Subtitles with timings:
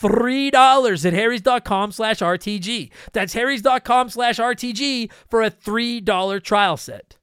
[0.00, 2.90] $3 at harrys.com slash RTG.
[3.12, 7.17] That's harrys.com slash RTG for a $3 trial set.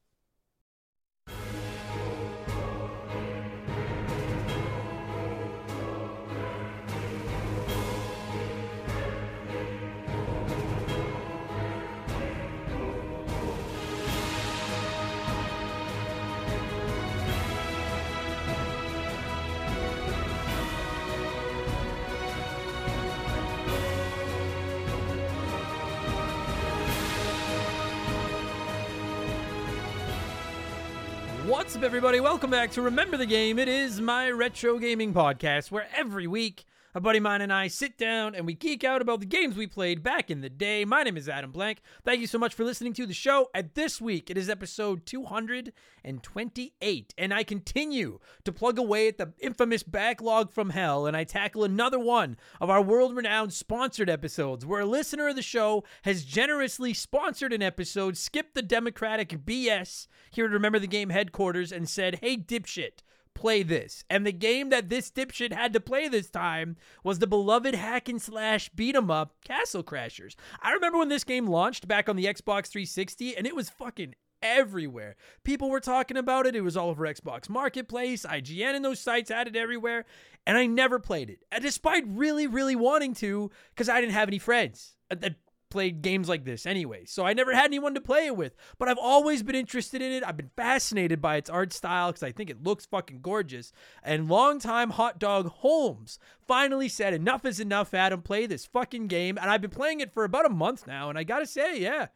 [31.85, 32.19] Everybody?
[32.19, 33.59] Welcome back to Remember the Game.
[33.59, 37.67] It is my retro gaming podcast where every week a buddy of mine and I
[37.67, 40.85] sit down and we geek out about the games we played back in the day.
[40.85, 41.81] My name is Adam Blank.
[42.05, 43.49] Thank you so much for listening to the show.
[43.53, 49.33] At this week, it is episode 228, and I continue to plug away at the
[49.41, 54.79] infamous backlog from hell, and I tackle another one of our world-renowned sponsored episodes, where
[54.79, 60.47] a listener of the show has generously sponsored an episode, skipped the democratic BS here
[60.47, 62.99] to remember the game headquarters, and said, "Hey, dipshit."
[63.35, 64.03] Play this.
[64.09, 68.09] And the game that this dipshit had to play this time was the beloved hack
[68.09, 70.35] and slash beat 'em up Castle Crashers.
[70.61, 74.15] I remember when this game launched back on the Xbox 360 and it was fucking
[74.41, 75.15] everywhere.
[75.43, 76.55] People were talking about it.
[76.55, 80.05] It was all over Xbox Marketplace, IGN, and those sites had it everywhere.
[80.45, 84.29] And I never played it, and despite really, really wanting to, because I didn't have
[84.29, 85.29] any friends uh,
[85.75, 87.03] played games like this anyway.
[87.03, 90.13] So I never had anyone to play it with, but I've always been interested in
[90.13, 90.23] it.
[90.25, 93.73] I've been fascinated by its art style because I think it looks fucking gorgeous.
[94.01, 98.21] And longtime hot dog Holms finally said, Enough is enough, Adam.
[98.21, 99.37] Play this fucking game.
[99.37, 101.09] And I've been playing it for about a month now.
[101.09, 102.07] And I gotta say, yeah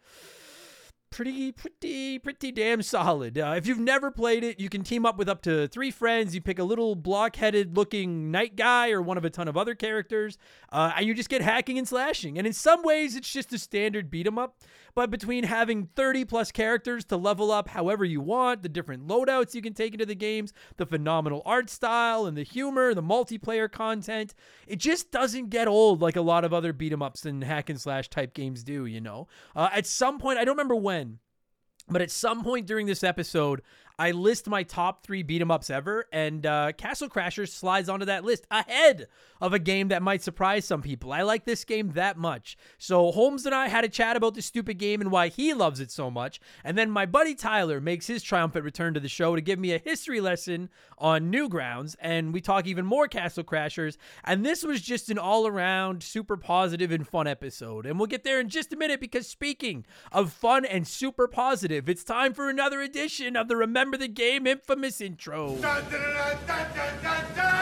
[1.12, 3.38] pretty, pretty, pretty damn solid.
[3.38, 6.34] Uh, if you've never played it, you can team up with up to three friends.
[6.36, 9.76] You pick a little block-headed looking knight guy or one of a ton of other
[9.76, 10.38] characters,
[10.72, 12.38] uh, and you just get hacking and slashing.
[12.38, 14.58] And in some ways, it's just a standard beat 'em up.
[15.00, 19.56] But between having 30 plus characters to level up however you want, the different loadouts
[19.56, 23.72] you can take into the games, the phenomenal art style and the humor, the multiplayer
[23.72, 24.36] content,
[24.68, 27.70] it just doesn't get old like a lot of other beat 'em ups and hack
[27.70, 29.30] and slash type games do, you know?
[29.56, 31.20] Uh, at some point, I don't remember when,
[31.88, 33.62] but at some point during this episode,
[34.00, 38.06] I list my top three beat 'em ups ever, and uh, Castle Crashers slides onto
[38.06, 39.08] that list ahead
[39.42, 41.12] of a game that might surprise some people.
[41.12, 42.58] I like this game that much.
[42.78, 45.82] So Holms and I had a chat about this stupid game and why he loves
[45.82, 49.36] it so much, and then my buddy Tyler makes his triumphant return to the show
[49.36, 53.98] to give me a history lesson on Newgrounds, and we talk even more Castle Crashers.
[54.24, 58.40] And this was just an all-around super positive and fun episode, and we'll get there
[58.40, 62.80] in just a minute because speaking of fun and super positive, it's time for another
[62.80, 65.56] edition of the Remember remember the game infamous intro.
[65.56, 67.59] Dun, dun, dun,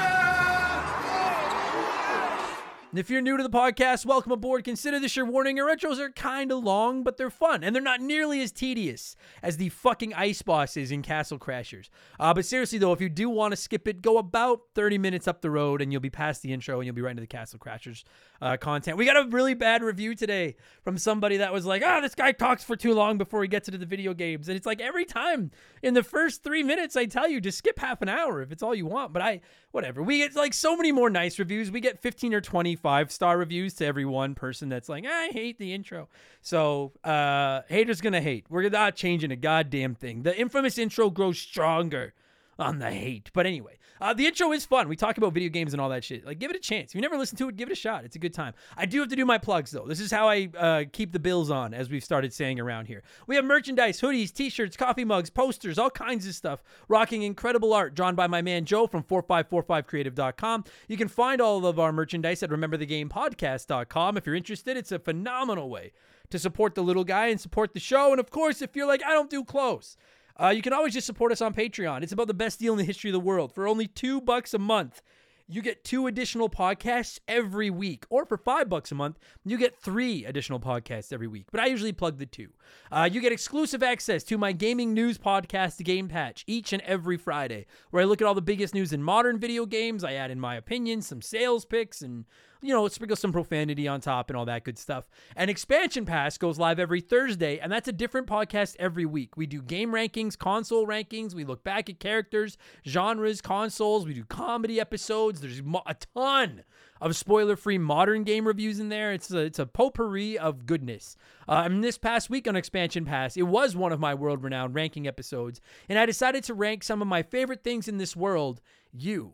[2.90, 4.64] And if you're new to the podcast, welcome aboard.
[4.64, 5.60] Consider this your warning.
[5.60, 9.18] Our retros are kind of long, but they're fun, and they're not nearly as tedious
[9.44, 11.90] as the fucking ice bosses in Castle Crashers.
[12.18, 15.28] Uh, but seriously, though, if you do want to skip it, go about 30 minutes
[15.28, 17.28] up the road, and you'll be past the intro, and you'll be right into the
[17.28, 18.06] Castle Crashers
[18.42, 18.98] uh, content.
[18.98, 22.16] We got a really bad review today from somebody that was like, "Ah, oh, this
[22.16, 24.80] guy talks for too long before he gets into the video games," and it's like
[24.80, 25.52] every time
[25.84, 28.64] in the first three minutes, I tell you, just skip half an hour if it's
[28.64, 29.12] all you want.
[29.12, 29.42] But I,
[29.78, 30.02] whatever.
[30.02, 31.70] We get like so many more nice reviews.
[31.70, 35.60] We get 15 or 25 star reviews to every one person that's like, I hate
[35.60, 36.10] the intro.
[36.42, 38.48] So, uh, haters gonna hate.
[38.50, 40.24] We're not changing a goddamn thing.
[40.24, 42.16] The infamous intro grows stronger
[42.58, 43.30] on the hate.
[43.34, 44.88] But anyway, uh, the intro is fun.
[44.88, 46.26] We talk about video games and all that shit.
[46.26, 46.92] Like, give it a chance.
[46.92, 48.06] If you never listened to it, give it a shot.
[48.06, 48.54] It's a good time.
[48.76, 49.86] I do have to do my plugs, though.
[49.86, 53.04] This is how I uh, keep the bills on, as we've started saying around here.
[53.26, 57.74] We have merchandise, hoodies, t shirts, coffee mugs, posters, all kinds of stuff, rocking incredible
[57.74, 60.64] art drawn by my man Joe from 4545creative.com.
[60.88, 64.18] You can find all of our merchandise at rememberthegamepodcast.com.
[64.18, 65.92] If you're interested, it's a phenomenal way
[66.30, 68.12] to support the little guy and support the show.
[68.12, 69.98] And of course, if you're like, I don't do clothes,
[70.42, 72.04] uh, you can always just support us on Patreon.
[72.04, 73.54] It's about the best deal in the history of the world.
[73.54, 75.02] For only two bucks a month,
[75.50, 78.06] you get two additional podcasts every week.
[78.10, 81.46] Or for five bucks a month, you get three additional podcasts every week.
[81.52, 82.50] But I usually plug the two.
[82.92, 87.18] Uh, you get exclusive access to my gaming news podcast, Game Patch, each and every
[87.18, 90.04] Friday, where I look at all the biggest news in modern video games.
[90.04, 92.26] I add in my opinions, some sales picks, and
[92.62, 95.08] you know, sprinkle some profanity on top and all that good stuff.
[95.36, 99.38] And Expansion Pass goes live every Thursday, and that's a different podcast every week.
[99.38, 104.24] We do game rankings, console rankings, we look back at characters, genres, consoles, we do
[104.24, 105.42] comedy episodes.
[105.42, 106.64] There's a ton
[107.00, 109.14] of spoiler-free modern game reviews in there.
[109.14, 111.16] It's a, it's a potpourri of goodness.
[111.48, 115.08] Uh, and this past week on Expansion Pass, it was one of my world-renowned ranking
[115.08, 118.62] episodes, and I decided to rank some of my favorite things in this world.
[118.92, 119.34] You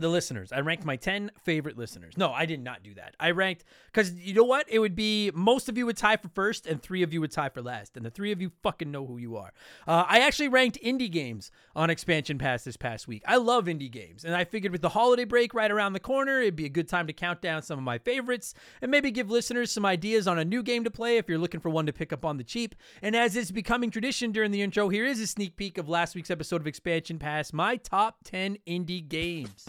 [0.00, 0.52] the listeners.
[0.52, 2.16] I ranked my 10 favorite listeners.
[2.16, 3.14] No, I did not do that.
[3.20, 4.66] I ranked because you know what?
[4.68, 7.32] It would be most of you would tie for first and three of you would
[7.32, 7.96] tie for last.
[7.96, 9.52] And the three of you fucking know who you are.
[9.86, 13.22] Uh, I actually ranked indie games on Expansion Pass this past week.
[13.26, 14.24] I love indie games.
[14.24, 16.88] And I figured with the holiday break right around the corner, it'd be a good
[16.88, 20.38] time to count down some of my favorites and maybe give listeners some ideas on
[20.38, 22.44] a new game to play if you're looking for one to pick up on the
[22.44, 22.74] cheap.
[23.02, 26.14] And as is becoming tradition during the intro, here is a sneak peek of last
[26.14, 29.66] week's episode of Expansion Pass my top 10 indie games.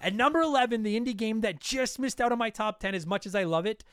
[0.00, 3.06] At number 11, the indie game that just missed out on my top 10 as
[3.06, 3.84] much as I love it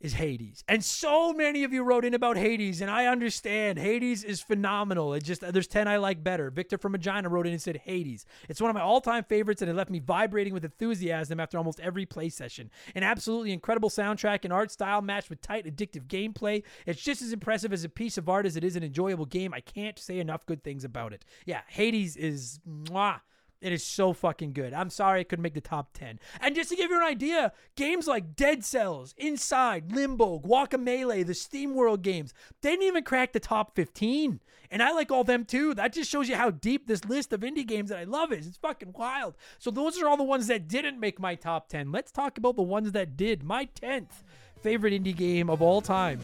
[0.00, 0.64] is Hades.
[0.66, 3.78] And so many of you wrote in about Hades, and I understand.
[3.78, 5.12] Hades is phenomenal.
[5.12, 6.50] It just there's 10 I like better.
[6.50, 8.24] Victor from Regina wrote in and said Hades.
[8.48, 11.80] It's one of my all-time favorites, and it left me vibrating with enthusiasm after almost
[11.80, 12.70] every play session.
[12.94, 16.62] An absolutely incredible soundtrack and art style matched with tight, addictive gameplay.
[16.86, 19.52] It's just as impressive as a piece of art as it is an enjoyable game.
[19.52, 21.26] I can't say enough good things about it.
[21.44, 23.20] Yeah, Hades is mwah.
[23.60, 24.72] It is so fucking good.
[24.72, 26.18] I'm sorry it couldn't make the top 10.
[26.40, 31.34] And just to give you an idea, games like Dead Cells, Inside, Limbo, Guacamelee, the
[31.34, 34.40] SteamWorld games, they didn't even crack the top 15.
[34.70, 35.74] And I like all them too.
[35.74, 38.46] That just shows you how deep this list of indie games that I love is.
[38.46, 39.36] It's fucking wild.
[39.58, 41.92] So those are all the ones that didn't make my top 10.
[41.92, 43.42] Let's talk about the ones that did.
[43.42, 44.22] My 10th
[44.62, 46.20] favorite indie game of all time.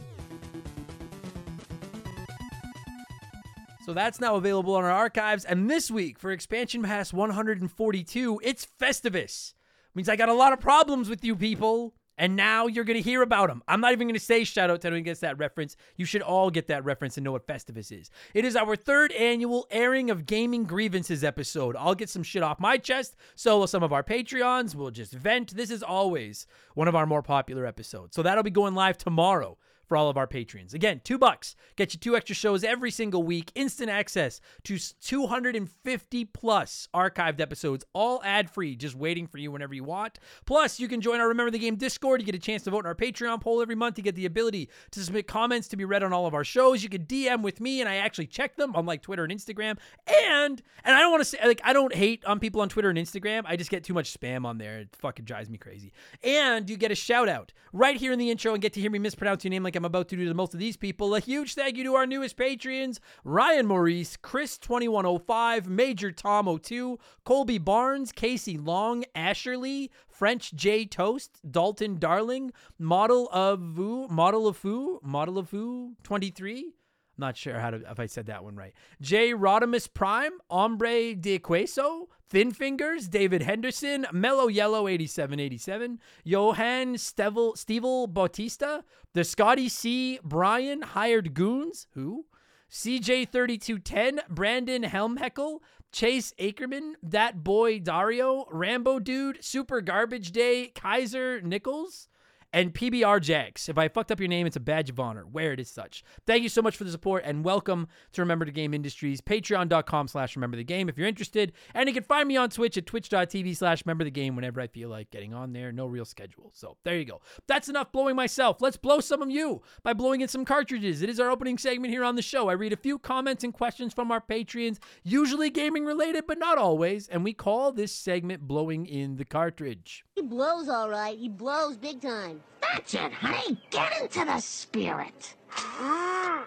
[3.86, 5.44] So that's now available on our archives.
[5.44, 9.54] And this week for Expansion Pass 142, it's Festivus.
[9.94, 11.94] Means I got a lot of problems with you people.
[12.18, 13.62] And now you're going to hear about them.
[13.68, 15.76] I'm not even going to say shout out to anyone who gets that reference.
[15.96, 18.10] You should all get that reference and know what Festivus is.
[18.34, 21.76] It is our third annual airing of Gaming Grievances episode.
[21.76, 23.14] I'll get some shit off my chest.
[23.36, 24.74] So will some of our Patreons.
[24.74, 25.54] We'll just vent.
[25.54, 28.16] This is always one of our more popular episodes.
[28.16, 30.74] So that'll be going live tomorrow for all of our patrons.
[30.74, 31.56] Again, two bucks.
[31.76, 37.84] Get you two extra shows every single week, instant access to 250 plus archived episodes,
[37.92, 40.18] all ad free, just waiting for you whenever you want.
[40.44, 42.20] Plus, you can join our Remember the Game Discord.
[42.20, 43.98] You get a chance to vote in our Patreon poll every month.
[43.98, 46.82] You get the ability to submit comments to be read on all of our shows.
[46.82, 49.78] You can DM with me, and I actually check them, unlike Twitter and Instagram.
[50.06, 52.90] And and I don't want to say like I don't hate on people on Twitter
[52.90, 53.42] and Instagram.
[53.46, 54.80] I just get too much spam on there.
[54.80, 55.92] It fucking drives me crazy.
[56.22, 58.90] And you get a shout out right here in the intro and get to hear
[58.90, 61.14] me mispronounce your name like I'm about to do to most of these people.
[61.14, 67.58] A huge thank you to our newest Patreons Ryan Maurice, Chris2105, Major Tom 02, Colby
[67.58, 74.98] Barnes, Casey Long, Asherly, French J Toast, Dalton Darling, Model of Vu, Model of Foo,
[75.02, 76.72] Model of Foo 23.
[77.18, 78.74] Not sure how to if I said that one right.
[79.00, 79.32] J.
[79.32, 88.12] Rodimus Prime, Ombre de Queso, Thin Fingers, David Henderson, Mellow Yellow 8787, Johan Stevel, Stevel
[88.12, 90.18] Bautista, the Scotty C.
[90.22, 92.26] Brian, Hired Goons, who?
[92.70, 95.60] CJ3210, Brandon Helmheckle,
[95.92, 102.08] Chase Ackerman, That Boy Dario, Rambo Dude, Super Garbage Day, Kaiser Nichols,
[102.52, 103.68] and PBR Jags.
[103.68, 105.26] If I fucked up your name, it's a badge of honor.
[105.26, 106.02] Wear it as such.
[106.26, 109.20] Thank you so much for the support and welcome to Remember the Game Industries.
[109.20, 111.52] Patreon.com slash Remember the Game if you're interested.
[111.74, 114.66] And you can find me on Twitch at twitch.tv slash Remember the Game whenever I
[114.66, 115.72] feel like getting on there.
[115.72, 116.50] No real schedule.
[116.54, 117.20] So there you go.
[117.46, 118.60] That's enough blowing myself.
[118.60, 121.02] Let's blow some of you by blowing in some cartridges.
[121.02, 122.48] It is our opening segment here on the show.
[122.48, 126.58] I read a few comments and questions from our Patreons, usually gaming related, but not
[126.58, 127.08] always.
[127.08, 130.04] And we call this segment Blowing in the Cartridge.
[130.14, 131.18] He blows all right.
[131.18, 132.35] He blows big time.
[132.60, 133.60] That's it, honey.
[133.70, 135.34] Get into the spirit.
[135.50, 136.46] Ah.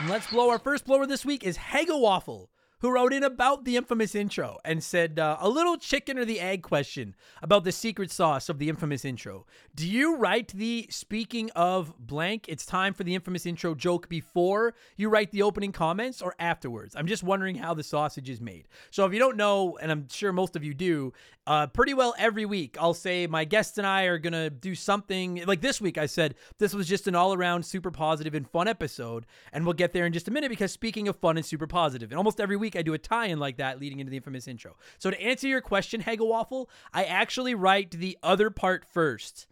[0.00, 0.50] And let's blow.
[0.50, 2.50] Our first blower this week is Hega Waffle,
[2.84, 6.38] who wrote in about the infamous intro and said uh, a little chicken or the
[6.38, 9.46] egg question about the secret sauce of the infamous intro.
[9.74, 14.74] Do you write the speaking of blank, it's time for the infamous intro joke before
[14.98, 16.94] you write the opening comments or afterwards?
[16.94, 18.68] I'm just wondering how the sausage is made.
[18.90, 21.14] So if you don't know, and I'm sure most of you do,
[21.46, 25.42] uh, pretty well every week I'll say my guest and I are gonna do something
[25.46, 25.96] like this week.
[25.96, 29.24] I said this was just an all-around super positive and fun episode,
[29.54, 32.10] and we'll get there in just a minute because speaking of fun and super positive,
[32.10, 34.76] and almost every week I do a tie-in like that leading into the infamous intro.
[34.98, 39.46] So to answer your question, Hega Waffle, I actually write the other part first,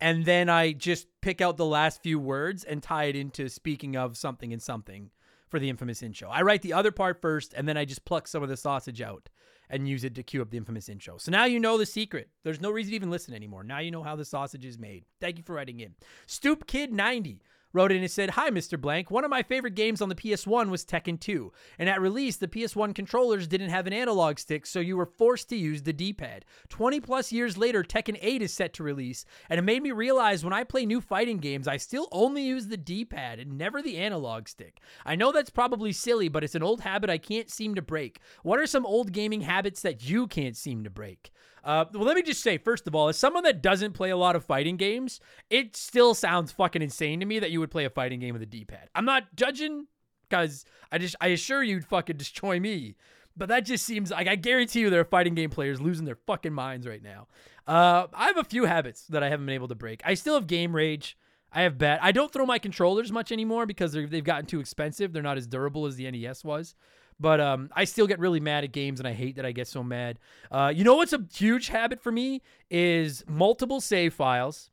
[0.00, 3.96] and then I just pick out the last few words and tie it into speaking
[3.96, 5.10] of something and something
[5.48, 6.28] for the infamous intro.
[6.28, 9.00] I write the other part first, and then I just pluck some of the sausage
[9.00, 9.28] out
[9.68, 11.18] and use it to cue up the infamous intro.
[11.18, 12.28] So now you know the secret.
[12.44, 13.64] There's no reason to even listen anymore.
[13.64, 15.04] Now you know how the sausage is made.
[15.20, 15.94] Thank you for writing in.
[16.26, 17.42] Stoop Kid 90
[17.76, 18.80] wrote in and said, Hi, Mr.
[18.80, 19.10] Blank.
[19.10, 21.52] One of my favorite games on the PS1 was Tekken 2.
[21.78, 25.50] And at release, the PS1 controllers didn't have an analog stick, so you were forced
[25.50, 26.46] to use the D pad.
[26.70, 30.42] 20 plus years later, Tekken 8 is set to release, and it made me realize
[30.42, 33.82] when I play new fighting games, I still only use the D pad and never
[33.82, 34.80] the analog stick.
[35.04, 38.20] I know that's probably silly, but it's an old habit I can't seem to break.
[38.42, 41.30] What are some old gaming habits that you can't seem to break?
[41.66, 44.16] Uh, well, let me just say, first of all, as someone that doesn't play a
[44.16, 45.18] lot of fighting games,
[45.50, 48.42] it still sounds fucking insane to me that you would play a fighting game with
[48.42, 48.88] a D-pad.
[48.94, 49.88] I'm not judging
[50.30, 52.94] because I just I assure you'd fucking destroy me.
[53.36, 56.18] But that just seems like I guarantee you there are fighting game players losing their
[56.26, 57.26] fucking minds right now.
[57.66, 60.00] Uh, I have a few habits that I haven't been able to break.
[60.04, 61.18] I still have game rage.
[61.52, 61.98] I have bad.
[62.00, 65.12] I don't throw my controllers much anymore because they've gotten too expensive.
[65.12, 66.74] They're not as durable as the NES was.
[67.18, 69.68] But um, I still get really mad at games, and I hate that I get
[69.68, 70.18] so mad.
[70.50, 74.70] Uh, you know what's a huge habit for me is multiple save files.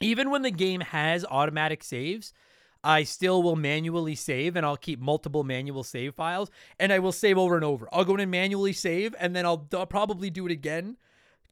[0.00, 2.32] Even when the game has automatic saves,
[2.84, 7.12] I still will manually save, and I'll keep multiple manual save files, and I will
[7.12, 7.88] save over and over.
[7.92, 10.96] I'll go in and manually save, and then I'll, I'll probably do it again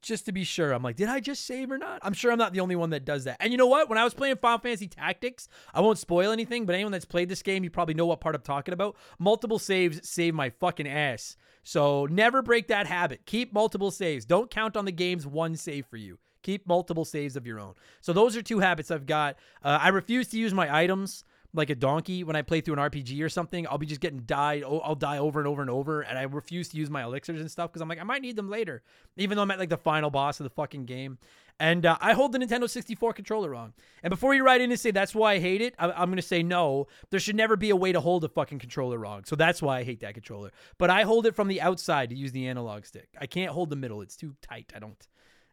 [0.03, 0.71] just to be sure.
[0.71, 1.99] I'm like, did I just save or not?
[2.01, 3.37] I'm sure I'm not the only one that does that.
[3.39, 3.89] And you know what?
[3.89, 7.29] When I was playing Final Fantasy Tactics, I won't spoil anything, but anyone that's played
[7.29, 8.95] this game, you probably know what part I'm talking about.
[9.17, 11.37] Multiple saves save my fucking ass.
[11.63, 13.25] So never break that habit.
[13.25, 14.25] Keep multiple saves.
[14.25, 16.19] Don't count on the game's one save for you.
[16.41, 17.73] Keep multiple saves of your own.
[18.01, 19.37] So those are two habits I've got.
[19.63, 22.79] Uh, I refuse to use my items like a donkey when I play through an
[22.89, 23.67] RPG or something.
[23.67, 24.63] I'll be just getting died.
[24.63, 27.49] I'll die over and over and over, and I refuse to use my elixirs and
[27.51, 28.81] stuff because I'm like I might need them later,
[29.17, 31.17] even though I'm at like the final boss of the fucking game.
[31.59, 33.73] And uh, I hold the Nintendo 64 controller wrong.
[34.01, 36.15] And before you write in and say that's why I hate it, I- I'm going
[36.15, 36.87] to say no.
[37.11, 39.23] There should never be a way to hold a fucking controller wrong.
[39.25, 40.51] So that's why I hate that controller.
[40.79, 43.07] But I hold it from the outside to use the analog stick.
[43.21, 44.01] I can't hold the middle.
[44.01, 44.73] It's too tight.
[44.75, 44.97] I don't.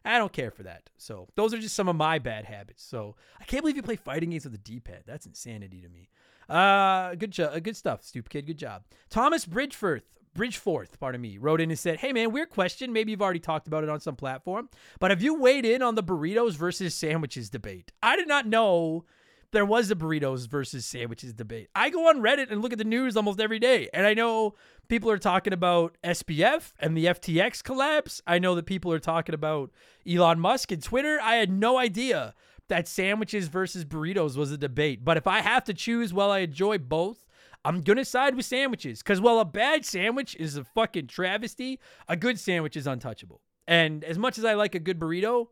[0.03, 0.89] I don't care for that.
[0.97, 2.83] So those are just some of my bad habits.
[2.83, 5.03] So I can't believe you play fighting games with a D-pad.
[5.05, 6.09] That's insanity to me.
[6.49, 8.47] Uh, good job, good stuff, stupid kid.
[8.47, 8.83] Good job.
[9.09, 10.01] Thomas Bridgeforth,
[10.35, 12.91] Bridgeforth, pardon me, wrote in and said, "Hey man, weird question.
[12.91, 15.95] Maybe you've already talked about it on some platform, but have you weighed in on
[15.95, 17.91] the burritos versus sandwiches debate?
[18.01, 19.05] I did not know."
[19.51, 21.67] There was a burritos versus sandwiches debate.
[21.75, 24.55] I go on Reddit and look at the news almost every day, and I know
[24.87, 28.21] people are talking about SBF and the FTX collapse.
[28.25, 29.71] I know that people are talking about
[30.09, 31.19] Elon Musk and Twitter.
[31.21, 32.33] I had no idea
[32.69, 35.03] that sandwiches versus burritos was a debate.
[35.03, 37.25] But if I have to choose, while I enjoy both,
[37.65, 39.03] I'm gonna side with sandwiches.
[39.03, 41.77] Cause while a bad sandwich is a fucking travesty,
[42.07, 43.41] a good sandwich is untouchable.
[43.67, 45.47] And as much as I like a good burrito,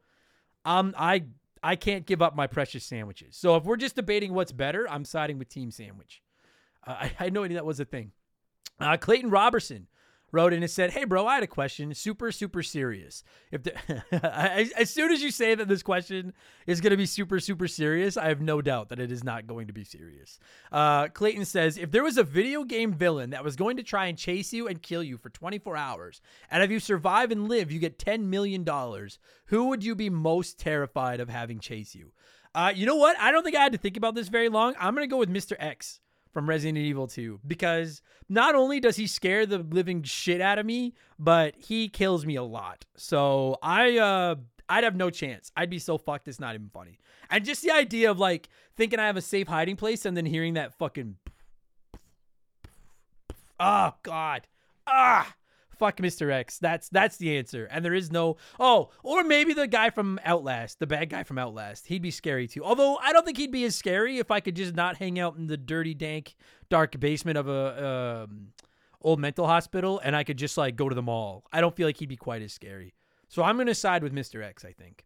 [0.63, 1.25] um, I
[1.61, 3.35] I can't give up my precious sandwiches.
[3.35, 6.21] So if we're just debating what's better, I'm siding with Team Sandwich.
[6.85, 8.11] Uh, I, I had no idea that was a thing.
[8.79, 9.87] Uh, Clayton Robertson
[10.31, 11.93] wrote in and said, "Hey, bro, I had a question.
[11.93, 13.24] Super, super serious.
[13.51, 16.33] If the, as, soon as you say that this question
[16.67, 19.48] is going to be super, super serious, I have no doubt that it is not
[19.48, 20.39] going to be serious."
[20.71, 24.07] Uh, Clayton says, "If there was a video game villain that was going to try
[24.07, 27.71] and chase you and kill you for 24 hours, and if you survive and live,
[27.71, 32.12] you get 10 million dollars, who would you be most terrified of having chase you?"
[32.55, 33.17] Uh, you know what?
[33.19, 34.74] I don't think I had to think about this very long.
[34.79, 35.55] I'm going to go with Mr.
[35.59, 36.00] X
[36.31, 40.65] from Resident Evil 2 because not only does he scare the living shit out of
[40.65, 42.86] me, but he kills me a lot.
[42.95, 44.36] So I uh
[44.67, 45.51] I'd have no chance.
[45.57, 47.00] I'd be so fucked it's not even funny.
[47.29, 50.25] And just the idea of like thinking I have a safe hiding place and then
[50.25, 51.15] hearing that fucking
[53.59, 54.48] Oh god.
[54.88, 55.36] Ah
[55.79, 56.31] fuck Mr.
[56.31, 56.59] X.
[56.59, 57.65] That's that's the answer.
[57.71, 61.39] And there is no oh, or maybe the guy from Outlast, the bad guy from
[61.39, 61.88] Outlast.
[61.88, 62.63] He'd be scary too.
[62.63, 65.38] Although I don't think he'd be as scary if I could just not hang out
[65.38, 66.36] in the dirty, dank,
[66.69, 68.50] dark basement of a um,
[69.01, 71.45] old mental hospital and I could just like go to the mall.
[71.51, 72.93] I don't feel like he'd be quite as scary.
[73.29, 74.43] So I'm gonna side with Mr.
[74.43, 75.05] X, I think.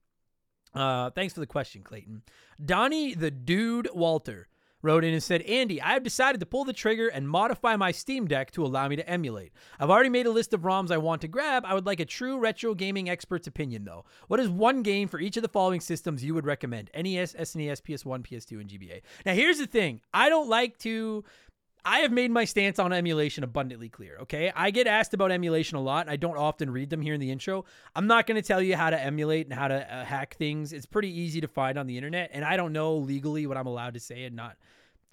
[0.73, 2.23] Uh, thanks for the question, Clayton.
[2.63, 4.47] Donnie the Dude Walter
[4.83, 7.91] wrote in and said, Andy, I have decided to pull the trigger and modify my
[7.91, 9.53] Steam Deck to allow me to emulate.
[9.79, 11.63] I've already made a list of ROMs I want to grab.
[11.65, 14.05] I would like a true retro gaming expert's opinion, though.
[14.27, 16.91] What is one game for each of the following systems you would recommend?
[16.93, 19.01] NES, SNES, PS1, PS2, and GBA.
[19.25, 21.23] Now, here's the thing I don't like to.
[21.85, 24.53] I have made my stance on emulation abundantly clear, okay?
[24.55, 26.07] I get asked about emulation a lot.
[26.07, 27.65] I don't often read them here in the intro.
[27.93, 30.71] I'm not going to tell you how to emulate and how to uh, hack things.
[30.71, 33.67] It's pretty easy to find on the internet, and I don't know legally what I'm
[33.67, 34.55] allowed to say and not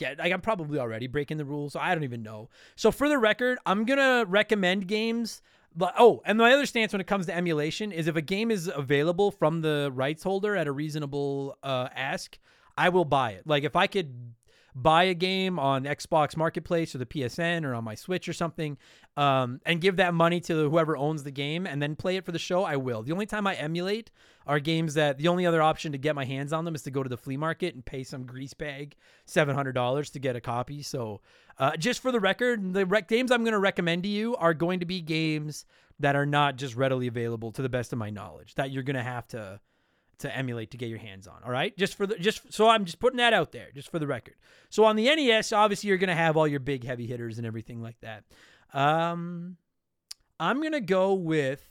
[0.00, 2.49] yeah, like I'm probably already breaking the rules, so I don't even know.
[2.75, 5.43] So for the record, I'm gonna recommend games.
[5.77, 8.50] But oh, and my other stance when it comes to emulation is if a game
[8.50, 12.39] is available from the rights holder at a reasonable uh, ask,
[12.77, 13.47] I will buy it.
[13.47, 14.35] Like if I could
[14.75, 18.79] buy a game on Xbox Marketplace or the PSN or on my Switch or something,
[19.17, 22.33] um, and give that money to whoever owns the game and then play it for
[22.33, 23.03] the show, I will.
[23.03, 24.11] The only time I emulate
[24.47, 26.91] are games that the only other option to get my hands on them is to
[26.91, 28.97] go to the flea market and pay some grease bag
[29.27, 30.83] seven hundred dollars to get a copy.
[30.83, 31.21] So,
[31.59, 34.55] uh, just for the record, the rec- games I'm going to recommend to you are
[34.55, 35.67] going to be games
[35.99, 38.55] that are not just readily available to the best of my knowledge.
[38.55, 39.61] That you're going to have to
[40.21, 41.43] to emulate to get your hands on.
[41.45, 43.99] All right, just for the just so I'm just putting that out there, just for
[43.99, 44.35] the record.
[44.71, 47.83] So on the NES, obviously you're gonna have all your big heavy hitters and everything
[47.83, 48.25] like that.
[48.73, 49.57] Um,
[50.39, 51.67] I'm gonna go with.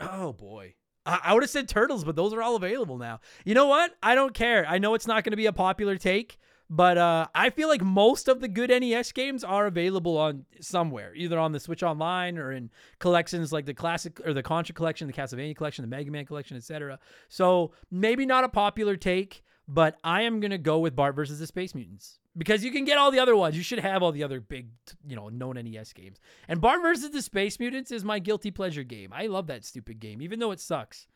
[0.00, 0.74] Oh boy.
[1.06, 3.20] I, I would have said turtles, but those are all available now.
[3.44, 3.94] You know what?
[4.02, 4.66] I don't care.
[4.66, 6.38] I know it's not going to be a popular take,
[6.70, 11.14] but uh, I feel like most of the good NES games are available on somewhere,
[11.14, 15.06] either on the Switch Online or in collections like the classic or the Contra collection,
[15.06, 16.98] the Castlevania collection, the Mega Man collection, etc.
[17.28, 21.46] So maybe not a popular take, but I am gonna go with Bart versus the
[21.46, 23.56] Space Mutants because you can get all the other ones.
[23.56, 24.68] You should have all the other big,
[25.06, 26.18] you know, known NES games.
[26.48, 29.10] And Bart versus the Space Mutants is my guilty pleasure game.
[29.12, 31.06] I love that stupid game, even though it sucks.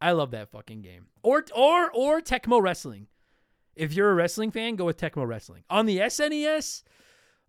[0.00, 1.06] I love that fucking game.
[1.22, 3.06] Or or or Tecmo Wrestling.
[3.74, 5.64] If you're a wrestling fan, go with Tecmo Wrestling.
[5.70, 6.82] On the SNES,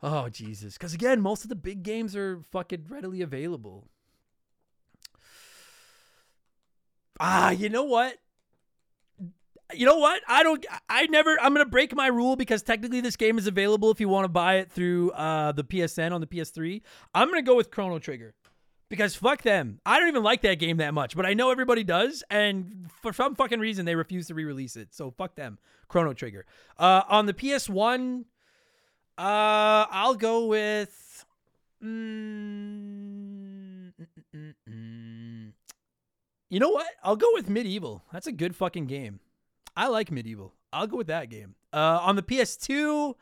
[0.01, 3.89] oh Jesus, because again, most of the big games are fucking readily available.
[7.19, 8.17] Ah, you know what?
[9.73, 10.21] You know what?
[10.27, 10.65] I don't.
[10.89, 11.38] I never.
[11.41, 14.29] I'm gonna break my rule because technically this game is available if you want to
[14.29, 16.81] buy it through uh, the PSN on the PS3.
[17.13, 18.33] I'm gonna go with Chrono Trigger
[18.93, 19.79] because fuck them.
[19.88, 23.12] I don't even like that game that much, but I know everybody does, and for
[23.12, 24.93] some fucking reason they refuse to re-release it.
[24.93, 25.58] So fuck them.
[25.88, 26.45] Chrono Trigger.
[26.77, 28.25] Uh, on the PS1,
[29.17, 31.25] uh, I'll go with.
[31.84, 33.93] Mm,
[36.51, 36.86] you know what?
[37.03, 38.01] I'll go with MediEvil.
[38.12, 39.21] That's a good fucking game.
[39.75, 40.51] I like MediEvil.
[40.71, 41.56] I'll go with that game.
[41.73, 43.15] Uh, on the PS2.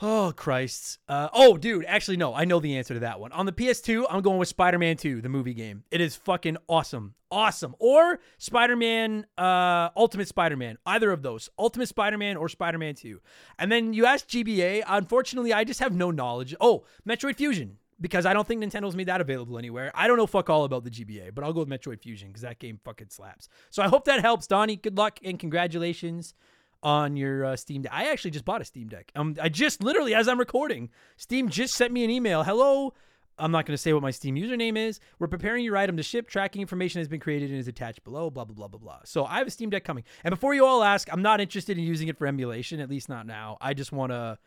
[0.00, 1.00] Oh Christ!
[1.08, 3.32] Uh, oh, dude, actually, no, I know the answer to that one.
[3.32, 5.82] On the PS2, I'm going with Spider-Man 2, the movie game.
[5.90, 7.74] It is fucking awesome, awesome.
[7.80, 13.20] Or Spider-Man, uh, Ultimate Spider-Man, either of those, Ultimate Spider-Man or Spider-Man 2.
[13.58, 14.84] And then you ask GBA.
[14.86, 16.54] Unfortunately, I just have no knowledge.
[16.60, 19.90] Oh, Metroid Fusion, because I don't think Nintendo's made that available anywhere.
[19.96, 22.42] I don't know fuck all about the GBA, but I'll go with Metroid Fusion because
[22.42, 23.48] that game fucking slaps.
[23.70, 24.76] So I hope that helps, Donnie.
[24.76, 26.34] Good luck and congratulations
[26.82, 27.92] on your uh, Steam Deck.
[27.92, 29.10] I actually just bought a Steam Deck.
[29.16, 32.44] Um, I just literally, as I'm recording, Steam just sent me an email.
[32.44, 32.94] Hello.
[33.40, 34.98] I'm not going to say what my Steam username is.
[35.18, 36.28] We're preparing your item to ship.
[36.28, 38.30] Tracking information has been created and is attached below.
[38.30, 38.98] Blah blah blah blah blah.
[39.04, 40.04] So I have a Steam Deck coming.
[40.24, 42.80] And before you all ask, I'm not interested in using it for emulation.
[42.80, 43.56] At least not now.
[43.60, 44.38] I just want to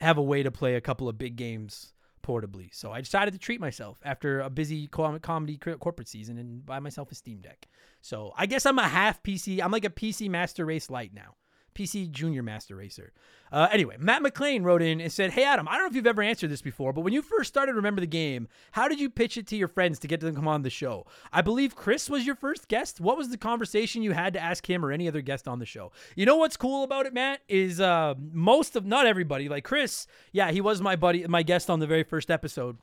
[0.00, 2.74] have a way to play a couple of big games portably.
[2.74, 7.12] So I decided to treat myself after a busy comedy corporate season and buy myself
[7.12, 7.66] a Steam Deck.
[8.00, 9.62] So I guess I'm a half PC.
[9.62, 11.36] I'm like a PC Master Race Lite now.
[11.74, 13.12] PC Junior Master Racer.
[13.52, 16.06] Uh, anyway, Matt McLean wrote in and said, Hey, Adam, I don't know if you've
[16.06, 19.08] ever answered this before, but when you first started Remember the Game, how did you
[19.08, 21.06] pitch it to your friends to get them to come on the show?
[21.32, 23.00] I believe Chris was your first guest.
[23.00, 25.66] What was the conversation you had to ask him or any other guest on the
[25.66, 25.92] show?
[26.16, 30.06] You know what's cool about it, Matt, is uh, most of, not everybody, like Chris,
[30.32, 32.78] yeah, he was my buddy, my guest on the very first episode.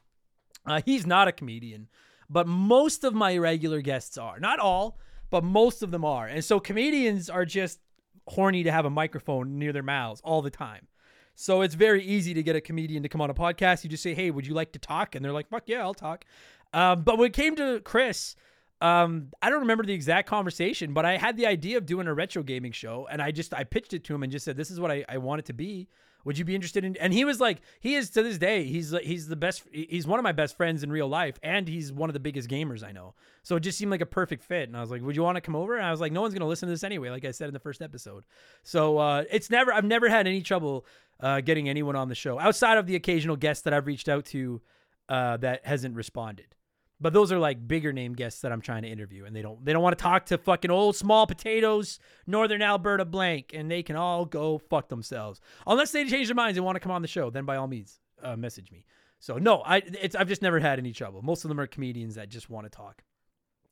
[0.66, 1.88] Uh, he's not a comedian,
[2.30, 4.40] but most of my regular guests are.
[4.40, 5.00] Not all,
[5.30, 6.28] but most of them are.
[6.28, 7.80] And so comedians are just
[8.28, 10.88] horny to have a microphone near their mouths all the time.
[11.36, 13.84] So it's very easy to get a comedian to come on a podcast.
[13.84, 15.94] You just say, "Hey, would you like to talk?" And they're like, "Fuck yeah, I'll
[15.94, 16.26] talk."
[16.74, 18.36] Um, but when it came to Chris,
[18.82, 22.14] um, I don't remember the exact conversation, but I had the idea of doing a
[22.14, 24.72] retro gaming show, and I just I pitched it to him and just said, "This
[24.72, 25.88] is what I, I want it to be."
[26.26, 26.96] Would you be interested in?
[26.98, 29.64] And he was like, he is to this day, he's he's the best.
[29.72, 32.50] He's one of my best friends in real life, and he's one of the biggest
[32.50, 33.16] gamers I know.
[33.44, 34.68] So it just seemed like a perfect fit.
[34.68, 35.76] And I was like, would you want to come over?
[35.76, 37.54] And I was like, no one's gonna listen to this anyway, like I said in
[37.54, 38.24] the first episode.
[38.64, 40.86] So uh, it's never, I've never had any trouble
[41.20, 44.26] uh, getting anyone on the show outside of the occasional guest that I've reached out
[44.28, 44.62] to
[45.10, 46.56] uh, that hasn't responded.
[47.02, 49.66] But those are like bigger name guests that I'm trying to interview, and they don't
[49.66, 53.82] they don't want to talk to fucking old small potatoes, Northern Alberta blank, and they
[53.82, 57.02] can all go fuck themselves unless they change their minds and want to come on
[57.02, 57.32] the show.
[57.32, 58.86] Then by all means, uh, message me.
[59.20, 61.24] So no, I it's I've just never had any trouble.
[61.24, 63.04] Most of them are comedians that just want to talk.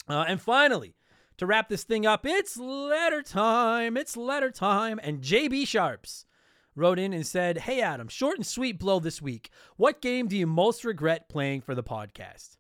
[0.08, 0.96] Uh, and finally,
[1.38, 3.96] to wrap this thing up, it's letter time.
[3.96, 6.26] It's letter time, and JB Sharps
[6.76, 9.52] wrote in and said, "Hey Adam, short and sweet blow this week.
[9.76, 12.58] What game do you most regret playing for the podcast?"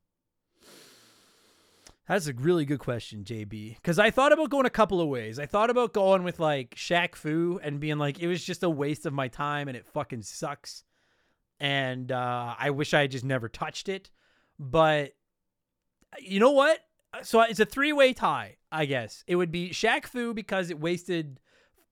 [2.09, 3.75] That's a really good question, JB.
[3.75, 5.37] Because I thought about going a couple of ways.
[5.37, 8.69] I thought about going with like Shaq Fu and being like, it was just a
[8.69, 10.83] waste of my time and it fucking sucks.
[11.59, 14.09] And uh, I wish I just never touched it.
[14.57, 15.11] But
[16.19, 16.79] you know what?
[17.21, 19.23] So it's a three way tie, I guess.
[19.27, 21.39] It would be Shaq Fu because it wasted,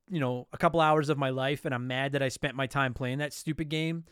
[0.09, 2.65] you know, a couple hours of my life and I'm mad that I spent my
[2.65, 4.05] time playing that stupid game.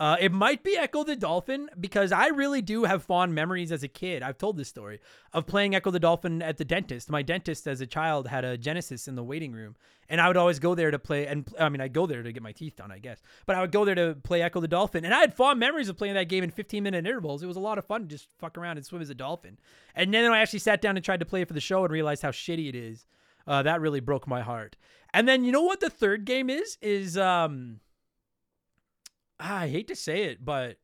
[0.00, 3.82] Uh, it might be Ecco the Dolphin because I really do have fond memories as
[3.82, 4.22] a kid.
[4.22, 5.00] I've told this story
[5.32, 7.10] of playing Ecco the Dolphin at the dentist.
[7.10, 9.74] My dentist, as a child, had a Genesis in the waiting room,
[10.08, 11.26] and I would always go there to play.
[11.26, 13.60] And I mean, I'd go there to get my teeth done, I guess, but I
[13.60, 16.14] would go there to play Echo the Dolphin, and I had fond memories of playing
[16.14, 17.42] that game in 15 minute intervals.
[17.42, 19.58] It was a lot of fun to just fuck around and swim as a dolphin.
[19.96, 21.92] And then I actually sat down and tried to play it for the show and
[21.92, 23.04] realized how shitty it is.
[23.48, 24.76] Uh, that really broke my heart.
[25.12, 26.78] And then you know what the third game is?
[26.82, 27.80] Is um
[29.40, 30.78] I hate to say it, but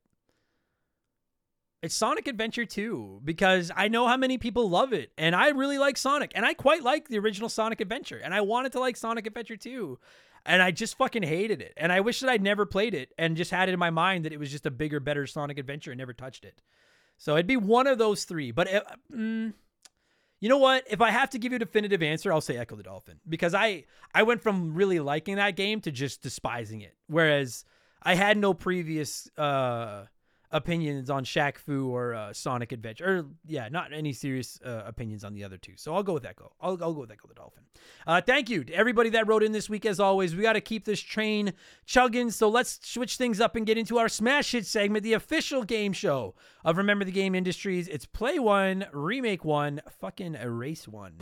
[1.84, 5.76] it's Sonic Adventure 2 because I know how many people love it and I really
[5.76, 8.96] like Sonic and I quite like the original Sonic Adventure and I wanted to like
[8.96, 9.98] Sonic Adventure 2
[10.46, 13.36] and I just fucking hated it and I wish that I'd never played it and
[13.36, 15.90] just had it in my mind that it was just a bigger better Sonic Adventure
[15.90, 16.62] and never touched it.
[17.18, 19.52] So it'd be one of those 3, but it, uh, mm,
[20.40, 20.84] you know what?
[20.88, 23.54] If I have to give you a definitive answer, I'll say Ecco the Dolphin because
[23.54, 26.94] I I went from really liking that game to just despising it.
[27.08, 27.64] Whereas
[28.04, 30.04] I had no previous uh,
[30.50, 33.18] opinions on Shaq Fu or uh, Sonic Adventure.
[33.18, 35.72] Or yeah, not any serious uh, opinions on the other two.
[35.76, 36.52] So I'll go with Ecco.
[36.60, 37.64] I'll, I'll go with Ecco the Dolphin.
[38.06, 39.84] Uh, thank you to everybody that wrote in this week.
[39.84, 41.52] As always, we got to keep this train
[41.86, 42.30] chugging.
[42.30, 45.92] So let's switch things up and get into our Smash Hit segment, the official game
[45.92, 47.88] show of Remember the Game Industries.
[47.88, 51.14] It's Play One, Remake One, fucking Erase One.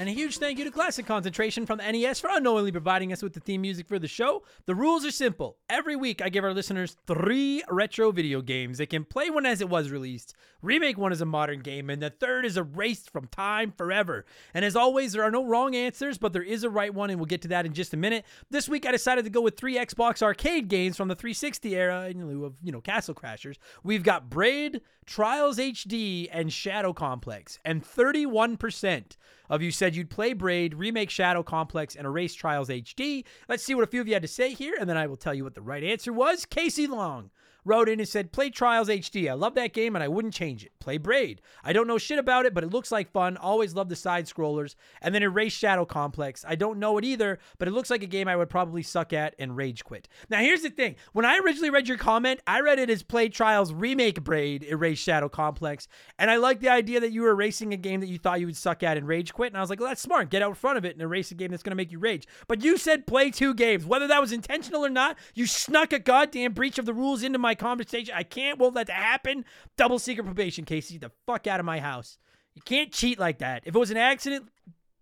[0.00, 3.20] And a huge thank you to Classic Concentration from the NES for unknowingly providing us
[3.20, 4.42] with the theme music for the show.
[4.64, 5.58] The rules are simple.
[5.68, 8.78] Every week, I give our listeners three retro video games.
[8.78, 12.00] They can play one as it was released, remake one as a modern game, and
[12.00, 14.24] the third is erased from time forever.
[14.54, 17.20] And as always, there are no wrong answers, but there is a right one, and
[17.20, 18.24] we'll get to that in just a minute.
[18.48, 22.08] This week, I decided to go with three Xbox arcade games from the 360 era
[22.08, 23.58] in lieu of, you know, Castle Crashers.
[23.84, 27.58] We've got Braid, Trials HD, and Shadow Complex.
[27.66, 29.16] And 31%
[29.50, 33.24] of you said you'd play Braid, remake Shadow Complex, and erase Trials HD.
[33.48, 35.16] Let's see what a few of you had to say here, and then I will
[35.16, 36.46] tell you what the right answer was.
[36.46, 37.30] Casey Long
[37.70, 39.30] wrote in and said, Play Trials HD.
[39.30, 40.72] I love that game and I wouldn't change it.
[40.80, 41.40] Play Braid.
[41.62, 43.36] I don't know shit about it, but it looks like fun.
[43.36, 44.74] Always love the side scrollers.
[45.00, 46.44] And then Erase Shadow Complex.
[46.48, 49.12] I don't know it either, but it looks like a game I would probably suck
[49.12, 50.08] at and rage quit.
[50.28, 50.96] Now, here's the thing.
[51.12, 54.98] When I originally read your comment, I read it as Play Trials Remake Braid, Erase
[54.98, 55.86] Shadow Complex.
[56.18, 58.46] And I like the idea that you were erasing a game that you thought you
[58.46, 59.52] would suck at and rage quit.
[59.52, 60.28] And I was like, well, that's smart.
[60.28, 62.00] Get out in front of it and erase a game that's going to make you
[62.00, 62.26] rage.
[62.48, 63.86] But you said play two games.
[63.86, 67.38] Whether that was intentional or not, you snuck a goddamn breach of the rules into
[67.38, 68.14] my conversation.
[68.16, 69.44] I can't won't let that happen.
[69.76, 70.98] Double secret probation, Casey.
[70.98, 72.18] The fuck out of my house.
[72.54, 73.62] You can't cheat like that.
[73.64, 74.48] If it was an accident,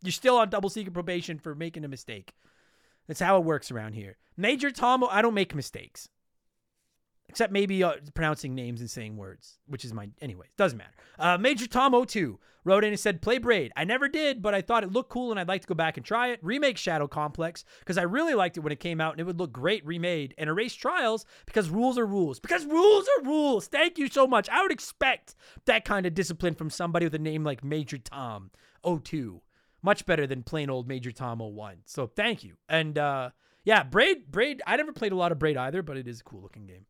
[0.03, 2.35] you're still on double secret probation for making a mistake.
[3.07, 4.18] That's how it works around here.
[4.37, 6.09] Major Tomo, I don't make mistakes.
[7.28, 10.08] Except maybe uh, pronouncing names and saying words, which is my.
[10.20, 10.94] Anyway, doesn't matter.
[11.18, 12.38] Uh, Major Tomo 2
[12.68, 13.72] wrote in and said, Play Braid.
[13.76, 15.96] I never did, but I thought it looked cool and I'd like to go back
[15.96, 16.38] and try it.
[16.42, 19.38] Remake Shadow Complex because I really liked it when it came out and it would
[19.38, 20.34] look great remade.
[20.38, 22.38] And Erase Trials because rules are rules.
[22.38, 23.66] Because rules are rules.
[23.66, 24.48] Thank you so much.
[24.48, 28.50] I would expect that kind of discipline from somebody with a name like Major Tom
[28.84, 29.40] 02.
[29.82, 31.78] Much better than plain old Major Tom 01.
[31.84, 32.56] So thank you.
[32.68, 33.30] And uh,
[33.64, 36.24] yeah, Braid, Braid, I never played a lot of Braid either, but it is a
[36.24, 36.86] cool looking game.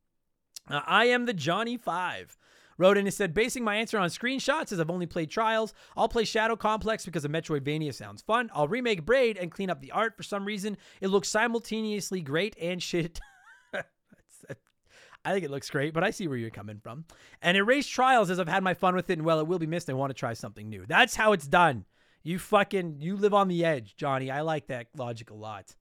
[0.71, 2.37] Uh, I am the Johnny Five.
[2.77, 6.09] wrote in and said, basing my answer on screenshots as I've only played Trials, I'll
[6.09, 8.51] play Shadow Complex because of Metroidvania sounds fun.
[8.55, 10.17] I'll remake Braid and clean up the art.
[10.17, 13.19] For some reason, it looks simultaneously great and shit.
[15.25, 17.05] I think it looks great, but I see where you're coming from.
[17.43, 19.67] And erase trials as I've had my fun with it, and well, it will be
[19.67, 19.91] missed.
[19.91, 20.85] I want to try something new.
[20.87, 21.85] That's how it's done.
[22.23, 24.31] You fucking you live on the edge, Johnny.
[24.31, 25.75] I like that logic a lot.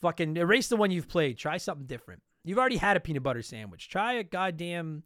[0.00, 1.38] Fucking erase the one you've played.
[1.38, 2.22] Try something different.
[2.48, 3.88] You've already had a peanut butter sandwich.
[3.88, 5.02] Try a goddamn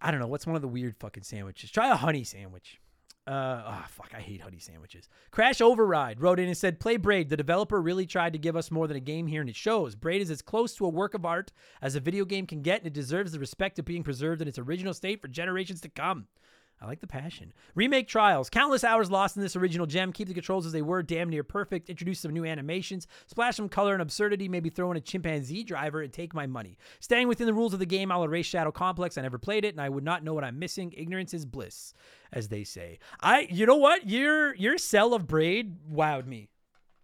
[0.00, 1.70] I don't know, what's one of the weird fucking sandwiches?
[1.70, 2.80] Try a honey sandwich.
[3.26, 5.08] Uh, oh, fuck, I hate honey sandwiches.
[5.30, 7.28] Crash Override wrote in and said, Play Braid.
[7.28, 9.94] The developer really tried to give us more than a game here, and it shows.
[9.94, 12.80] Braid is as close to a work of art as a video game can get,
[12.80, 15.90] and it deserves the respect of being preserved in its original state for generations to
[15.90, 16.26] come.
[16.80, 17.52] I like the passion.
[17.74, 18.48] Remake trials.
[18.48, 20.12] Countless hours lost in this original gem.
[20.12, 21.90] Keep the controls as they were, damn near perfect.
[21.90, 23.08] Introduce some new animations.
[23.26, 24.48] Splash some color and absurdity.
[24.48, 26.78] Maybe throw in a chimpanzee driver and take my money.
[27.00, 29.18] Staying within the rules of the game, I'll erase Shadow Complex.
[29.18, 30.94] I never played it, and I would not know what I'm missing.
[30.96, 31.94] Ignorance is bliss,
[32.32, 33.00] as they say.
[33.20, 34.08] I, you know what?
[34.08, 36.48] Your your sell of braid wowed me.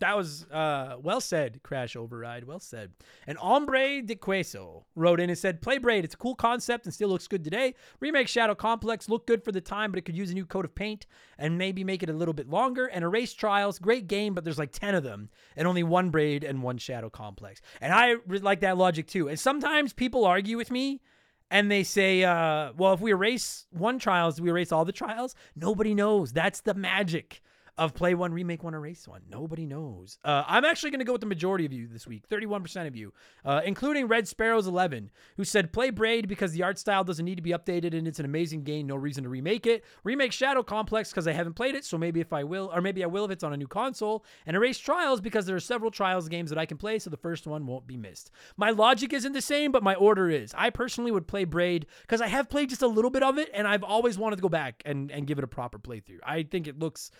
[0.01, 2.45] That was uh, well said, Crash Override.
[2.45, 2.93] Well said.
[3.27, 6.05] And Ombre de Queso wrote in and said, Play Braid.
[6.05, 7.75] It's a cool concept and still looks good today.
[8.01, 10.65] Remake Shadow Complex looked good for the time, but it could use a new coat
[10.65, 11.07] of paint
[11.39, 12.87] and maybe make it a little bit longer.
[12.87, 16.43] And Erase Trials, great game, but there's like 10 of them and only one Braid
[16.43, 17.61] and one Shadow Complex.
[17.81, 19.29] And I like that logic too.
[19.29, 21.03] And sometimes people argue with me
[21.51, 24.93] and they say, uh, well, if we erase one trials, do we erase all the
[24.93, 25.37] trials?
[25.55, 26.33] Nobody knows.
[26.33, 27.43] That's the magic
[27.77, 29.23] of play one, remake one, erase one.
[29.29, 30.19] Nobody knows.
[30.25, 32.95] Uh, I'm actually going to go with the majority of you this week, 31% of
[32.95, 33.13] you,
[33.45, 37.37] uh, including Red Sparrows 11, who said play Braid because the art style doesn't need
[37.37, 38.87] to be updated and it's an amazing game.
[38.87, 39.85] No reason to remake it.
[40.05, 43.03] Remake Shadow Complex because I haven't played it, so maybe if I will, or maybe
[43.03, 44.25] I will if it's on a new console.
[44.47, 47.17] And erase Trials because there are several Trials games that I can play, so the
[47.17, 48.31] first one won't be missed.
[48.57, 50.55] My logic isn't the same, but my order is.
[50.57, 53.51] I personally would play Braid because I have played just a little bit of it,
[53.53, 56.21] and I've always wanted to go back and, and give it a proper playthrough.
[56.25, 57.11] I think it looks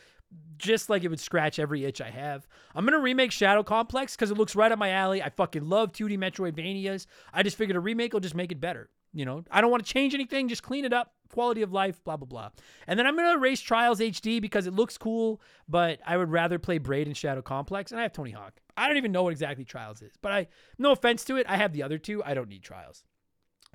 [0.57, 2.47] just like it would scratch every itch I have.
[2.75, 5.23] I'm gonna remake Shadow Complex because it looks right up my alley.
[5.23, 7.07] I fucking love 2D Metroidvanias.
[7.33, 8.89] I just figured a remake will just make it better.
[9.13, 12.03] You know, I don't want to change anything, just clean it up, quality of life,
[12.03, 12.51] blah blah blah.
[12.87, 16.59] And then I'm gonna erase Trials HD because it looks cool, but I would rather
[16.59, 17.93] play Braid and Shadow Complex.
[17.93, 18.55] And I have Tony Hawk.
[18.77, 21.57] I don't even know what exactly Trials is, but I, no offense to it, I
[21.57, 22.25] have the other two.
[22.25, 23.05] I don't need Trials.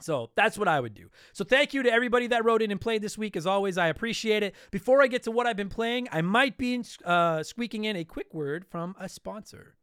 [0.04, 1.10] So that's what I would do.
[1.34, 3.36] So thank you to everybody that wrote in and played this week.
[3.36, 4.56] As always, I appreciate it.
[4.72, 8.04] Before I get to what I've been playing, I might be uh, squeaking in a
[8.04, 9.76] quick word from a sponsor.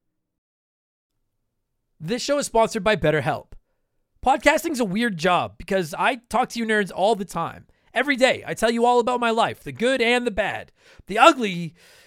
[1.98, 3.52] This show is sponsored by BetterHelp.
[4.24, 7.66] Podcasting's a weird job because I talk to you nerds all the time.
[7.94, 10.72] Every day, I tell you all about my life, the good and the bad.
[11.06, 11.74] The ugly,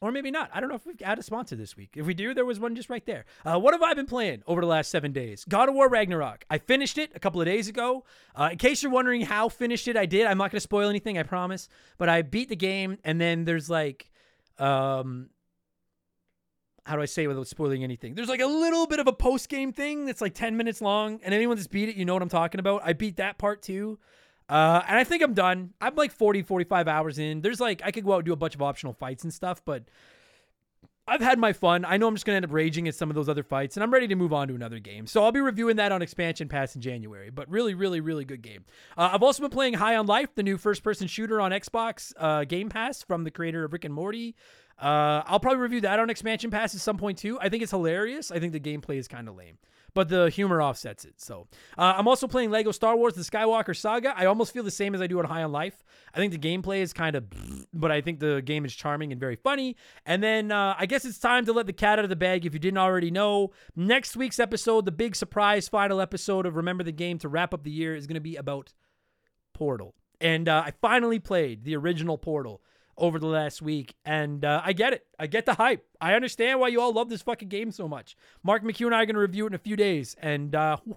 [0.00, 0.50] or maybe not.
[0.52, 1.90] I don't know if we've had a sponsor this week.
[1.96, 3.24] If we do, there was one just right there.
[3.44, 5.44] Uh, what have I been playing over the last seven days?
[5.48, 6.44] God of War Ragnarok.
[6.50, 8.04] I finished it a couple of days ago.
[8.34, 10.26] Uh, in case you're wondering how finished it, I did.
[10.26, 11.68] I'm not going to spoil anything, I promise.
[11.98, 14.10] But I beat the game, and then there's like,
[14.58, 15.30] um,
[16.84, 18.14] how do I say it without spoiling anything?
[18.14, 21.20] There's like a little bit of a post game thing that's like 10 minutes long,
[21.24, 22.82] and anyone that's beat it, you know what I'm talking about.
[22.84, 23.98] I beat that part too.
[24.48, 25.74] Uh, and I think I'm done.
[25.80, 27.40] I'm like 40, 45 hours in.
[27.40, 29.64] There's like, I could go out and do a bunch of optional fights and stuff,
[29.64, 29.84] but
[31.08, 31.84] I've had my fun.
[31.84, 33.76] I know I'm just going to end up raging at some of those other fights,
[33.76, 35.06] and I'm ready to move on to another game.
[35.06, 38.42] So I'll be reviewing that on Expansion Pass in January, but really, really, really good
[38.42, 38.64] game.
[38.96, 42.12] Uh, I've also been playing High on Life, the new first person shooter on Xbox
[42.16, 44.34] uh, Game Pass from the creator of Rick and Morty.
[44.80, 47.38] Uh, I'll probably review that on expansion pass at some point too.
[47.40, 48.30] I think it's hilarious.
[48.30, 49.58] I think the gameplay is kind of lame,
[49.96, 51.14] but the humor offsets it.
[51.16, 54.12] So uh, I'm also playing Lego Star Wars: The Skywalker Saga.
[54.14, 55.82] I almost feel the same as I do on High on Life.
[56.12, 57.24] I think the gameplay is kind of,
[57.72, 59.74] but I think the game is charming and very funny.
[60.04, 62.44] And then uh, I guess it's time to let the cat out of the bag.
[62.44, 66.84] If you didn't already know, next week's episode, the big surprise final episode of Remember
[66.84, 68.74] the Game to wrap up the year, is going to be about
[69.54, 69.94] Portal.
[70.20, 72.60] And uh, I finally played the original Portal
[72.98, 75.06] over the last week, and uh, I get it.
[75.18, 75.84] I get the hype.
[76.00, 78.16] I understand why you all love this fucking game so much.
[78.42, 80.78] Mark McHugh and I are going to review it in a few days, and uh,
[80.84, 80.96] whoo,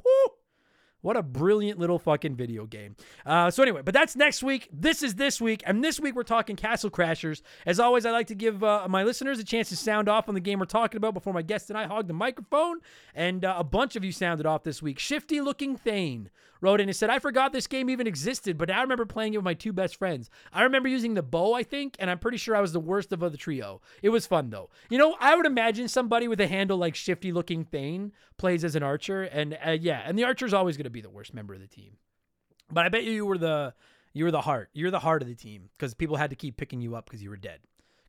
[1.02, 2.96] what a brilliant little fucking video game.
[3.26, 4.68] Uh, so, anyway, but that's next week.
[4.72, 5.64] This is this week.
[5.66, 7.42] And this week we're talking Castle Crashers.
[7.66, 10.36] As always, I like to give uh, my listeners a chance to sound off on
[10.36, 12.80] the game we're talking about before my guest and I hog the microphone.
[13.16, 15.00] And uh, a bunch of you sounded off this week.
[15.00, 16.30] Shifty Looking Thane
[16.62, 19.38] wrote in and said, I forgot this game even existed, but I remember playing it
[19.38, 20.30] with my two best friends.
[20.52, 23.12] I remember using the bow, I think, and I'm pretty sure I was the worst
[23.12, 23.82] of the trio.
[24.02, 24.69] It was fun, though.
[24.89, 28.76] You know, I would imagine somebody with a handle like Shifty Looking Thane plays as
[28.76, 29.24] an archer.
[29.24, 31.67] And uh, yeah, and the archer's always going to be the worst member of the
[31.67, 31.98] team.
[32.72, 33.74] But I bet you you were the
[34.13, 34.69] you were the heart.
[34.74, 37.24] You're the heart of the team because people had to keep picking you up because
[37.24, 37.60] you were dead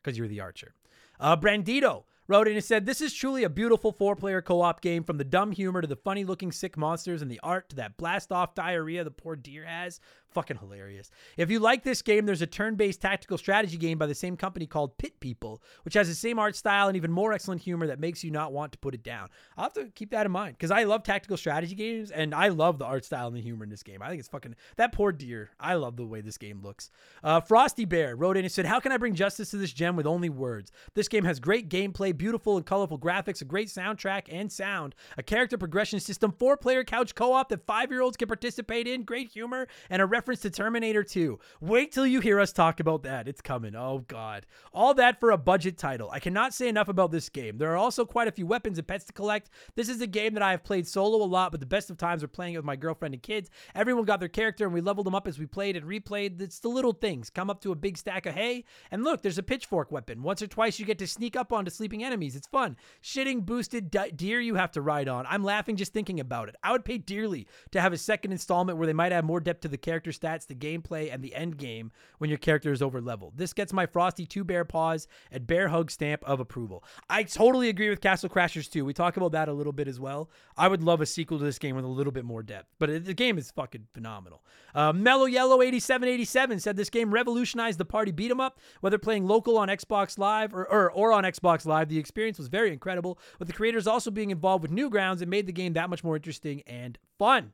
[0.02, 0.74] because you were the archer.
[1.18, 4.80] Uh, Brandito wrote in and said, This is truly a beautiful four player co op
[4.80, 7.76] game from the dumb humor to the funny looking sick monsters and the art to
[7.76, 10.00] that blast off diarrhea the poor deer has.
[10.32, 11.10] Fucking hilarious.
[11.36, 14.36] If you like this game, there's a turn based tactical strategy game by the same
[14.36, 17.88] company called Pit People, which has the same art style and even more excellent humor
[17.88, 19.28] that makes you not want to put it down.
[19.56, 22.48] I'll have to keep that in mind because I love tactical strategy games and I
[22.48, 24.02] love the art style and the humor in this game.
[24.02, 25.50] I think it's fucking that poor deer.
[25.58, 26.90] I love the way this game looks.
[27.24, 29.96] Uh, Frosty Bear wrote in and said, How can I bring justice to this gem
[29.96, 30.70] with only words?
[30.94, 35.24] This game has great gameplay, beautiful and colorful graphics, a great soundtrack and sound, a
[35.24, 39.02] character progression system, four player couch co op that five year olds can participate in,
[39.02, 41.38] great humor, and a reference to Terminator 2.
[41.62, 43.26] Wait till you hear us talk about that.
[43.26, 43.74] It's coming.
[43.74, 44.44] Oh, God.
[44.70, 46.10] All that for a budget title.
[46.12, 47.56] I cannot say enough about this game.
[47.56, 49.48] There are also quite a few weapons and pets to collect.
[49.76, 51.96] This is a game that I have played solo a lot, but the best of
[51.96, 53.48] times are playing it with my girlfriend and kids.
[53.74, 56.38] Everyone got their character, and we leveled them up as we played and replayed.
[56.38, 57.30] It's the little things.
[57.30, 60.22] Come up to a big stack of hay, and look, there's a pitchfork weapon.
[60.22, 62.36] Once or twice, you get to sneak up onto sleeping enemies.
[62.36, 62.76] It's fun.
[63.02, 65.24] Shitting boosted deer you have to ride on.
[65.30, 66.56] I'm laughing just thinking about it.
[66.62, 69.62] I would pay dearly to have a second installment where they might add more depth
[69.62, 69.78] to the
[70.10, 73.34] character stats the gameplay, and the end game when your character is over leveled.
[73.36, 76.84] This gets my Frosty two bear paws and bear hug stamp of approval.
[77.08, 78.84] I totally agree with Castle Crashers 2.
[78.84, 80.30] We talk about that a little bit as well.
[80.56, 83.04] I would love a sequel to this game with a little bit more depth, but
[83.04, 84.44] the game is fucking phenomenal.
[84.74, 88.60] Uh, Mellow Yellow 8787 said this game revolutionized the party beat 'em up.
[88.80, 92.48] Whether playing local on Xbox Live or, or, or on Xbox Live, the experience was
[92.48, 93.18] very incredible.
[93.38, 96.16] With the creators also being involved with Newgrounds, it made the game that much more
[96.16, 97.52] interesting and fun.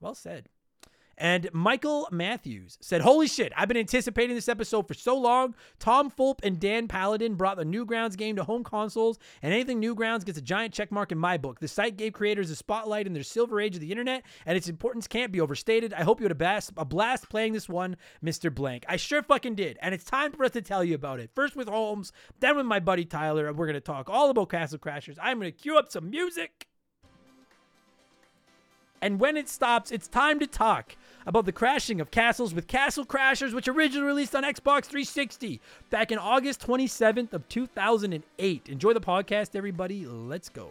[0.00, 0.48] Well said.
[1.18, 5.54] And Michael Matthews said, Holy shit, I've been anticipating this episode for so long.
[5.78, 10.26] Tom Fulp and Dan Paladin brought the Newgrounds game to home consoles, and anything Newgrounds
[10.26, 11.60] gets a giant check mark in my book.
[11.60, 14.68] The site gave creators a spotlight in their silver age of the internet, and its
[14.68, 15.94] importance can't be overstated.
[15.94, 18.54] I hope you had a blast, a blast playing this one, Mr.
[18.54, 18.84] Blank.
[18.88, 21.30] I sure fucking did, and it's time for us to tell you about it.
[21.34, 24.78] First with Holms, then with my buddy Tyler, we're going to talk all about Castle
[24.78, 25.16] Crashers.
[25.20, 26.66] I'm going to cue up some music.
[29.02, 33.04] And when it stops, it's time to talk about the crashing of castles with Castle
[33.04, 35.60] Crashers, which originally released on Xbox 360
[35.90, 38.68] back in August 27th of 2008.
[38.68, 40.06] Enjoy the podcast, everybody.
[40.06, 40.70] Let's go.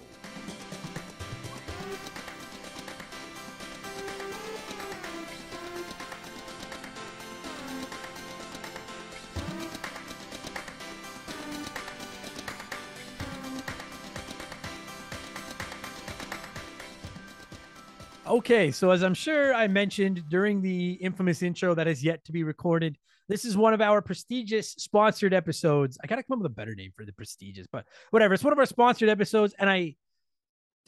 [18.35, 22.33] Okay, so as I'm sure I mentioned during the infamous intro that is yet to
[22.33, 22.97] be recorded,
[23.29, 25.97] this is one of our prestigious sponsored episodes.
[26.03, 28.33] I gotta come up with a better name for the prestigious, but whatever.
[28.33, 29.95] It's one of our sponsored episodes, and I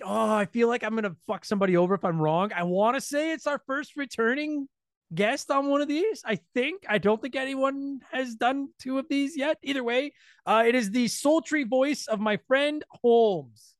[0.03, 2.51] oh, I feel like I'm gonna fuck somebody over if I'm wrong.
[2.53, 4.67] I want to say it's our first returning
[5.15, 6.23] guest on one of these.
[6.25, 6.83] I think.
[6.89, 9.57] I don't think anyone has done two of these yet.
[9.63, 10.12] Either way,
[10.45, 13.71] uh, it is the sultry voice of my friend Holms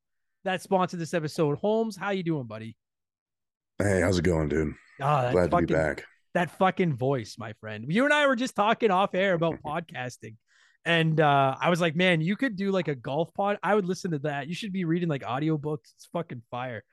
[0.46, 1.60] that sponsored this episode.
[1.60, 2.78] Holms, how you doing, buddy?
[3.80, 4.74] Hey, how's it going, dude?
[5.02, 6.04] Oh, Glad fucking, to be back.
[6.34, 7.86] That fucking voice, my friend.
[7.88, 10.36] You and I were just talking off air about podcasting.
[10.84, 13.60] And uh, I was like, man, you could do like a golf pod.
[13.62, 14.48] I would listen to that.
[14.48, 15.94] You should be reading like audiobooks.
[15.96, 16.84] It's fucking fire.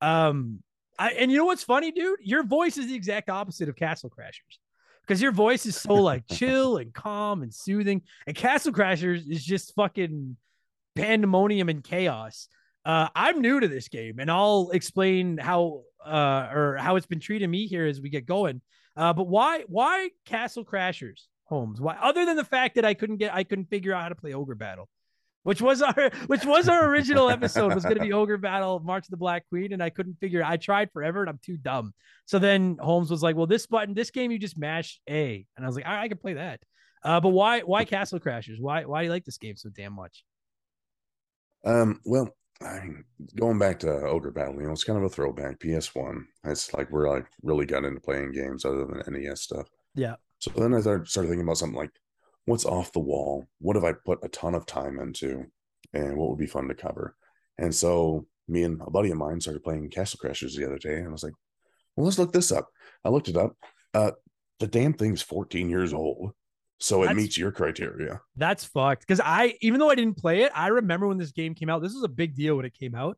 [0.00, 0.60] Um,
[0.98, 2.18] I and you know what's funny, dude?
[2.22, 4.58] Your voice is the exact opposite of Castle Crashers.
[5.02, 8.02] Because your voice is so like chill and calm and soothing.
[8.26, 10.36] And Castle Crashers is just fucking
[10.96, 12.48] pandemonium and chaos.
[12.84, 17.20] Uh, I'm new to this game, and I'll explain how uh, or how it's been
[17.20, 18.60] treating me here as we get going.
[18.96, 21.22] Uh, but why why Castle Crashers?
[21.50, 21.80] Holms?
[21.80, 21.96] Why?
[22.00, 24.32] Other than the fact that I couldn't get, I couldn't figure out how to play
[24.32, 24.88] Ogre Battle,
[25.42, 29.06] which was our, which was our original episode was going to be Ogre Battle, March
[29.06, 30.42] of the Black Queen, and I couldn't figure.
[30.44, 31.92] I tried forever, and I'm too dumb.
[32.24, 35.64] So then Holms was like, "Well, this button, this game, you just mash A," and
[35.64, 36.60] I was like, "I, I can play that."
[37.04, 38.58] Uh, but why, why Castle Crashers?
[38.58, 40.24] Why, why do you like this game so damn much?
[41.64, 43.04] Um, well, I mean,
[43.36, 45.58] going back to Ogre Battle, you know, it's kind of a throwback.
[45.58, 46.22] PS1.
[46.44, 49.68] It's like we're like really got into playing games other than NES stuff.
[49.94, 50.16] Yeah.
[50.38, 51.90] So then I started, started thinking about something like,
[52.46, 53.46] what's off the wall?
[53.60, 55.44] What have I put a ton of time into,
[55.92, 57.16] and what would be fun to cover?
[57.58, 60.98] And so me and a buddy of mine started playing Castle Crashers the other day,
[60.98, 61.34] and I was like,
[61.96, 62.68] well, let's look this up.
[63.04, 63.56] I looked it up.
[63.92, 64.12] Uh,
[64.60, 66.32] the damn thing's 14 years old.
[66.84, 68.20] So it That's- meets your criteria.
[68.36, 69.00] That's fucked.
[69.06, 71.80] Because I, even though I didn't play it, I remember when this game came out.
[71.80, 73.16] This was a big deal when it came out.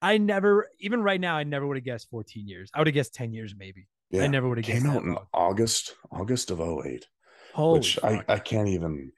[0.00, 2.70] I never, even right now, I never would have guessed 14 years.
[2.72, 3.88] I would have guessed 10 years maybe.
[4.12, 4.22] Yeah.
[4.22, 5.26] I never would have guessed Came out in long.
[5.34, 7.04] August, August of 08.
[7.52, 8.22] Holy which I.
[8.28, 9.10] I can't even.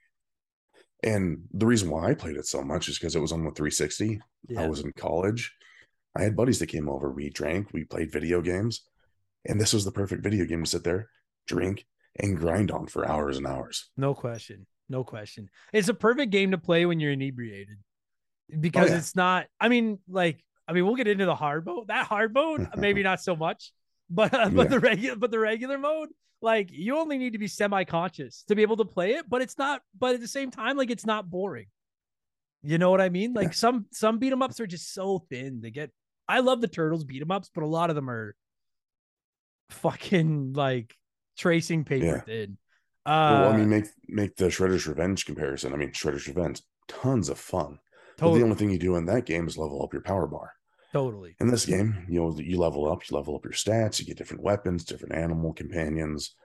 [1.03, 3.51] And the reason why I played it so much is because it was on the
[3.51, 4.19] 360.
[4.47, 4.61] yeah.
[4.63, 5.53] I was in college.
[6.17, 7.11] I had buddies that came over.
[7.11, 8.81] We drank, we played video games,
[9.45, 11.09] and this was the perfect video game to sit there,
[11.47, 11.85] drink,
[12.17, 13.89] and grind on for hours and hours.
[13.97, 14.65] No question.
[14.89, 15.49] No question.
[15.71, 17.77] It's a perfect game to play when you're inebriated
[18.59, 18.97] because yeah.
[18.97, 21.87] it's not, I mean, like, I mean, we'll get into the hard mode.
[21.87, 23.71] That hard mode, maybe not so much,
[24.09, 24.69] but uh, but Yeah.
[24.69, 26.09] the regular, but the regular mode,
[26.41, 29.29] like, you only need to be semi-conscious to be able to play it.
[29.29, 29.81] But it's not.
[29.97, 31.67] But at the same time, like, it's not boring.
[32.61, 33.33] You know what I mean?
[33.33, 33.51] Like Yeah.
[33.53, 35.59] some some beat 'em ups are just so thin.
[35.61, 35.91] They get.
[36.29, 38.35] I love the turtles beat 'em ups, but a lot of them are
[39.69, 40.95] fucking like
[41.37, 42.21] tracing paper Yeah.
[42.21, 42.57] thin.
[43.05, 45.73] Uh, well, I mean, make make the Shredder's Revenge comparison.
[45.73, 47.79] I mean, Shredder's Revenge, tons of fun.
[48.17, 50.51] Totally, the only thing you do in that game is level up your power bar.
[50.93, 51.35] totally.
[51.41, 54.17] In this game, you know, you level up, you level up your stats, you get
[54.17, 56.35] different weapons, different animal companions,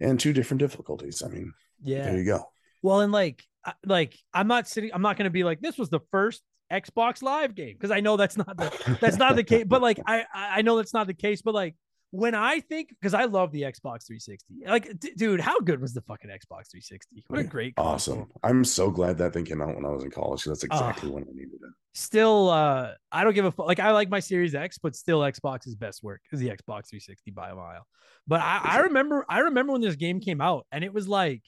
[0.00, 1.22] and two different difficulties.
[1.22, 2.04] I mean, Yeah.
[2.04, 2.50] there you go.
[2.82, 3.44] Well, and like,
[3.84, 4.90] like I'm not sitting.
[4.94, 6.42] I'm not going to be like this was the first
[6.72, 9.64] Xbox Live game because I know that's not the that's not the case.
[9.68, 11.42] But like, I I know that's not the case.
[11.42, 11.76] But like,
[12.10, 14.54] when I think because I love the Xbox 360.
[14.66, 17.24] Like, d- dude, how good was the fucking Xbox 360?
[17.28, 18.14] What a great console.
[18.20, 18.26] Awesome.
[18.42, 20.44] I'm so glad that thing came out when I was in college.
[20.44, 20.88] That's Ah.
[20.88, 21.70] exactly when I needed it.
[21.94, 23.66] Still, uh, I don't give a fuck.
[23.66, 27.30] Like, I like my Series X, but still, Xbox's best work is the Xbox 360
[27.32, 27.86] by a mile.
[28.26, 31.42] But I, I remember, I remember when this game came out, and it was like,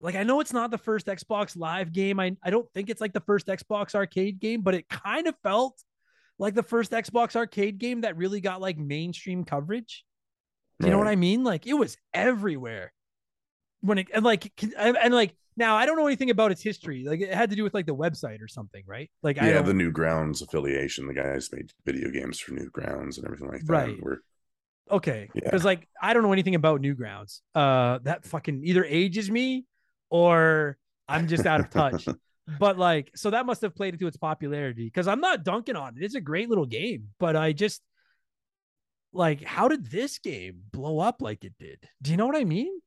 [0.00, 2.20] like I know it's not the first Xbox Live game.
[2.20, 5.34] I I don't think it's like the first Xbox arcade game, but it kind of
[5.42, 5.82] felt
[6.38, 10.04] like the first Xbox arcade game that really got like mainstream coverage.
[10.80, 11.42] Do you know what I mean?
[11.42, 12.92] Like it was everywhere
[13.80, 17.04] when it and like and, like now I don't know anything about its history.
[17.04, 19.10] Like it had to do with like the website or something, right?
[19.22, 21.08] Like Yeah, the Newgrounds affiliation.
[21.08, 23.72] The guys made video games for Newgrounds and everything like that.
[23.72, 23.96] Right.
[24.00, 24.18] We're,
[24.90, 25.42] okay Yeah.
[25.44, 27.40] because like I don't know anything about Newgrounds.
[27.56, 29.66] Uh, that fucking either ages me
[30.10, 30.78] or
[31.08, 32.06] I'm just out of touch.
[32.58, 35.96] but like, so that must have played into its popularity because I'm not dunking on
[35.96, 36.02] it.
[36.04, 37.82] It's a great little game, but I just
[39.12, 41.78] like, how did this game blow up like it did?
[42.02, 42.80] Do you know what I mean?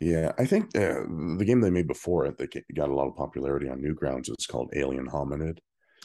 [0.00, 1.02] yeah, I think uh,
[1.38, 4.46] the game they made before it that got a lot of popularity on Newgrounds is
[4.46, 5.58] called Alien Hominid,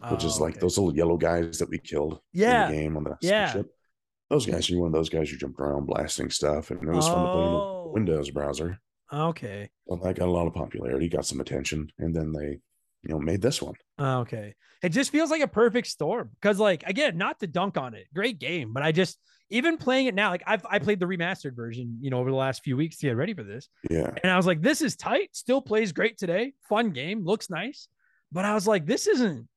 [0.10, 0.62] which is Oh, like okay.
[0.62, 2.66] those little yellow guys that we killed Yeah.
[2.66, 3.52] in the game on the Yeah.
[3.52, 3.68] ship.
[4.32, 7.08] Those guys, you're one of those guys who jumped around blasting stuff, and it was
[7.08, 7.84] fun to play in Oh.
[7.86, 8.80] a Windows browser.
[9.12, 9.70] Okay.
[9.86, 12.62] Well, that got a lot of popularity, got some attention, and then they,
[13.04, 13.76] you know, made this one.
[14.00, 14.56] Okay.
[14.82, 18.08] It just feels like a perfect storm because, like, again, not to dunk on it,
[18.14, 19.18] great game, but I just
[19.50, 22.36] even playing it now, like I've I played the remastered version, you know, over the
[22.36, 24.96] last few weeks to get ready for this, Yeah, and I was like, this is
[24.96, 27.88] tight, still plays great today, fun game, looks nice,
[28.32, 29.48] but I was like, this isn't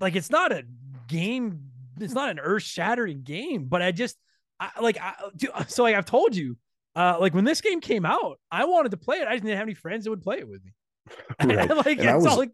[0.00, 0.64] like it's not a
[1.08, 1.60] game,
[1.98, 4.16] it's not an earth shattering game, but I just
[4.58, 6.56] I like I do so like I've told you,
[6.94, 9.58] uh, like when this game came out, I wanted to play it, I just didn't
[9.58, 10.72] have any friends that would play it with me.
[11.44, 11.70] Right.
[11.70, 12.50] like And I was- like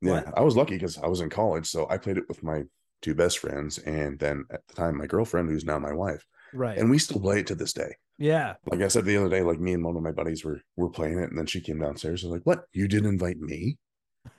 [0.00, 0.30] yeah.
[0.36, 2.64] I was lucky because I was in college, so I played it with my
[3.00, 6.76] two best friends, and then at the time, my girlfriend, who's now my wife, right.
[6.76, 7.96] and we still play it to this day.
[8.18, 8.54] Yeah.
[8.66, 10.90] Like I said the other day, like me and one of my buddies were were
[10.90, 12.22] playing it, and then she came downstairs.
[12.22, 12.64] and was like, "What?
[12.72, 13.78] You didn't invite me?"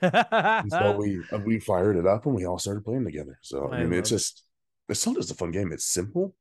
[0.00, 3.38] So we uh, we fired it up, and we all started playing together.
[3.42, 4.14] So I I mean, it's it.
[4.14, 4.44] just
[4.88, 5.72] it's still just a fun game.
[5.72, 6.34] It's simple,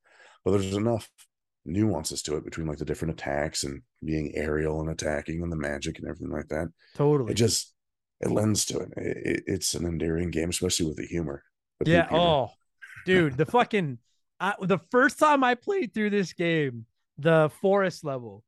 [0.43, 1.09] but there's enough
[1.66, 5.55] nuances to it between like the different attacks and being aerial and attacking and the
[5.57, 6.68] magic and everything like that.
[6.95, 7.32] totally.
[7.32, 7.74] It just
[8.22, 8.89] it lends to it.
[8.97, 11.43] It- it- It's an endearing game, especially with the humor.
[11.84, 12.07] yeah.
[12.07, 12.22] humor.
[12.24, 12.49] Oh,
[13.05, 13.97] dude, the fucking
[14.39, 16.86] I, the first time I played through this game,
[17.18, 18.43] the forest level,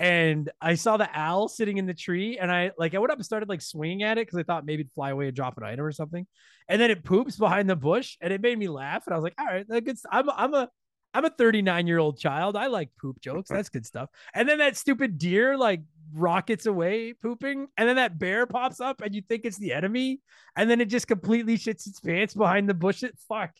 [0.00, 3.18] and I saw the owl sitting in the tree, and I like I went up
[3.18, 5.56] and started like swinging at it because I thought maybe it'd fly away and drop
[5.58, 6.26] an item or something,
[6.68, 9.22] and then it poops behind the bush, and it made me laugh, and I was
[9.24, 9.96] like, all right, that good.
[10.10, 10.68] I'm I'm a
[11.14, 12.56] I'm a 39 year old child.
[12.56, 13.48] I like poop jokes.
[13.50, 14.10] That's good stuff.
[14.34, 19.00] And then that stupid deer like rockets away pooping, and then that bear pops up,
[19.00, 20.20] and you think it's the enemy,
[20.56, 23.12] and then it just completely shits its pants behind the bushes.
[23.28, 23.52] Fuck.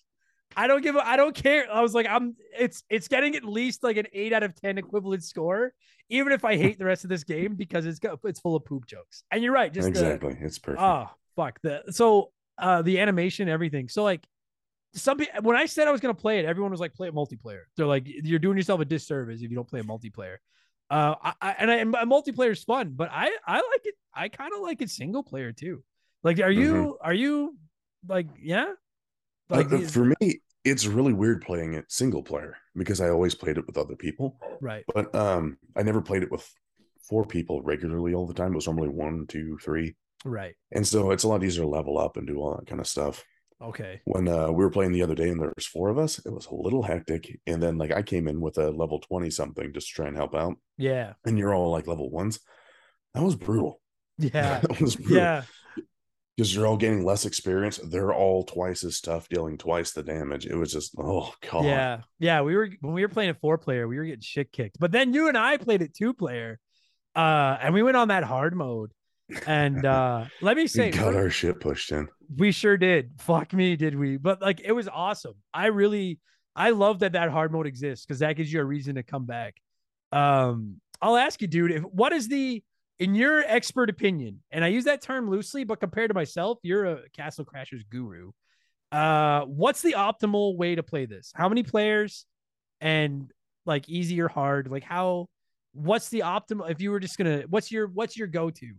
[0.56, 1.66] I don't give a I don't care.
[1.72, 4.78] I was like, I'm it's it's getting at least like an eight out of ten
[4.78, 5.72] equivalent score,
[6.10, 8.64] even if I hate the rest of this game because it's got it's full of
[8.64, 9.24] poop jokes.
[9.32, 10.36] And you're right, just the- exactly.
[10.40, 10.82] it's perfect.
[10.82, 13.88] Oh fuck the so uh the animation everything.
[13.88, 14.24] So like
[14.94, 17.14] some people when I said I was gonna play it, everyone was like play it
[17.14, 17.62] multiplayer.
[17.76, 20.36] They're like you're doing yourself a disservice if you don't play a multiplayer.
[20.90, 23.94] Uh, I, I and I, and multiplayer is fun, but I I like it.
[24.14, 25.82] I kind of like it single player too.
[26.22, 27.56] Like, are you are you
[28.08, 28.72] like yeah?
[29.50, 33.58] Like Uh, for me, it's really weird playing it single player because I always played
[33.58, 34.38] it with other people.
[34.60, 34.84] right?
[34.94, 36.48] But um, I never played it with
[37.08, 38.52] four people regularly all the time.
[38.52, 40.54] It was normally one, two, three, Right.
[40.72, 42.86] and so it's a lot easier to level up and do all that kind of
[42.86, 43.22] stuff.
[43.68, 44.00] Okay.
[44.04, 46.30] When uh, we were playing the other day and there was four of us, it
[46.32, 47.40] was a little hectic.
[47.46, 50.16] And then like I came in with a level twenty something just to try and
[50.16, 51.14] help out, Yeah.
[51.24, 52.40] and you're all like level ones.
[53.14, 53.80] That was brutal.
[54.18, 54.60] Yeah.
[54.62, 55.16] that was brutal.
[55.16, 55.42] Yeah.
[56.36, 57.78] because you're all getting less experience.
[57.78, 60.46] They're all twice as tough, dealing twice the damage.
[60.46, 61.64] It was just oh god.
[61.64, 62.00] Yeah.
[62.18, 62.40] Yeah.
[62.42, 64.78] We were when we were playing a four player, we were getting shit kicked.
[64.78, 66.58] But then you and I played it two player.
[67.16, 68.90] Uh, and we went on that hard mode.
[69.46, 72.08] And uh let me we say got we're- our shit pushed in.
[72.36, 73.12] We sure did.
[73.18, 74.16] Fuck me, did we?
[74.16, 75.34] But like, it was awesome.
[75.52, 76.18] I really,
[76.56, 79.26] I love that that hard mode exists because that gives you a reason to come
[79.26, 79.56] back.
[80.10, 82.62] Um, I'll ask you, dude, if what is the,
[82.98, 86.86] in your expert opinion, and I use that term loosely, but compared to myself, you're
[86.86, 88.30] a Castle Crashers guru.
[88.90, 91.30] Uh, what's the optimal way to play this?
[91.34, 92.24] How many players,
[92.80, 93.30] and
[93.66, 94.68] like easy or hard?
[94.70, 95.28] Like how?
[95.72, 96.70] What's the optimal?
[96.70, 98.72] If you were just gonna, what's your what's your go to?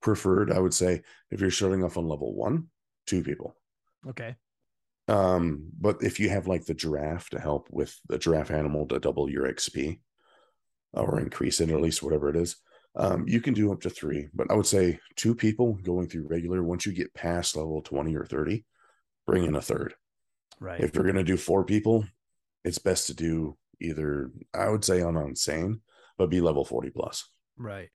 [0.00, 2.68] Preferred, I would say, if you're starting off on level one,
[3.06, 3.56] two people.
[4.08, 4.36] Okay.
[5.08, 9.00] Um, but if you have like the giraffe to help with the giraffe animal to
[9.00, 10.00] double your XP
[10.92, 12.56] or increase it, at least whatever it is,
[12.94, 14.28] um, you can do up to three.
[14.34, 16.62] But I would say two people going through regular.
[16.62, 18.64] Once you get past level 20 or 30,
[19.26, 19.94] bring in a third.
[20.60, 20.80] Right.
[20.80, 22.04] If you're gonna do four people,
[22.64, 25.80] it's best to do either I would say on insane,
[26.18, 27.28] but be level 40 plus.
[27.56, 27.88] Right.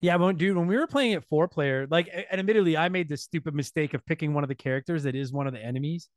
[0.00, 3.08] Yeah, but dude, when we were playing it four player, like, and admittedly, I made
[3.08, 6.08] the stupid mistake of picking one of the characters that is one of the enemies.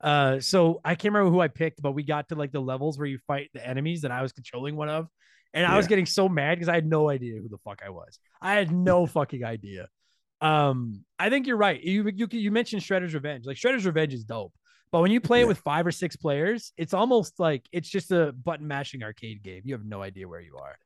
[0.00, 2.98] Uh, so I can't remember who I picked, but we got to like the levels
[2.98, 5.08] where you fight the enemies that I was controlling one of,
[5.52, 7.90] and I was getting so mad because I had no idea who the fuck I
[7.90, 8.18] was.
[8.40, 9.88] I had no fucking idea.
[10.40, 11.80] Um, I think you're right.
[11.80, 13.46] You you you mentioned Shredder's Revenge.
[13.46, 14.52] Like Shredder's Revenge is dope,
[14.92, 18.10] but when you play it with five or six players, it's almost like it's just
[18.10, 19.62] a button mashing arcade game.
[19.64, 20.76] You have no idea where you are.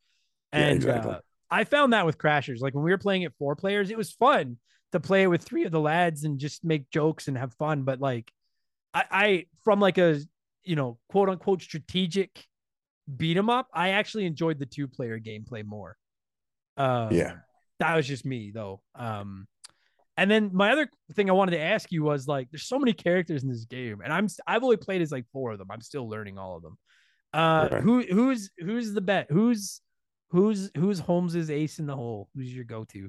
[0.52, 1.16] Yeah, And exactly.
[1.16, 1.20] uh,
[1.50, 2.60] I found that with Crashers.
[2.60, 4.58] Like when we were playing it four players, it was fun
[4.92, 7.82] to play it with three of the lads and just make jokes and have fun.
[7.82, 8.30] But like,
[8.94, 10.20] I, I from like a
[10.64, 12.44] you know quote unquote strategic
[13.16, 15.96] beat 'em up, I actually enjoyed the two player gameplay more.
[16.76, 17.36] Um, Yeah.
[17.80, 18.82] that was just me though.
[18.94, 19.46] Um,
[20.16, 22.92] and then my other thing I wanted to ask you was like, there's so many
[22.92, 25.68] characters in this game, and I'm I've only played as like four of them.
[25.70, 26.78] I'm still learning all of them.
[27.32, 27.82] Uh, Right.
[27.82, 29.28] who who's who's the bet?
[29.30, 29.80] Who's
[30.30, 32.28] who's who's Holms's ace in the hole?
[32.34, 33.08] Who's your go to?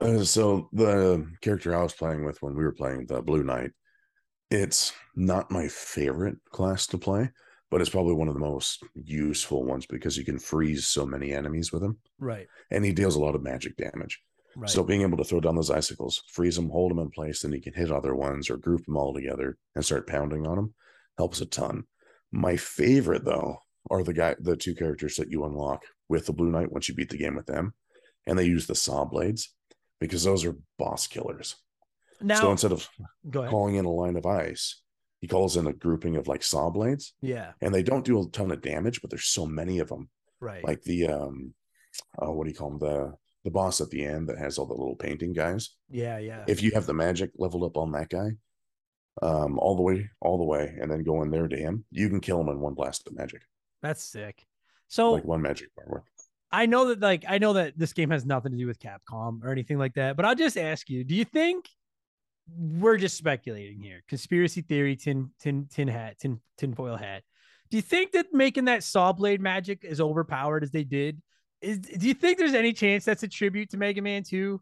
[0.00, 3.70] Uh, so the character I was playing with when we were playing the Blue Knight,
[4.50, 7.30] it's not my favorite class to play,
[7.70, 11.32] but it's probably one of the most useful ones because you can freeze so many
[11.32, 14.20] enemies with him, Right, and he deals a lot of magic damage.
[14.56, 14.68] right.
[14.68, 17.52] So being able to throw down those icicles, freeze them, hold them in place, then
[17.52, 20.74] you can hit other ones or group them all together and start pounding on them
[21.16, 21.84] helps a ton.
[22.32, 23.58] My favorite though
[23.90, 26.94] are the guy, the two characters that you unlock with the Blue Knight once you
[26.94, 27.74] beat the game with them,
[28.26, 29.54] and they use the saw blades
[30.00, 31.56] because those are boss killers.
[32.20, 32.88] now, so instead of
[33.32, 34.80] calling in a line of ice,
[35.20, 38.28] he calls in a grouping of like saw blades, Yeah, and they don't do a
[38.30, 40.08] ton of damage, but there's so many of them.
[40.40, 40.62] right.
[40.64, 41.54] Like the um,
[42.20, 42.78] uh, what do you call them?
[42.78, 46.44] The the boss at the end that has all the little painting guys yeah, yeah.
[46.48, 48.30] if you have the magic leveled up on that guy,
[49.20, 52.08] um, all the way, all the way, and then go in there to him, you
[52.08, 53.42] can kill him in one blast of magic,
[53.82, 54.46] That's sick.
[54.88, 56.04] So like one magic bar worth.
[56.52, 59.42] I know that like I know that this game has nothing to do with Capcom
[59.42, 61.68] or anything like that, but I'll just ask you, do you think
[62.56, 64.02] we're just speculating here?
[64.08, 67.22] Conspiracy theory, tin tin tin hat, tin tinfoil hat.
[67.70, 71.20] Do you think that making that saw blade magic as overpowered as they did
[71.60, 74.60] is do you think there's any chance that's a tribute to Mega Man 2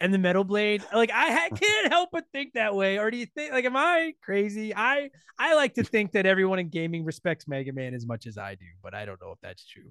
[0.00, 0.82] and the metal blade?
[0.92, 2.98] Like I can't help but think that way.
[2.98, 4.74] Or do you think like am I crazy?
[4.74, 8.38] I I like to think that everyone in gaming respects Mega Man as much as
[8.38, 9.90] I do, but I don't know if that's true.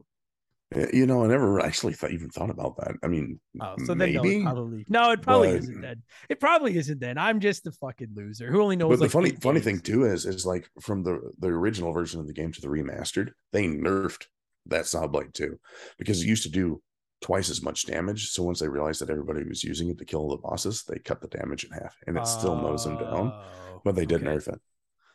[0.94, 2.92] You know, I never actually even thought about that.
[3.02, 4.38] I mean, Oh, so then no, maybe.
[4.38, 6.04] it probably no, it probably but- isn't then.
[6.30, 7.18] It probably isn't then.
[7.18, 8.90] I'm just a fucking loser who only knows.
[8.92, 11.92] but the like, funny eight funny thing too is is like from the the original
[11.92, 14.28] version of the game to the remastered, they nerfed
[14.68, 15.58] that saw blade too
[15.98, 16.80] because it used to do
[17.22, 18.30] twice as much damage.
[18.30, 21.22] So once they realized that everybody was using it to kill the bosses, they cut
[21.22, 23.32] the damage in half, and it still mows them down.
[23.34, 24.36] Oh, But they did okay.
[24.36, 24.60] nerf it.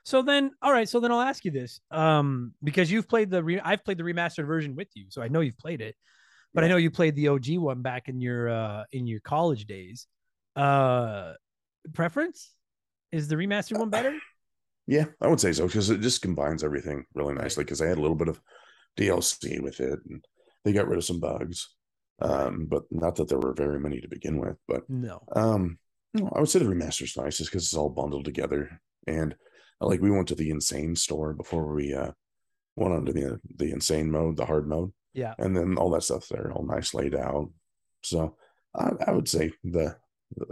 [0.05, 0.89] So then, all right.
[0.89, 4.05] So then I'll ask you this, um, because you've played the re- I've played the
[4.05, 5.97] remastered version with you, so I know you've played it.
[6.53, 9.65] But I know you played the OG one back in your uh in your college
[9.65, 10.07] days.
[10.55, 11.33] Uh,
[11.95, 12.53] preference
[13.11, 14.17] is the remastered one better?
[14.87, 17.65] Yeah, I would say so because it just combines everything really nicely.
[17.65, 18.39] Because they had a little bit of
[18.99, 20.23] DLC with it, and
[20.63, 21.71] they got rid of some bugs.
[22.21, 24.57] Um, but not that there were very many to begin with.
[24.69, 25.23] But No.
[25.35, 25.79] um,
[26.15, 28.81] no, I would say the remaster's nice just because it's all bundled together.
[29.07, 29.35] And
[29.81, 32.13] uh, like we went to the insane store before we uh
[32.77, 35.35] went onto the the insane mode, the hard mode, Yeah.
[35.39, 37.51] and then all that stuff there, all nice laid out.
[38.03, 38.37] So
[38.75, 39.97] I, I would say the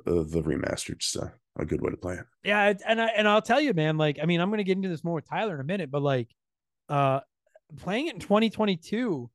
[0.04, 2.24] the, the remastered's uh, a good way to play it.
[2.44, 3.96] Yeah, and I and I'll tell you, man.
[3.98, 6.02] Like, I mean, I'm gonna get into this more with Tyler in a minute, but
[6.02, 6.28] like,
[6.88, 7.20] uh,
[7.78, 9.30] playing it in 2022,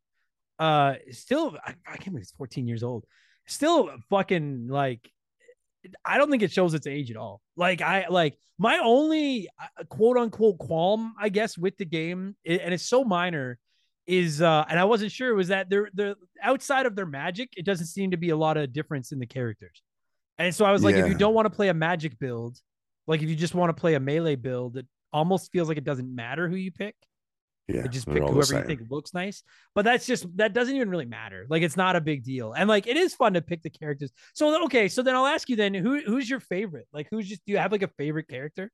[0.60, 3.06] uh, still, I, I can't believe it's 14 years old.
[3.46, 5.10] Still, fucking like,
[6.04, 7.42] I don't think it shows its age at all.
[7.56, 12.74] Like, I like my only uh, quote unquote qualm, I guess, with the game, and
[12.74, 13.58] it's so minor,
[14.06, 17.66] is uh, and I wasn't sure was that they're they're outside of their magic, it
[17.66, 19.82] doesn't seem to be a lot of difference in the characters.
[20.38, 22.58] And so I was like, if you don't want to play a magic build,
[23.08, 25.84] like if you just want to play a melee build, it almost feels like it
[25.84, 26.96] doesn't matter who you pick.
[27.68, 29.44] Yeah, just pick whoever you think looks nice.
[29.76, 31.46] But that's just that doesn't even really matter.
[31.50, 32.54] Like it's not a big deal.
[32.54, 34.12] And like it is fun to pick the characters.
[34.34, 36.88] So okay, so then I'll ask you then who who's your favorite?
[36.94, 38.72] Like who's just do you have like a favorite character?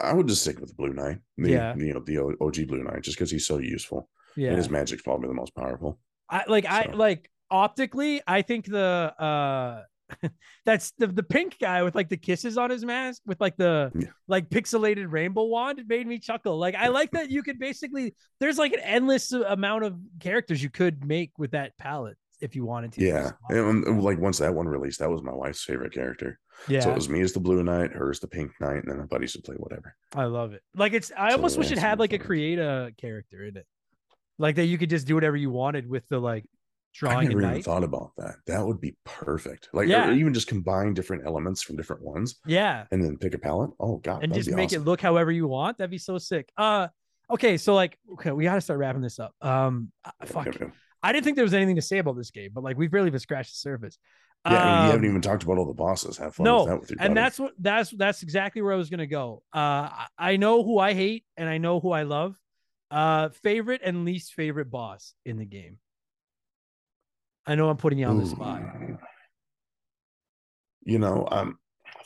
[0.00, 1.18] I would just stick with Blue Knight.
[1.36, 1.76] The, Yeah.
[1.76, 4.08] you know, the OG Blue Knight, just because he's so useful.
[4.36, 4.48] Yeah.
[4.48, 5.98] And his magic's probably the most powerful.
[6.28, 8.80] I like I like optically, I think the
[9.18, 9.82] uh
[10.64, 13.90] that's the the pink guy with like the kisses on his mask with like the
[13.94, 14.08] Yeah.
[14.28, 16.58] like pixelated rainbow wand it made me chuckle.
[16.58, 20.70] Like I like that you could basically there's like an endless amount of characters you
[20.70, 23.04] could make with that palette if you wanted to.
[23.04, 23.30] Yeah.
[23.48, 26.38] And like once that one released, that was my wife's favorite character.
[26.68, 26.80] yeah.
[26.80, 28.98] So it was me as the Blue Knight, her as the Pink Knight, and then
[28.98, 29.94] my buddies would play whatever.
[30.14, 30.62] I love it.
[30.74, 33.66] Like it's I So, almost wish it had like a create a character in it.
[34.38, 36.44] Like that you could just do whatever you wanted with the like
[36.94, 38.36] drawing a never even thought about that.
[38.46, 39.68] That would be perfect.
[39.72, 40.12] Like, Yeah.
[40.12, 42.86] even just combine different elements from different ones Yeah.
[42.92, 43.70] and then pick a palette.
[43.80, 44.22] Oh, God.
[44.22, 44.82] and just make awesome.
[44.82, 45.78] it look however you want.
[45.78, 46.50] That'd be so sick.
[46.56, 46.88] Uh
[47.30, 49.34] okay, so like okay, we gotta start wrapping this up.
[49.40, 50.46] Um uh, fuck.
[50.46, 50.66] Yeah, yeah.
[51.02, 53.08] I didn't think there was anything to say about this game, but like we've barely
[53.08, 53.98] even scratched the surface.
[54.46, 56.16] Yeah, I mean, you haven't Um, even talked about all the bosses.
[56.18, 58.76] Have fun no, with that with your and that's what that's that's exactly where I
[58.76, 59.42] was gonna go.
[59.54, 62.38] Uh I- I know who I hate and I know who I love.
[62.90, 65.78] Uh favorite and least favorite boss in the game.
[67.46, 68.62] I know I'm putting you on the spot.
[70.86, 71.58] You know, um,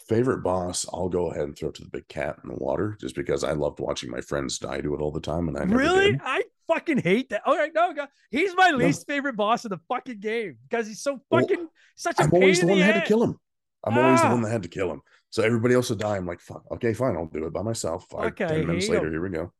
[0.09, 2.97] favorite boss, I'll go ahead and throw it to the big cat in the water
[3.01, 5.49] just because I loved watching my friends die to it all the time.
[5.49, 6.12] And I never Really?
[6.12, 6.20] did.
[6.24, 7.43] I fucking hate that.
[7.47, 8.09] All right, no, God.
[8.30, 8.76] he's my No.
[8.78, 12.30] least favorite boss of the fucking game because he's so Well, fucking such a I'm
[12.30, 13.39] pain always the one the that had to kill him.
[13.84, 14.32] I'm always the Ah.
[14.32, 15.03] one that had to kill him.
[15.30, 16.16] So everybody else would die.
[16.16, 18.07] I'm like, fuck, okay, fine, I'll do it by myself.
[18.09, 19.07] Five, Okay, ten minutes here you go.
[19.07, 19.53] later, here we go.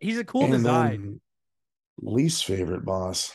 [0.00, 1.20] He's a cool And design.
[2.00, 3.32] least favorite boss.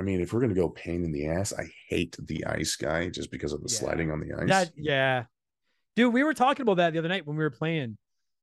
[0.00, 3.10] I mean, if we're gonna go pain in the ass, I hate the ice guy
[3.10, 3.78] just because of the Yeah.
[3.78, 4.48] sliding on the ice.
[4.48, 5.26] That yeah,
[5.94, 6.14] dude.
[6.14, 7.98] We were talking about that the other night when we were playing.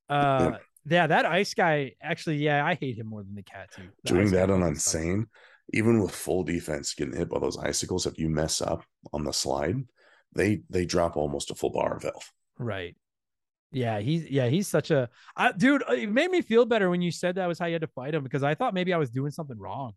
[0.08, 1.96] Uh, yeah, that ice guy.
[2.00, 3.90] Actually, yeah, I hate him more than the cat too.
[4.04, 5.26] The Doing that on insane,
[5.74, 9.34] even with full defense, getting hit by those icicles, if you mess up on the
[9.34, 9.78] slide,
[10.36, 12.32] they they drop almost a full bar of health.
[12.60, 12.96] Right.
[13.72, 15.84] Yeah, he's yeah he's such a I, dude.
[15.90, 18.14] It made me feel better when you said that was how you had to fight
[18.14, 19.94] him because I thought maybe I was doing something wrong.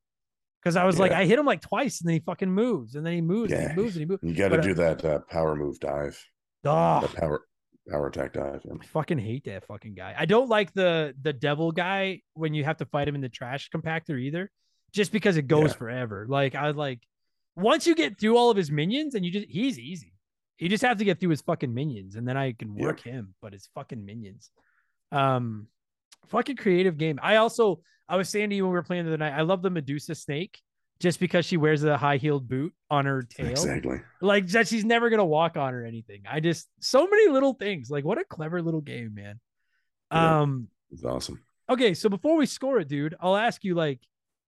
[0.62, 3.04] Because I was like, I hit him like twice and then he fucking moves and
[3.06, 3.60] then he moves yeah.
[3.60, 4.22] and he moves and he moves.
[4.22, 6.22] You got to uh, do that uh, power move dive,
[6.64, 7.42] Oh, that power
[7.90, 8.60] power attack dive.
[8.64, 8.74] yeah.
[8.80, 10.14] I fucking hate that fucking guy.
[10.18, 13.28] I don't like the the devil guy when you have to fight him in the
[13.30, 14.50] trash compactor either,
[14.92, 15.76] just because it goes Yeah.
[15.76, 16.26] forever.
[16.28, 17.00] Like I was like,
[17.56, 20.12] once you get through all of his minions and you just he's easy.
[20.58, 22.82] You just have to get through his fucking minions and then I can Yeah.
[22.84, 24.50] work him, but his fucking minions.
[25.10, 25.68] Um
[26.28, 27.18] fucking creative game.
[27.22, 29.42] I also I was saying to you when we were playing the other night, I
[29.42, 30.60] love the Medusa snake
[31.00, 34.00] just because she wears a high heeled boot on her tail Exactly.
[34.20, 36.22] like that she's never gonna walk on or anything.
[36.30, 37.90] I just so many little things.
[37.90, 39.40] Like what a clever little game, man.
[40.12, 40.40] Yeah.
[40.40, 41.40] Um It's awesome.
[41.68, 44.00] okay, so before we score it, dude, I'll ask you like,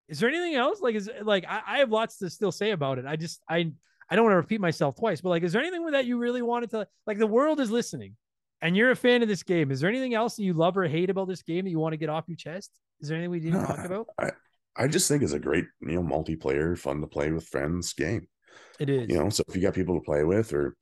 [0.09, 0.82] is there anything else?
[0.82, 3.05] Like is like I, I have lots to still say about it.
[3.05, 3.72] I just I
[4.09, 6.41] I don't want to repeat myself twice, but like is there anything that you really
[6.41, 8.17] wanted to like the world is listening
[8.62, 9.72] and you're a fan of this game?
[9.72, 11.93] Is there anything else that you love or hate about this game that you want
[11.93, 12.72] to get off your chest?
[12.99, 14.07] Is there anything we didn't talk Nah, about?
[14.78, 18.28] I just think it's a great, you know, multiplayer, fun to play with friends game.
[18.80, 19.09] It is.
[19.09, 20.76] You know, so if you got people to play with, or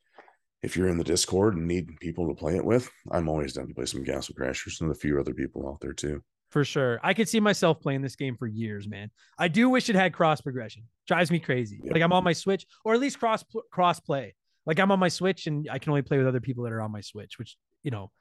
[0.62, 3.68] if you're in the Discord and need people to play it with, I'm always down
[3.68, 6.22] to play some Castle Crashers and a few other people out there too.
[6.52, 7.00] For sure.
[7.04, 9.12] I could see myself playing this game for years, man.
[9.38, 10.84] I do wish it had cross progression.
[11.08, 11.80] Drives me crazy.
[11.84, 11.94] Yep.
[11.94, 14.36] Like I'm on my Switch or at least cross cross play.
[14.66, 16.82] Like I'm on my Switch and I can only play with other people that are
[16.82, 18.12] on my Switch, which, you know,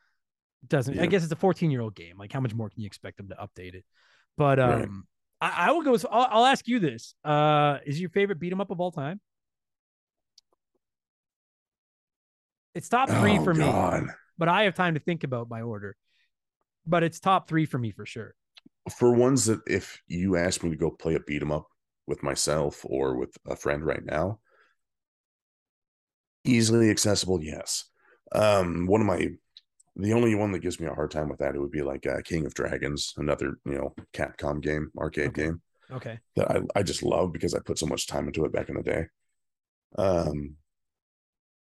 [0.66, 2.18] doesn't I guess it's a 14-year-old game.
[2.18, 3.84] Like how much more can you expect them to update it?
[4.36, 5.06] But um
[5.40, 5.52] Right.
[5.54, 7.14] I, I will go with I'll, I'll ask you this.
[7.24, 9.20] Uh is your favorite beat 'em up of all time?
[12.74, 13.84] It's top three Oh, for me,
[14.38, 15.96] but I have time to think about my order.
[16.86, 18.34] But it's top three for me for sure.
[18.98, 21.70] For ones that if you ask me to go play a beat 'em up
[22.06, 24.40] with myself or with a friend right now,
[26.44, 27.84] easily accessible, yes.
[28.32, 29.30] Um, one of my
[29.98, 32.06] the only one that gives me a hard time with that it would be like
[32.06, 35.42] uh, King of Dragons, another you know Capcom game, arcade Okay.
[35.44, 35.62] game.
[35.90, 36.18] Okay.
[36.36, 38.76] that I, I just love because I put so much time into it back in
[38.76, 39.06] the day.
[39.96, 40.56] Um,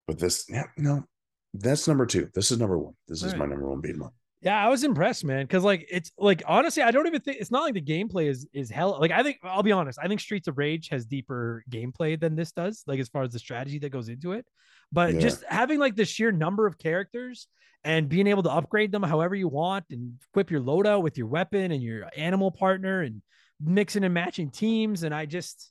[0.08, 1.06] but this, yeah, no,
[1.54, 2.30] that's number two.
[2.34, 2.96] This is number one.
[3.08, 4.14] This is All my number one beat 'em up.
[4.42, 5.46] Yeah, I was impressed, man.
[5.48, 8.48] Cause like it's like honestly, I don't even think it's not like the gameplay is
[8.54, 8.98] is hell.
[9.00, 12.36] Like I think I'll be honest, I think Streets of Rage has deeper gameplay than
[12.36, 14.46] this does, like as far as the strategy that goes into it.
[14.94, 15.20] But Yeah.
[15.20, 17.48] just having like the sheer number of characters
[17.84, 21.28] and being able to upgrade them however you want and equip your loadout with your
[21.28, 23.22] weapon and your animal partner and
[23.62, 25.04] mixing and matching teams.
[25.04, 25.70] And I just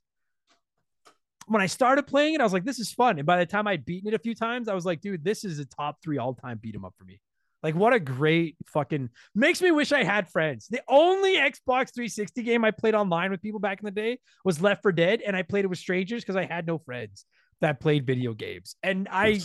[1.47, 3.19] when I started playing it, I was like, this is fun.
[3.19, 5.43] And by the time I'd beaten it a few times, I was like, dude, this
[5.45, 7.21] is a top three all-time beat 'em up for me.
[7.63, 10.69] Like, what a great fucking makes me wish I had friends.
[10.69, 14.61] The only Xbox 360 game I played online with people back in the day was
[14.61, 17.25] Left 4 Dead, and I played it with strangers because I had no friends
[17.61, 18.77] that played video games.
[18.83, 19.41] And I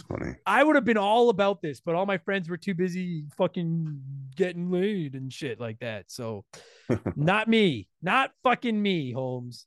[0.46, 4.02] I would have been all about this, but all my friends were too busy fucking
[4.36, 6.12] getting laid and shit like that.
[6.12, 6.46] So
[7.16, 9.66] not me, not fucking me, Holms.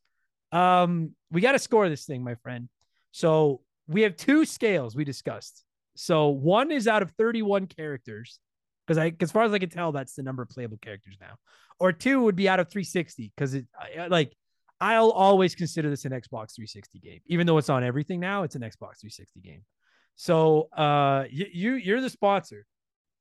[0.53, 2.69] Um, we got to score this thing, my friend.
[3.11, 5.65] So we have two scales we discussed.
[5.97, 8.39] So one is out of 31 characters,
[8.87, 11.37] because I, as far as I can tell, that's the number of playable characters now.
[11.79, 13.67] Or two would be out of 360, because it
[14.09, 14.33] like
[14.81, 18.43] I'll always consider this an Xbox 360 game, even though it's on everything now.
[18.43, 19.63] It's an Xbox 360 game.
[20.17, 22.67] So uh, you, you you're the sponsor.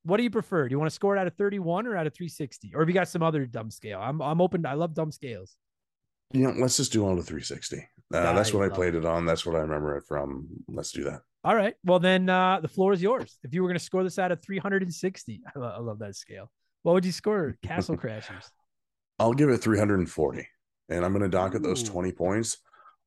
[0.04, 0.68] What do you prefer?
[0.68, 2.74] Do you want to score it out of 31 or out of 360?
[2.76, 4.00] Or have you got some other dumb scale?
[4.02, 4.64] I'm I'm open.
[4.64, 5.56] To, I love dumb scales.
[6.32, 7.78] You know, let's just do on the 360.
[8.14, 9.26] Uh, that's what I played it on.
[9.26, 10.48] That's what I remember it from.
[10.68, 11.22] Let's do that.
[11.46, 11.76] All right.
[11.84, 13.38] Well, then uh, the floor is yours.
[13.44, 16.16] If you were going to score this out of 360, I, lo- I love that
[16.16, 16.52] scale.
[16.82, 17.56] What would you score?
[17.64, 18.50] Castle Crashers.
[19.20, 20.48] I'll give it 340,
[20.90, 22.58] and I'm going to dock at those 20 points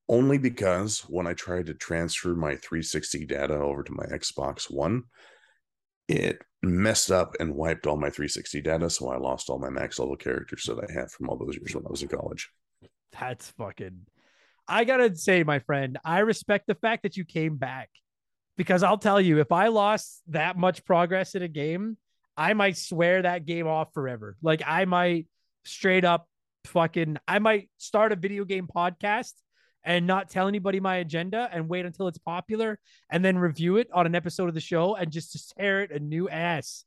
[0.08, 5.02] only because when I tried to transfer my 360 data over to my Xbox One,
[6.06, 8.88] it messed up and wiped all my 360 data.
[8.88, 11.74] So I lost all my max level characters that I had from all those years
[11.74, 12.48] when I was in college.
[13.18, 14.06] That's fucking.
[14.68, 17.90] I gotta say, my friend, I respect the fact that you came back
[18.58, 21.96] because I'll tell you, if I lost that much progress in a game,
[22.36, 24.36] I might swear that game off forever.
[24.42, 25.26] Like I might
[25.64, 26.28] straight up
[26.64, 29.32] fucking, I might start a video game podcast
[29.84, 33.88] and not tell anybody my agenda and wait until it's popular and then review it
[33.94, 36.84] on an episode of the show and just to tear it a new ass.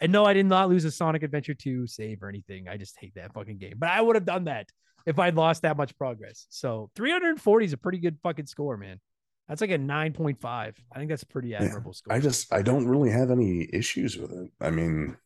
[0.00, 2.68] And no, I did not lose a Sonic Adventure 2 save or anything.
[2.68, 3.74] I just hate that fucking game.
[3.76, 4.68] But I would have done that
[5.04, 6.46] if I'd lost that much progress.
[6.48, 9.00] So 340 is a pretty good fucking score, man.
[9.48, 10.44] That's like a 9.5.
[10.44, 12.12] I think that's a pretty admirable score.
[12.12, 14.50] I just, I don't really have any issues with it.
[14.60, 15.16] I mean,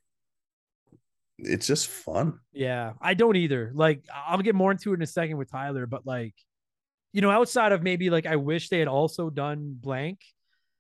[1.39, 2.39] it's just fun.
[2.53, 3.73] Yeah, I don't either.
[3.75, 6.35] Like, I'll get more into it in a second with Tyler, but like,
[7.12, 10.20] you know, outside of maybe like I wish they had also done blank,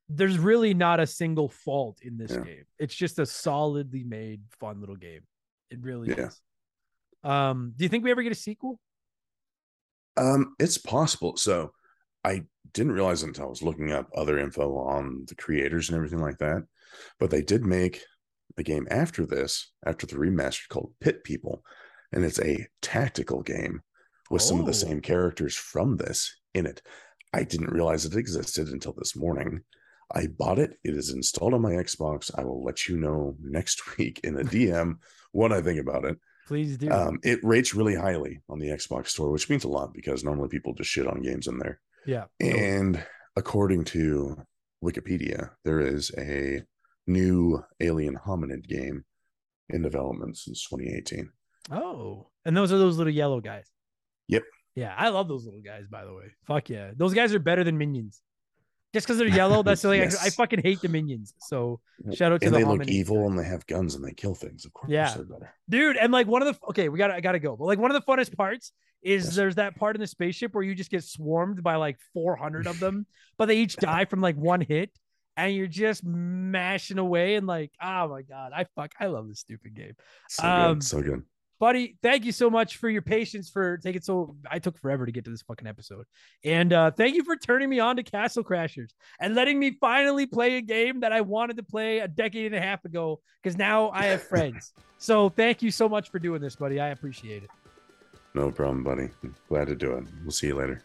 [0.08, 2.44] there's really not a single fault in this Yeah.
[2.44, 2.64] game.
[2.78, 5.22] It's just a solidly made, fun little game.
[5.70, 6.28] It really Yeah.
[6.28, 6.40] is.
[7.24, 8.78] Um, do you think we ever get a sequel?
[10.16, 11.36] Um, it's possible.
[11.36, 11.72] So
[12.24, 16.20] I didn't realize until I was looking up other info on the creators and everything
[16.20, 16.64] like that.
[17.18, 18.02] But they did make
[18.56, 21.64] a game after this, after the remaster called Pit People.
[22.12, 23.82] And it's a tactical game
[24.30, 24.66] with some of Oh.
[24.66, 26.82] the same characters from this in it.
[27.32, 29.62] I didn't realize it existed until this morning.
[30.14, 30.78] I bought it.
[30.84, 32.30] It is installed on my Xbox.
[32.36, 34.96] I will let you know next week in a DM
[35.32, 36.18] what I think about it.
[36.46, 36.90] Please do.
[36.90, 40.48] Um, it rates really highly on the Xbox store, which means a lot because normally
[40.48, 41.80] people just shit on games in there.
[42.06, 42.24] Yeah.
[42.40, 43.02] And
[43.36, 44.36] according to
[44.82, 46.62] Wikipedia, there is a
[47.06, 49.04] new Alien Hominid game
[49.68, 51.30] in development since 2018.
[51.70, 53.66] Oh, and those are those little yellow guys.
[54.28, 54.42] Yep.
[54.74, 55.84] Yeah, I love those little guys.
[55.90, 58.22] By the way, fuck yeah, those guys are better than minions.
[58.92, 61.32] Just because they're yellow, that's like I, I fucking hate the minions.
[61.38, 61.80] So
[62.12, 64.34] shout out to and the they look evil and they have guns and they kill
[64.34, 64.66] things.
[64.66, 65.14] Of course, Yeah.
[65.68, 65.96] dude.
[65.96, 67.56] And like one of the okay, we got I gotta go.
[67.56, 68.72] But like one of the funnest parts
[69.02, 69.34] is Yes.
[69.36, 72.78] there's that part in the spaceship where you just get swarmed by like 400 of
[72.80, 73.06] them,
[73.38, 74.90] but they each die from like one hit,
[75.38, 79.40] and you're just mashing away and like, oh my god, I fuck, I love this
[79.40, 79.94] stupid game.
[80.28, 81.22] So Um, good, so good.
[81.62, 85.12] Buddy thank you so much for your patience for taking so i took forever to
[85.12, 86.04] get to this fucking episode
[86.44, 88.90] and uh thank you for turning me on to castle crashers
[89.20, 92.56] and letting me finally play a game that i wanted to play a decade and
[92.56, 96.40] a half ago because now i have friends so thank you so much for doing
[96.40, 97.50] this buddy i appreciate it
[98.34, 99.10] No problem, buddy.
[99.48, 100.04] Glad to do it.
[100.22, 100.82] We'll see you later.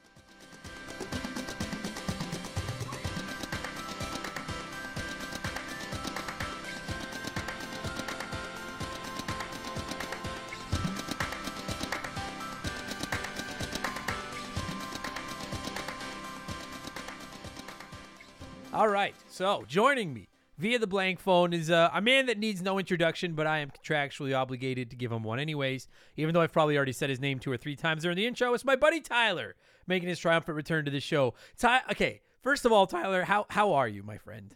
[18.97, 20.27] Right so joining me
[20.57, 23.69] via the blank phone is uh, a man that needs no introduction but i am
[23.69, 27.37] contractually obligated to give him one anyways even though i've probably already said his name
[27.37, 29.53] two or three times during the intro it's my buddy tyler
[29.85, 33.73] making his triumphant return to the show Ty- okay first of all tyler how, how
[33.73, 34.55] are you my friend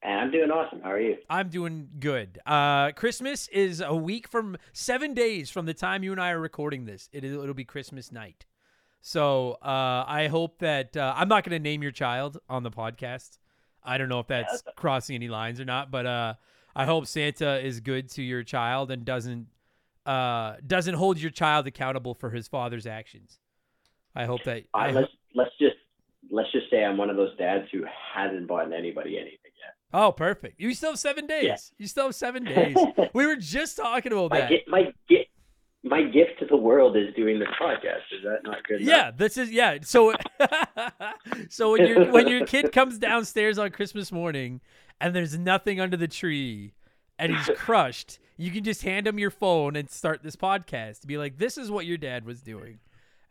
[0.00, 0.80] I'm doing awesome.
[0.80, 1.16] How are you?
[1.28, 2.38] I'm doing good.
[2.46, 6.38] Uh, Christmas is a week from seven days from the time you and I are
[6.38, 7.08] recording this.
[7.12, 8.46] It is, it'll be Christmas night.
[9.08, 12.70] So uh, I hope that uh, I'm not going to name your child on the
[12.70, 13.38] podcast.
[13.82, 16.34] I don't know if that's crossing any lines or not, but uh,
[16.76, 19.46] I hope Santa is good to your child and doesn't
[20.04, 23.38] uh, doesn't hold your child accountable for his father's actions.
[24.14, 24.64] I hope that.
[24.74, 25.76] Uh, I let's let's just
[26.30, 29.74] let's just say I'm one of those dads who hasn't bought anybody anything yet.
[29.94, 30.60] oh, perfect.
[30.60, 31.44] You still have seven days.
[31.44, 31.56] Yeah.
[31.78, 32.76] You still have seven days.
[33.14, 34.52] we were just talking about that.
[34.66, 34.92] my
[35.84, 38.02] my gift to the world is doing this podcast.
[38.16, 38.80] Is that not good?
[38.80, 38.94] enough?
[38.96, 39.78] Yeah, this is yeah.
[39.82, 40.12] So
[41.48, 44.60] so when your when your kid comes downstairs on Christmas morning
[45.00, 46.72] and there's nothing under the tree
[47.18, 51.06] and he's crushed, you can just hand him your phone and start this podcast.
[51.06, 52.78] Be like, this is what your dad was doing.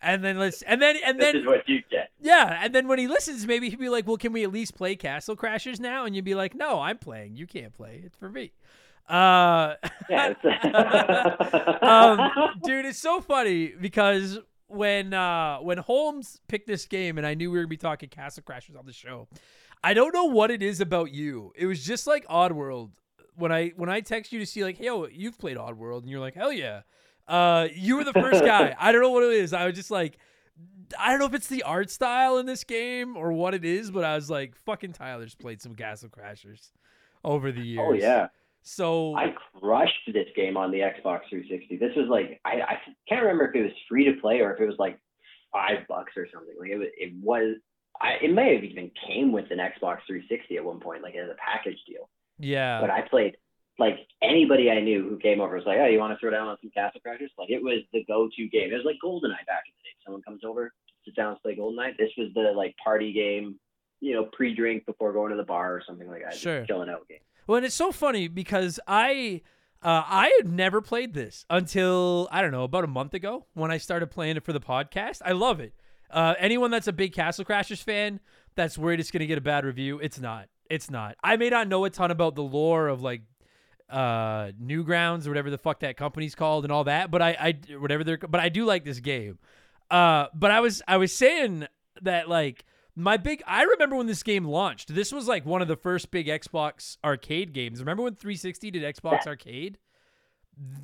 [0.01, 2.11] And then let's and then and This then is what you get.
[2.21, 4.75] yeah, and then when he listens, maybe he'd be like, "Well, can we at least
[4.75, 7.35] play Castle Crashers now?" And you'd be like, "No, I'm playing.
[7.35, 8.03] You can't play.
[8.05, 8.51] It's for me."
[9.07, 9.75] Uh,
[11.81, 12.31] um,
[12.63, 17.49] dude, it's so funny because when uh when Holms picked this game and I knew
[17.49, 19.27] we were gonna be talking Castle Crashers on the show,
[19.83, 21.53] I don't know what it is about you.
[21.55, 22.91] It was just like Oddworld.
[23.35, 26.09] When I when I text you to see like, hey, yo, you've played Oddworld, and
[26.09, 26.81] you're like, hell yeah.
[27.27, 28.75] Uh, you were the first guy.
[28.79, 29.53] I don't know what it is.
[29.53, 30.17] I was just like,
[30.97, 33.91] I don't know if it's the art style in this game or what it is,
[33.91, 36.71] but I was like, fucking Tyler's played some Castle Crashers
[37.23, 37.85] over the years.
[37.85, 38.27] oh yeah,
[38.67, 41.77] So I crushed this game on the Xbox 360.
[41.77, 44.59] This was like I, I can't remember if it was free to play or if
[44.59, 44.99] it was like
[45.53, 46.53] five bucks or something.
[46.59, 47.55] Like it was, it was.
[47.99, 51.29] I, it may have even came with an Xbox 360 at one point, like as
[51.29, 52.09] a package deal.
[52.37, 52.79] yeah.
[52.79, 53.37] but I played
[53.79, 56.47] like anybody I knew who came over was like, "Oh, you want to throw down
[56.47, 58.71] on some Castle Crashers?" Like it was the go-to game.
[58.71, 59.95] It was like GoldenEye back in the day.
[60.05, 60.73] Someone comes over,
[61.05, 61.97] sits down, and play GoldenEye.
[61.97, 63.59] This was the like party game,
[64.01, 66.31] you know, pre-drink before going to the bar or something like that.
[66.31, 66.65] Just Sure.
[66.65, 67.19] chilling out game.
[67.47, 69.41] Well, and it's so funny because I
[69.81, 73.71] uh, I had never played this until I don't know about a month ago when
[73.71, 75.21] I started playing it for the podcast.
[75.23, 75.73] I love it.
[76.09, 78.19] Uh, anyone that's a big Castle Crashers fan
[78.55, 80.49] that's worried it's going to get a bad review, it's not.
[80.69, 81.15] It's not.
[81.23, 83.21] I may not know a ton about the lore of like
[83.89, 87.75] uh Newgrounds or whatever the fuck that company's called and all that, but I I
[87.77, 89.39] whatever they're but I do like this game.
[89.89, 91.65] Uh but I was I was saying
[92.01, 92.65] that like
[92.97, 94.93] my big I remember when this game launched.
[94.93, 97.79] This was like one of the first big Xbox arcade games.
[97.79, 99.77] Remember when 360 did Xbox That- Arcade?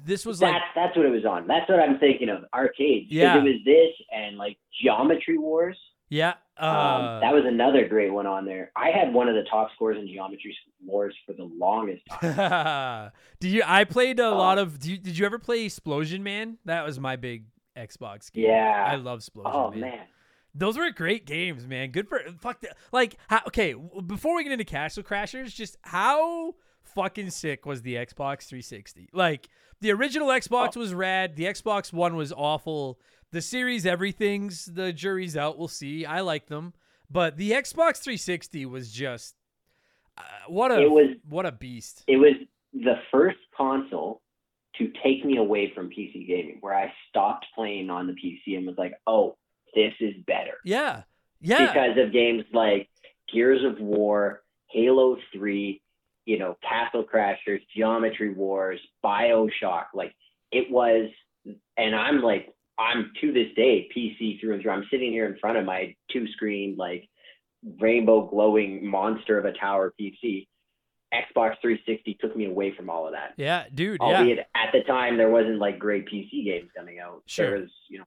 [0.05, 1.47] This was like That's that's what it was on.
[1.47, 2.45] That's what I'm thinking of.
[2.53, 3.07] Arcade.
[3.09, 3.37] Yeah.
[3.39, 5.77] It was this and like Geometry Wars.
[6.09, 8.71] yeah, uh Um, that was another great one on there.
[8.75, 10.55] I had one of the top scores in Geometry
[10.85, 13.11] Wars for the longest time.
[13.39, 14.37] do you I played a Oh.
[14.37, 16.59] lot of you, did you ever play Explosion Man?
[16.65, 17.45] That was my big
[17.75, 18.45] Xbox game.
[18.45, 18.85] Yeah.
[18.87, 19.79] I love Explosion oh Man.
[19.79, 19.99] man.
[20.55, 21.89] Those were great games, man.
[21.91, 22.61] Good for fuck.
[22.61, 23.73] The, like, how, okay.
[24.05, 29.09] Before we get into Castle Crashers, just how fucking sick was the Xbox 360?
[29.13, 29.49] Like,
[29.81, 31.35] the original Xbox was rad.
[31.35, 32.99] The Xbox One was awful.
[33.31, 35.57] The Series everything's the jury's out.
[35.57, 36.05] We'll see.
[36.05, 36.73] I like them,
[37.09, 39.35] but the Xbox 360 was just
[40.17, 42.03] uh, what a It was- what a beast.
[42.07, 42.33] it was
[42.73, 44.21] the first console
[44.77, 48.65] to take me away from PC gaming, where I stopped playing on the PC and
[48.67, 49.35] was like, "Oh,
[49.75, 51.03] this is better," Yeah,
[51.39, 52.89] yeah, because of games like
[53.31, 55.81] Gears of War, Halo Three,
[56.25, 59.87] you know, Castle Crashers, Geometry Wars, Bioshock.
[59.93, 60.13] Like
[60.51, 61.09] it was,
[61.77, 64.71] and I'm like, I'm to this day PC through and through.
[64.71, 67.09] I'm sitting here in front of my two screen like
[67.79, 70.47] rainbow glowing monster of a tower PC.
[71.13, 73.33] Xbox 360 took me away from all of that.
[73.37, 73.99] Yeah, dude.
[74.01, 74.43] Yeah.
[74.55, 77.21] At the time there wasn't like great PC games coming out.
[77.27, 77.51] Sure.
[77.51, 78.05] There was, you know,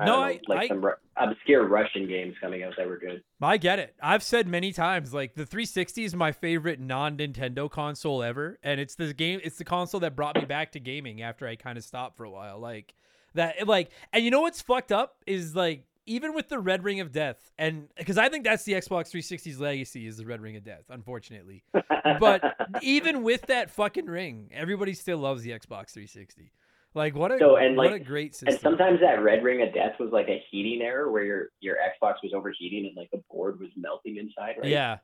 [0.00, 0.84] No, don't know, I- like I- some
[1.16, 3.22] obscure Russian games coming out that were good.
[3.42, 3.94] I get it.
[4.02, 8.94] I've said many times, like the 360 is my favorite non-Nintendo console ever, and it's
[8.94, 9.40] the game.
[9.42, 12.24] It's the console that brought me back to gaming after I kind of stopped for
[12.24, 12.58] a while.
[12.58, 12.94] Like
[13.34, 16.98] that, like, and you know what's fucked up is like even with the Red Ring
[17.00, 20.56] of Death, and because I think that's the Xbox 360's legacy is the Red Ring
[20.56, 21.62] of Death, unfortunately.
[21.72, 22.42] But
[22.82, 26.52] even with that fucking ring, everybody still loves the Xbox 360.
[26.94, 28.48] Like what a So, and, what like- a great system.
[28.48, 31.76] And sometimes that red ring of death was like a heating error where your your
[31.76, 34.70] Xbox was overheating and like the board was melting inside, right?
[34.70, 34.98] yeah,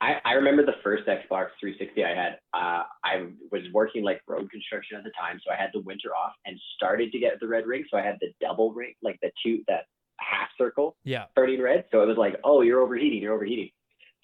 [0.00, 2.38] I, I remember the first Xbox 360 I had.
[2.54, 6.10] Uh, I was working like road construction at the time, so I had the winter
[6.10, 7.84] off and started to get the red ring.
[7.90, 9.86] So I had the double ring, like the two that
[10.20, 11.84] half circle yeah, turning red.
[11.90, 13.70] So it was like, oh, you're overheating, you're overheating.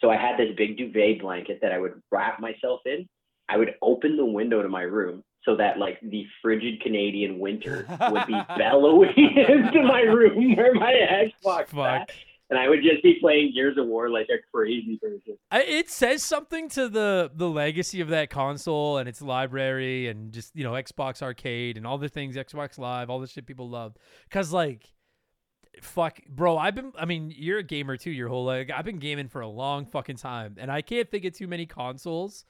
[0.01, 3.09] So I had this big duvet blanket that I would wrap myself in.
[3.49, 7.87] I would open the window to my room so that like the frigid Canadian winter
[8.11, 11.71] would be bellowing into my room where my Xbox Fuck.
[11.71, 12.13] sat.
[12.51, 15.39] And I would just be playing Gears of War like a crazy person.
[15.51, 20.31] I, it says something to the the legacy of that console and its library and
[20.31, 23.71] just you know Xbox Arcade and all the things Xbox Live, all the shit people
[23.71, 23.99] loved.
[24.31, 24.93] Cause like,
[25.81, 26.93] fuck, bro, I've been.
[26.99, 28.11] I mean, you're a gamer too.
[28.11, 31.25] Your whole like, I've been gaming for a long fucking time, and I can't think
[31.25, 32.45] of too many consoles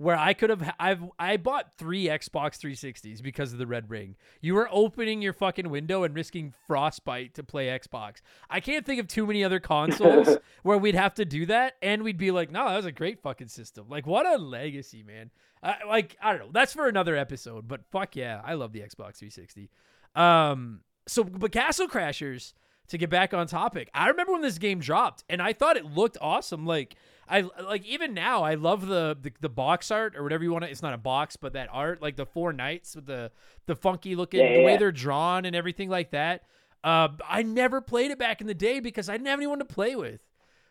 [0.00, 0.74] where I could have.
[0.80, 4.16] I've I bought three Xbox 360s because of the red ring.
[4.40, 8.22] You were opening your fucking window and risking frostbite to play Xbox.
[8.48, 12.02] I can't think of too many other consoles where we'd have to do that and
[12.02, 13.90] we'd be like, no, that was a great fucking system.
[13.90, 15.30] Like, what a legacy, man.
[15.62, 16.50] I like, I don't know.
[16.50, 19.68] That's for another episode, but fuck yeah, I love the Xbox 360.
[20.14, 22.54] Um, so, but Castle Crashers,
[22.90, 25.84] to get back on topic, I remember when this game dropped and I thought it
[25.84, 26.66] looked awesome.
[26.66, 26.96] Like,
[27.28, 30.64] I like even now, I love the, the the box art or whatever you want
[30.64, 30.70] to.
[30.70, 33.30] It's not a box, but that art, like the four knights with the
[33.66, 36.42] the funky looking, Yeah, the way they're drawn and everything like that.
[36.82, 39.64] Uh, I never played it back in the day because I didn't have anyone to
[39.64, 40.20] play with.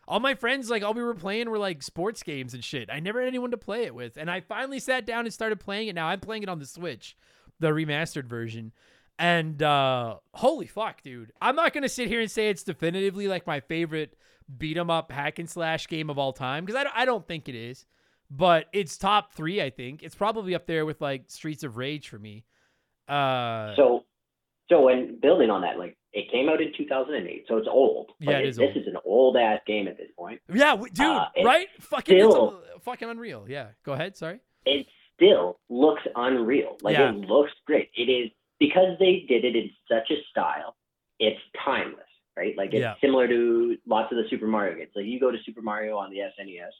[0.08, 2.90] All my friends, like all we were playing, were like sports games and shit.
[2.92, 5.60] I never had anyone to play it with, and I finally sat down and started
[5.60, 5.94] playing it.
[5.94, 7.16] Now I'm playing it on the Switch,
[7.60, 8.72] the remastered version,
[9.20, 11.30] and uh, holy fuck, dude!
[11.40, 14.16] I'm not gonna sit here and say it's definitively like my favorite
[14.58, 17.24] beat 'em up hack and slash game of all time because I don't, I don't
[17.28, 17.86] think it is,
[18.30, 19.62] but it's top three.
[19.62, 22.44] I think it's probably up there with like Streets of Rage for me.
[23.08, 24.04] Uh, So,
[24.68, 28.10] so when building on that, like it came out in 2008, so it's old.
[28.18, 28.76] Yeah, Like, it is This old.
[28.78, 30.40] is an old ass game at this point.
[30.52, 31.68] Yeah, w- dude, Uh, right?
[31.78, 33.46] Fucking, still- it's a, fucking unreal.
[33.48, 34.16] Yeah, go ahead.
[34.16, 34.40] Sorry.
[34.66, 36.78] It still looks unreal.
[36.82, 37.10] Like Yeah.
[37.10, 37.90] it looks great.
[37.94, 38.30] It is
[38.60, 40.76] because they did it in such a style.
[41.18, 42.06] It's timeless,
[42.36, 42.56] right?
[42.56, 42.94] Like it's Yeah.
[43.00, 44.90] similar to lots of the Super Mario games.
[44.94, 46.70] Like you go to Super Mario on the SNES,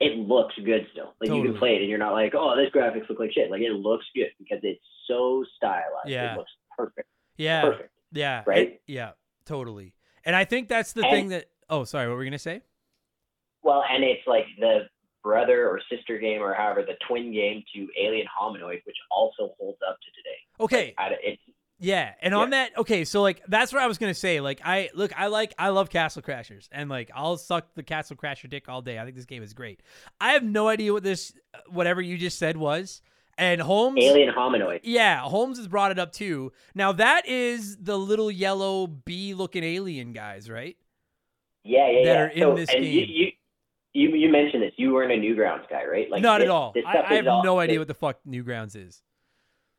[0.00, 1.14] it looks good still.
[1.20, 3.50] Like you can play it and you're not like, oh, this graphics look like shit.
[3.50, 6.08] Like it looks good because it's so stylized.
[6.08, 6.34] Yeah.
[6.34, 7.08] It looks perfect.
[7.36, 7.90] Yeah, Perfect.
[8.12, 8.68] yeah, Right?
[8.68, 9.12] it- yeah,
[9.44, 9.92] totally.
[10.24, 11.46] And I think that's the And- thing that.
[11.68, 12.06] Oh, sorry.
[12.06, 12.62] What were we gonna say?
[13.62, 14.88] Well, and it's like the
[15.24, 19.78] brother or sister game or however the twin game to Alien Hominoid, which also holds
[19.88, 20.38] up to today.
[20.60, 21.42] Okay, I, it's
[21.80, 24.40] Yeah, and on that, okay, so like that's what I was gonna say.
[24.40, 28.16] Like I look, I like, I love Castle Crashers, and like I'll suck the Castle
[28.16, 28.98] Crasher dick all day.
[28.98, 29.80] I think this game is great.
[30.20, 31.32] I have no idea what this,
[31.68, 33.02] whatever you just said was,
[33.36, 34.00] and Holms.
[34.00, 34.80] Alien Hominoid.
[34.84, 36.52] Yeah, Holms has brought it up too.
[36.74, 40.76] Now that is the little yellow bee-looking alien guys, right?
[41.64, 42.20] Yeah, yeah, that yeah.
[42.20, 42.82] are in so, this game.
[42.82, 43.32] You, you
[43.94, 44.72] you you mentioned this.
[44.76, 46.10] You weren't a Newgrounds guy, right?
[46.10, 46.72] Like Not this, at all.
[46.74, 49.02] This I, stuff I is have all- no idea this- what the fuck Newgrounds is.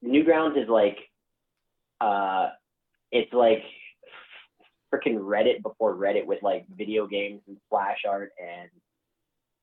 [0.04, 0.98] Newgrounds is like,
[2.02, 2.50] uh,
[3.12, 3.64] it's like
[4.94, 8.70] freaking Reddit before Reddit with like video games and flash art and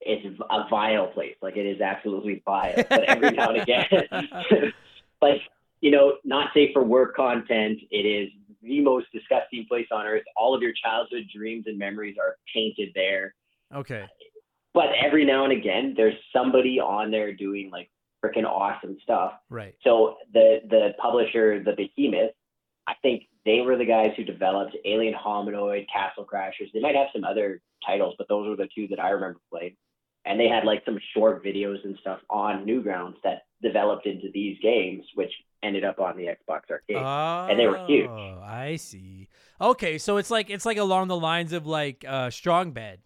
[0.00, 1.36] it's a vile place.
[1.40, 2.74] Like it is absolutely vile.
[2.88, 3.86] But every now and again,
[5.22, 5.40] like
[5.80, 7.78] you know, not safe for work content.
[7.90, 8.30] It is
[8.62, 10.22] the most disgusting place on earth.
[10.36, 13.34] All of your childhood dreams and memories are painted there.
[13.74, 14.04] Okay.
[14.74, 17.90] But every now and again, there's somebody on there doing like
[18.24, 19.32] freaking awesome stuff.
[19.50, 19.74] Right.
[19.84, 22.32] So the the publisher, the Behemoth,
[22.86, 26.72] I think they were the guys who developed Alien Hominoid, Castle Crashers.
[26.72, 29.76] They might have some other titles, but those were the two that I remember playing.
[30.24, 34.56] And they had like some short videos and stuff on Newgrounds that developed into these
[34.62, 35.32] games, which
[35.64, 36.96] ended up on the Xbox Arcade.
[36.96, 38.08] Oh, and they were huge.
[38.08, 39.28] I see.
[39.60, 43.00] Okay, so it's like it's like along the lines of like uh Strong Bad.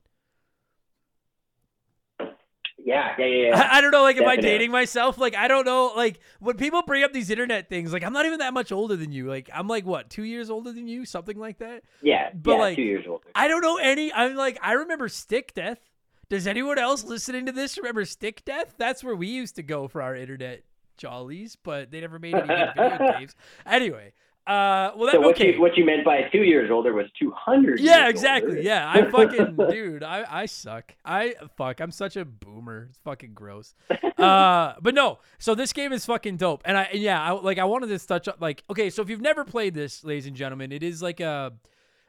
[2.87, 3.49] Yeah, yeah, yeah.
[3.49, 3.69] yeah.
[3.73, 5.19] I, I don't know, like, am I dating myself?
[5.19, 5.93] Like, I don't know.
[5.97, 8.95] Like, when people bring up these internet things, like, I'm not even that much older
[8.95, 9.29] than you.
[9.29, 11.05] Like, I'm like, what, two years older than you?
[11.05, 11.83] Something like that.
[12.01, 13.25] yeah, But, yeah, like, two years older.
[13.35, 14.13] I don't know any.
[14.13, 15.81] I'm like, I remember Stick Death.
[16.29, 18.75] Does anyone else listening to this remember Stick Death?
[18.79, 20.63] That's where we used to go for our internet
[20.97, 23.35] jollies, but they never made any good video games.
[23.67, 24.13] Anyway,
[24.47, 25.55] uh, well, that, so what okay.
[25.55, 27.81] you what you meant by two years older was two hundred.
[27.81, 28.65] yeah, exactly.
[28.65, 30.95] Yeah, I fucking dude, I I suck.
[31.05, 31.81] I fuck.
[31.81, 32.87] I'm such a boomer.
[32.91, 33.75] It's fucking gross.
[34.17, 35.19] Uh, but no.
[35.39, 38.07] So this game is fucking dope, and I and yeah, I like I wanted to
[38.07, 38.89] touch up like okay.
[38.89, 41.53] So if you've never played this, ladies and gentlemen, it is like a.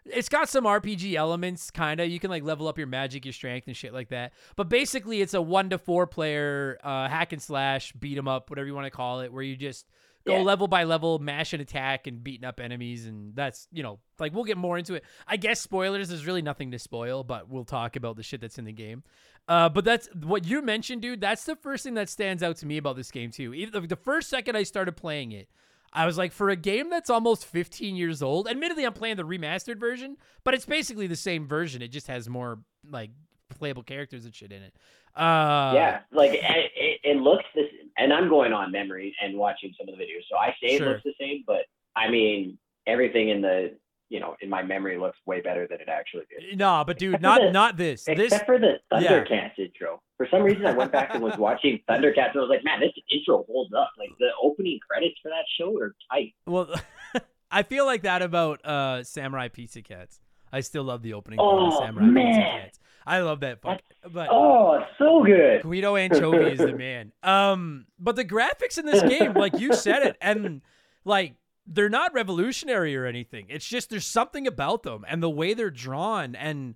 [0.06, 2.08] It's got some RPG elements, kind of.
[2.08, 4.32] You can like level up your magic, your strength, and shit like that.
[4.56, 8.50] But basically, it's a one to four player uh, hack and slash, beat 'em up,
[8.50, 9.86] whatever you want to call it, where you just
[10.28, 10.42] go Yeah.
[10.44, 14.34] level by level, mash and attack, and beating up enemies, and that's you know like
[14.34, 15.04] we'll get more into it.
[15.28, 16.10] I guess spoilers.
[16.10, 19.04] There's really nothing to spoil, but we'll talk about the shit that's in the game.
[19.48, 21.22] Uh, but that's what you mentioned, dude.
[21.22, 23.54] That's the first thing that stands out to me about this game too.
[23.54, 25.48] Even the, the first second I started playing it,
[25.94, 28.48] I was like, for a game that's almost 15 years old.
[28.50, 31.82] Admittedly, I'm playing the remastered version, but it's basically the same version.
[31.82, 32.60] It just has more
[32.90, 33.12] like
[33.58, 34.76] playable characters and shit in it.
[35.18, 37.66] Uh, yeah, like it, it, it looks this,
[37.98, 40.82] and I'm going on memory and watching some of the videos, so I say it
[40.82, 41.62] looks the same, but
[41.96, 43.76] I mean everything in the
[44.10, 46.58] you know in my memory looks way better than it actually did.
[46.60, 48.04] Nah, but dude, Except not the- not this.
[48.06, 49.00] This Except for the yeah.
[49.24, 50.02] Thundercats intro.
[50.18, 52.80] For some reason, I went back and was watching Thundercats, and I was like, man,
[52.80, 53.92] this intro holds up.
[53.98, 56.34] Like the opening credits for that show are tight.
[56.46, 56.74] Well,
[57.52, 60.20] I feel like that about uh, Samurai Pizza Cats.
[60.52, 62.62] I still love the opening Oh, of Samurai Pizza man.
[62.62, 62.80] Cats.
[63.08, 63.80] I love that fuck.
[64.12, 65.62] But Oh, so good.
[65.64, 67.14] Guido Anchovy is the man.
[67.24, 70.62] Um, but the graphics in this game, like you said it, and
[71.06, 71.36] like
[71.66, 73.46] they're not revolutionary or anything.
[73.50, 76.76] It's just there's something about them and the way they're drawn and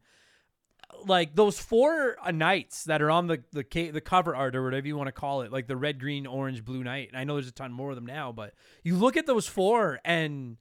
[1.06, 4.88] like those four uh, knights that are on the the the cover art or whatever
[4.88, 7.10] you want to call it, like the red, green, orange, blue knight.
[7.10, 8.54] And I know there's a ton more of them now, but
[8.84, 10.58] you look at those four and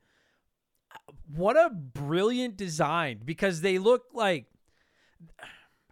[1.32, 4.46] what a brilliant design because they look like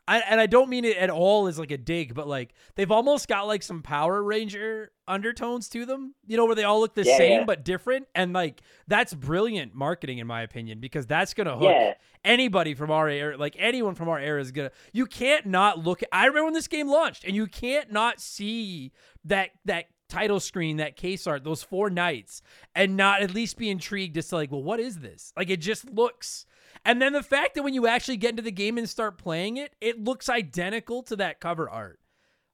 [0.08, 2.90] I, and I don't mean it at all as like a dig, but like they've
[2.90, 6.94] almost got like some Power Ranger undertones to them, you know, where they all look
[6.94, 7.44] the Yeah, same yeah.
[7.44, 8.06] but different.
[8.14, 11.94] And like that's brilliant marketing, in my opinion, because that's gonna hook Yeah.
[12.24, 14.70] anybody from our era, like anyone from our era is gonna.
[14.92, 16.00] You can't not look.
[16.10, 18.92] I remember when this game launched, and you can't not see
[19.24, 22.40] that that title screen, that case art, those four knights,
[22.74, 25.34] and not at least be intrigued as to like, well, what is this?
[25.36, 26.46] Like it just looks.
[26.88, 29.58] And then the fact that when you actually get into the game and start playing
[29.58, 32.00] it, it looks identical to that cover art.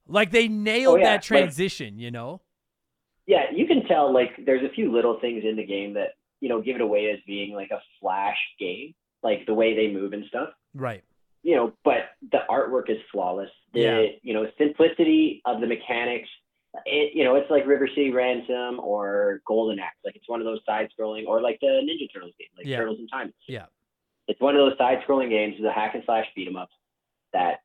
[0.09, 2.41] Like they nailed Oh, yeah, that like- transition, you know?
[3.26, 6.11] Yeah, you can tell like there's a few little things in the game that
[6.41, 9.91] you know give it away as being like a flash game, like the way they
[9.91, 10.51] move and stuff.
[10.74, 11.03] Right.
[11.43, 13.49] You know, but the artwork is flawless.
[13.72, 14.07] The Yeah.
[14.22, 16.28] you know simplicity of the mechanics.
[16.85, 19.97] It, you know, it's like River City Ransom or Golden Axe.
[20.05, 22.78] Like it's one of those side-scrolling, or like the Ninja Turtles game, like Yeah.
[22.78, 23.32] Turtles in Time.
[23.49, 23.66] Yeah.
[24.29, 26.72] It's one of those side-scrolling games, the hack and slash beat 'em ups
[27.33, 27.61] that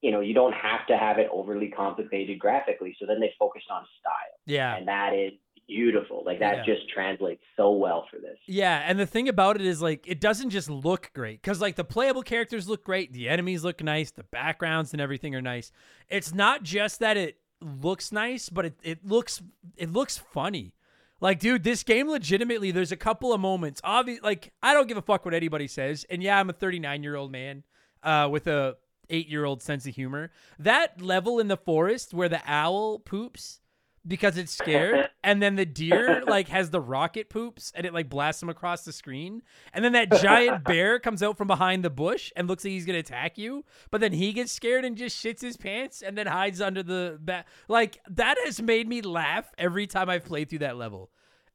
[0.00, 2.96] you know you don't have to have it overly complicated graphically.
[2.98, 4.76] So then they focused on style Yeah.
[4.76, 5.32] and that is
[5.68, 6.24] beautiful.
[6.26, 6.74] Like that Yeah.
[6.74, 8.36] just translates so well for this.
[8.46, 11.76] Yeah, and the thing about it is like it doesn't just look great cuz like
[11.76, 15.70] the playable characters look great, the enemies look nice, the backgrounds and everything are nice.
[16.08, 19.40] It's not just that it looks nice, but it, it looks
[19.76, 20.74] it looks funny.
[21.22, 23.80] Like dude, this game legitimately there's a couple of moments.
[23.84, 26.04] Obvious like I don't give a fuck what anybody says.
[26.10, 27.62] And yeah, I'm a 39-year-old man
[28.02, 28.76] uh with a
[29.08, 30.32] 8-year-old sense of humor.
[30.58, 33.60] That level in the forest where the owl poops
[34.06, 38.08] because it's scared and then the deer like has the rocket poops and it like
[38.08, 39.42] blasts him across the screen
[39.72, 42.84] and then that giant bear comes out from behind the bush and looks like he's
[42.84, 46.26] gonna attack you but then he gets scared and just shits his pants and then
[46.26, 50.58] hides under the back like that has made me laugh every time i've played through
[50.58, 51.10] that level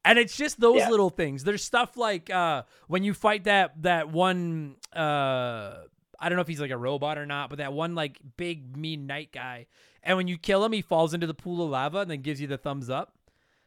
[0.06, 0.89] and it's just those Yeah.
[0.89, 5.74] little things there's stuff like uh when you fight that that one uh
[6.20, 8.76] I don't know if he's like a robot or not, but that one like big
[8.76, 9.68] mean knight guy.
[10.04, 12.39] And when you kill him, he falls into the pool of lava and then gives
[12.39, 13.14] you the thumbs up.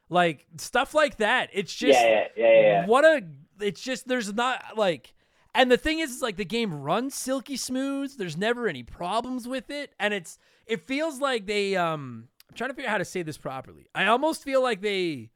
[0.08, 1.50] Like stuff like that.
[1.52, 3.22] It's just yeah, yeah, yeah, yeah, what a
[3.60, 5.14] it's just there's not like
[5.54, 8.16] and the thing is, is like the game runs silky smooth.
[8.16, 9.92] There's never any problems with it.
[9.98, 13.22] And it's it feels like they um I'm trying to figure out how to say
[13.22, 13.86] this properly.
[13.94, 15.30] I almost feel like they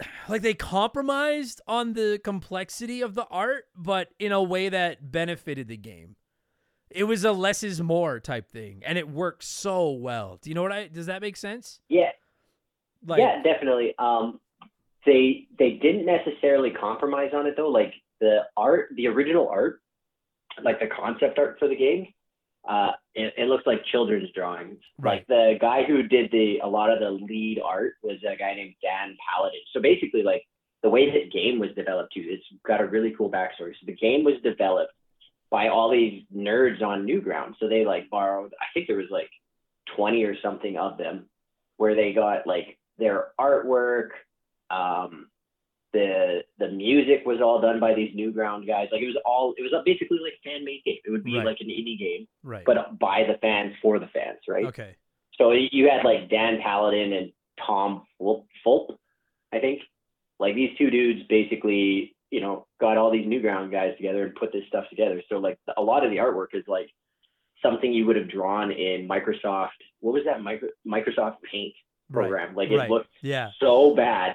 [0.28, 5.68] like they compromised on the complexity of the art, but in a way that benefited
[5.68, 6.16] the game.
[6.94, 10.38] It was a less is more type thing, and it worked so well.
[10.40, 10.88] Do you know what I?
[10.88, 11.80] Does that make sense?
[11.88, 12.10] Yeah,
[13.06, 13.94] Like, yeah, definitely.
[13.98, 14.40] Um,
[15.04, 17.68] they they didn't necessarily compromise on it though.
[17.68, 19.80] Like the art, the original art,
[20.62, 22.06] like the concept art for the game,
[22.68, 24.78] uh, it, it looks like children's drawings.
[24.98, 25.18] Right.
[25.18, 28.54] Like the guy who did the a lot of the lead art was a guy
[28.54, 29.60] named Dan Paladin.
[29.72, 30.42] So basically, like
[30.82, 33.72] the way that game was developed too, it's got a really cool backstory.
[33.80, 34.92] So the game was developed
[35.52, 37.54] by all these nerds on Newgrounds.
[37.60, 39.30] So they like borrowed, I think there was like
[39.96, 41.26] 20 or something of them,
[41.76, 44.08] where they got like their artwork.
[44.70, 45.28] Um,
[45.92, 48.88] the the music was all done by these Newground guys.
[48.90, 50.96] Like it was all it was basically like a fan made game.
[51.04, 51.44] It would be Right.
[51.44, 52.64] like an indie game, Right.
[52.64, 54.64] but by the fans for the fans, right?
[54.66, 54.96] okay.
[55.36, 57.32] So you had like Dan Paladin and
[57.66, 58.96] Tom Fulp, Fulp,
[59.52, 59.82] I think.
[60.38, 64.52] Like these two dudes basically, you know, got all these Newground guys together and put
[64.52, 65.22] this stuff together.
[65.28, 66.88] So like a lot of the artwork is like
[67.62, 69.68] something you would have drawn in Microsoft.
[70.00, 71.74] What was that micro, Microsoft Paint
[72.10, 72.56] program?
[72.56, 72.90] Like it Right.
[72.90, 73.50] looked Yeah.
[73.60, 74.34] so bad.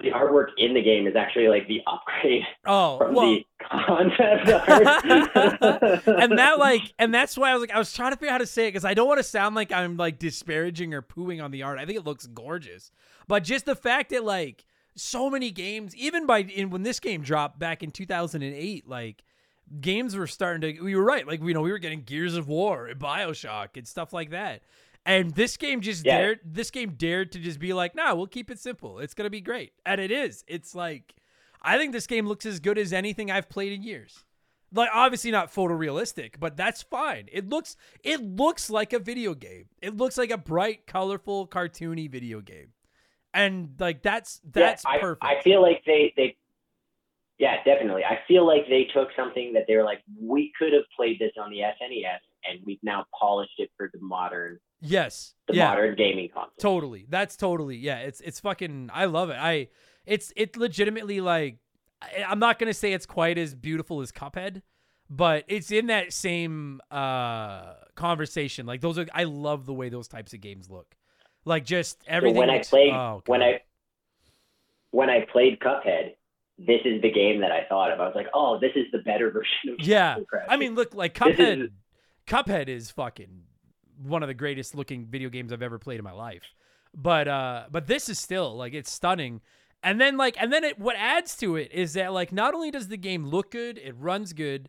[0.00, 3.26] The artwork in the game is actually like the upgrade Oh from well.
[3.34, 6.02] the concept art.
[6.06, 8.32] and that like and that's why I was like I was trying to figure out
[8.32, 11.02] how to say it because I don't want to sound like I'm like disparaging or
[11.02, 11.78] pooing on the art.
[11.78, 12.90] I think it looks gorgeous,
[13.28, 14.64] but just the fact that like
[14.94, 19.22] so many games, even by in when this game dropped back in 2008, like
[19.80, 20.82] games were starting to.
[20.82, 23.86] We were right, like you know we were getting Gears of War and Bioshock and
[23.86, 24.62] stuff like that.
[25.04, 26.18] And this game just Yeah.
[26.18, 26.40] dared.
[26.44, 28.98] This game dared to just be like, "Nah, we'll keep it simple.
[29.00, 30.44] It's gonna be great," and it is.
[30.46, 31.14] It's like,
[31.60, 34.24] I think this game looks as good as anything I've played in years
[34.74, 37.28] like obviously not photorealistic, but that's fine.
[37.30, 39.66] It looks it looks like a video game.
[39.80, 42.72] It looks like a bright, colorful, cartoony video game.
[43.34, 45.24] And like that's that's yeah, I, perfect.
[45.24, 46.36] I feel like they they
[47.38, 48.04] yeah definitely.
[48.04, 51.32] I feel like they took something that they were like we could have played this
[51.40, 52.18] on the SNES
[52.48, 55.34] and we've now polished it for the modern yes.
[55.48, 55.68] the yeah.
[55.68, 56.52] modern gaming console.
[56.58, 57.06] Totally.
[57.08, 57.76] That's totally.
[57.76, 59.36] Yeah, it's it's fucking I love it.
[59.38, 59.68] I
[60.06, 61.58] it's it legitimately like
[62.26, 64.62] I'm not going to say it's quite as beautiful as Cuphead,
[65.08, 68.66] but it's in that same uh conversation.
[68.66, 70.96] Like those are I love the way those types of games look.
[71.44, 73.60] Like just So everything when I played oh, when I
[74.90, 76.14] when I played Cuphead,
[76.58, 78.00] this is the game that I thought of.
[78.00, 80.16] I was like, oh, this is the better version of Yeah.
[80.48, 81.64] I mean, look, like Cuphead.
[81.64, 81.70] is-
[82.26, 83.42] Cuphead is fucking
[84.02, 86.54] one of the greatest looking video games I've ever played in my life.
[86.94, 89.40] But uh, but this is still like it's stunning.
[89.82, 92.70] And then like and then it what adds to it is that like not only
[92.70, 94.68] does the game look good, it runs good.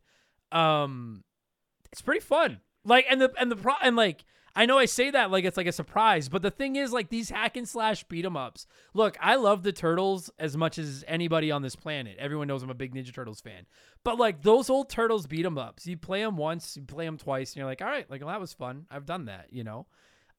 [0.52, 1.24] Um,
[1.92, 2.62] it's pretty fun.
[2.86, 4.24] Like and the and the pro and like
[4.56, 7.10] I know I say that like it's like a surprise, but the thing is like
[7.10, 8.68] these hack and slash beat 'em ups.
[8.94, 12.18] Look, I love the turtles as much as anybody on this planet.
[12.20, 13.66] Everyone knows I'm a big Ninja Turtles fan.
[14.04, 17.18] But like those old turtles beat 'em ups, you play them once, you play them
[17.18, 18.86] twice, and you're like, all right, like well, that was fun.
[18.92, 19.88] I've done that, you know.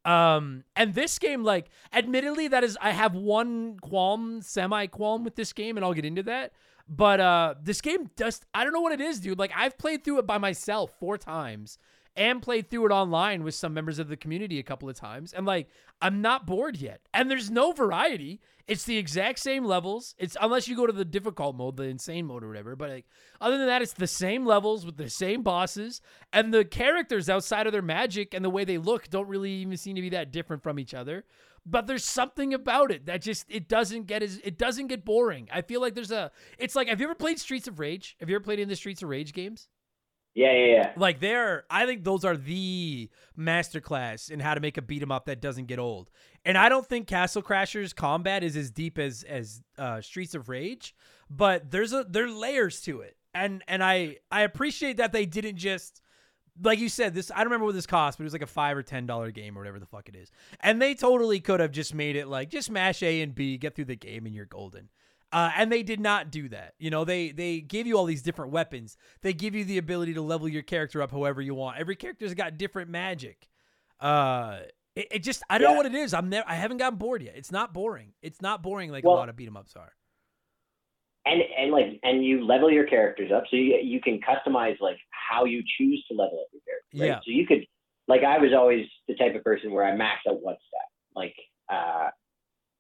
[0.05, 5.35] Um, and this game, like, admittedly, that is, I have one qualm, semi qualm with
[5.35, 6.53] this game, and I'll get into that.
[6.87, 9.39] But uh, this game just, I don't know what it is, dude.
[9.39, 11.79] Like, I've played through it by myself four times
[12.17, 15.33] and played through it online with some members of the community a couple of times.
[15.33, 15.69] And like,
[16.01, 17.01] I'm not bored yet.
[17.13, 18.41] And there's no variety.
[18.67, 20.15] It's the exact same levels.
[20.19, 22.77] It's unless you go to the difficult mode, the insane mode or whatever.
[22.77, 23.07] But like,
[23.41, 26.01] other than that, it's the same levels with the same bosses.
[26.33, 29.77] And the characters outside of their magic and the way they look don't really even
[29.77, 31.25] seem to be that different from each other.
[31.67, 35.49] But there's something about it that just it doesn't get as it doesn't get boring.
[35.51, 38.17] I feel like there's a it's like have you ever played Streets of Rage?
[38.21, 39.69] Have you ever played in the Streets of Rage games?
[40.35, 40.93] Yeah, yeah, yeah.
[40.97, 43.09] Like they're I think those are the
[43.39, 46.11] masterclass in how to make a beat 'em up that doesn't get old.
[46.45, 50.49] And I don't think Castle Crashers combat is as deep as as uh, Streets of
[50.49, 50.95] Rage,
[51.31, 53.17] but there's a there layers to it.
[53.33, 56.01] And and I I appreciate that they didn't just
[56.63, 58.47] like you said this I don't remember what this cost, but it was like a
[58.47, 60.31] 5 or 10 dollar game or whatever the fuck it is.
[60.61, 63.75] And they totally could have just made it like just mash A and B, get
[63.75, 64.89] through the game and you're golden.
[65.35, 66.75] Uh, and they did not do that.
[66.79, 68.97] You know, they they gave you all these different weapons.
[69.23, 71.77] They give you the ability to level your character up however you want.
[71.79, 73.49] Every character's got different magic.
[74.01, 74.61] Uh,
[74.95, 76.15] it, it just I don't know what it is.
[76.15, 77.35] I'm never I haven't gotten bored yet.
[77.37, 78.13] It's not boring.
[78.23, 79.93] It's not boring like Well- a lot of beat 'em ups are.
[81.27, 84.99] and and like and you level your characters up so you you can customize like
[85.11, 87.07] how you choose to level up your character right?
[87.09, 87.17] Yeah.
[87.25, 87.67] so you could
[88.09, 91.35] like i was always the type of person where i maxed out one stat like
[91.73, 92.09] uh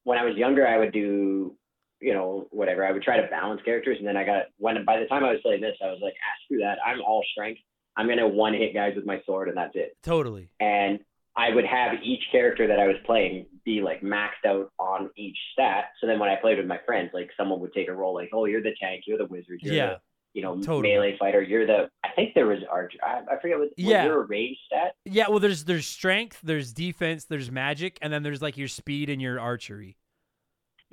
[0.04, 1.56] when i was younger i would do
[2.04, 4.98] you know whatever i would try to balance characters and then i got when by
[5.00, 7.60] the time i was playing this i was like ah screw that i'm all strength
[7.96, 10.50] i'm gonna one hit guys with my sword and that's it Totally.
[10.60, 11.00] and
[11.36, 15.36] I would have each character that I was playing be like maxed out on each
[15.52, 15.86] stat.
[16.00, 18.30] So then when I played with my friends, like someone would take a role like,
[18.32, 19.86] oh, you're the tank, you're the wizard, you're Yeah.
[19.94, 19.96] the
[20.34, 20.82] you know Totally.
[20.94, 21.88] melee fighter, you're the.
[22.04, 22.98] I think there was archer.
[23.02, 23.70] I, I forget what.
[23.76, 24.06] Yeah.
[24.06, 24.94] Was a range stat?
[25.06, 29.10] Yeah, well there's there's strength, there's defense, there's magic, and then there's like your speed
[29.10, 29.96] and your archery.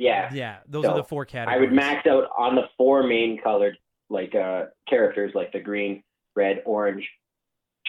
[0.02, 0.34] Yeah.
[0.34, 1.58] Yeah, those are the four categories.
[1.58, 3.78] I would max out on the four main colored
[4.10, 6.04] like uh characters, like the green,
[6.36, 7.08] red, orange,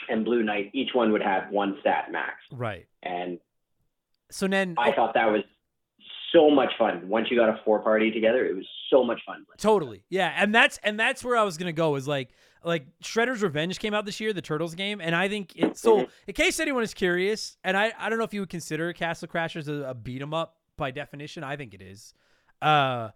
[0.08, 2.86] and Blue Knight, each one would have one stat max, Right.
[3.02, 3.38] and
[4.30, 5.42] So then I thought that was
[6.32, 7.08] so much fun.
[7.08, 9.44] Once you got a four party together, it was so much fun.
[9.58, 10.04] Totally.
[10.10, 12.30] Yeah, and that's and that's where I was gonna go is like
[12.64, 15.98] like Shredder's Revenge came out this year, the Turtles game, and I think it's So
[16.02, 16.08] Mhm.
[16.28, 19.28] in case anyone is curious, and I I don't know if you would consider Castle
[19.28, 21.44] Crashers a, a beat 'em up by definition.
[21.44, 22.14] I think it is.
[22.60, 23.10] Uh,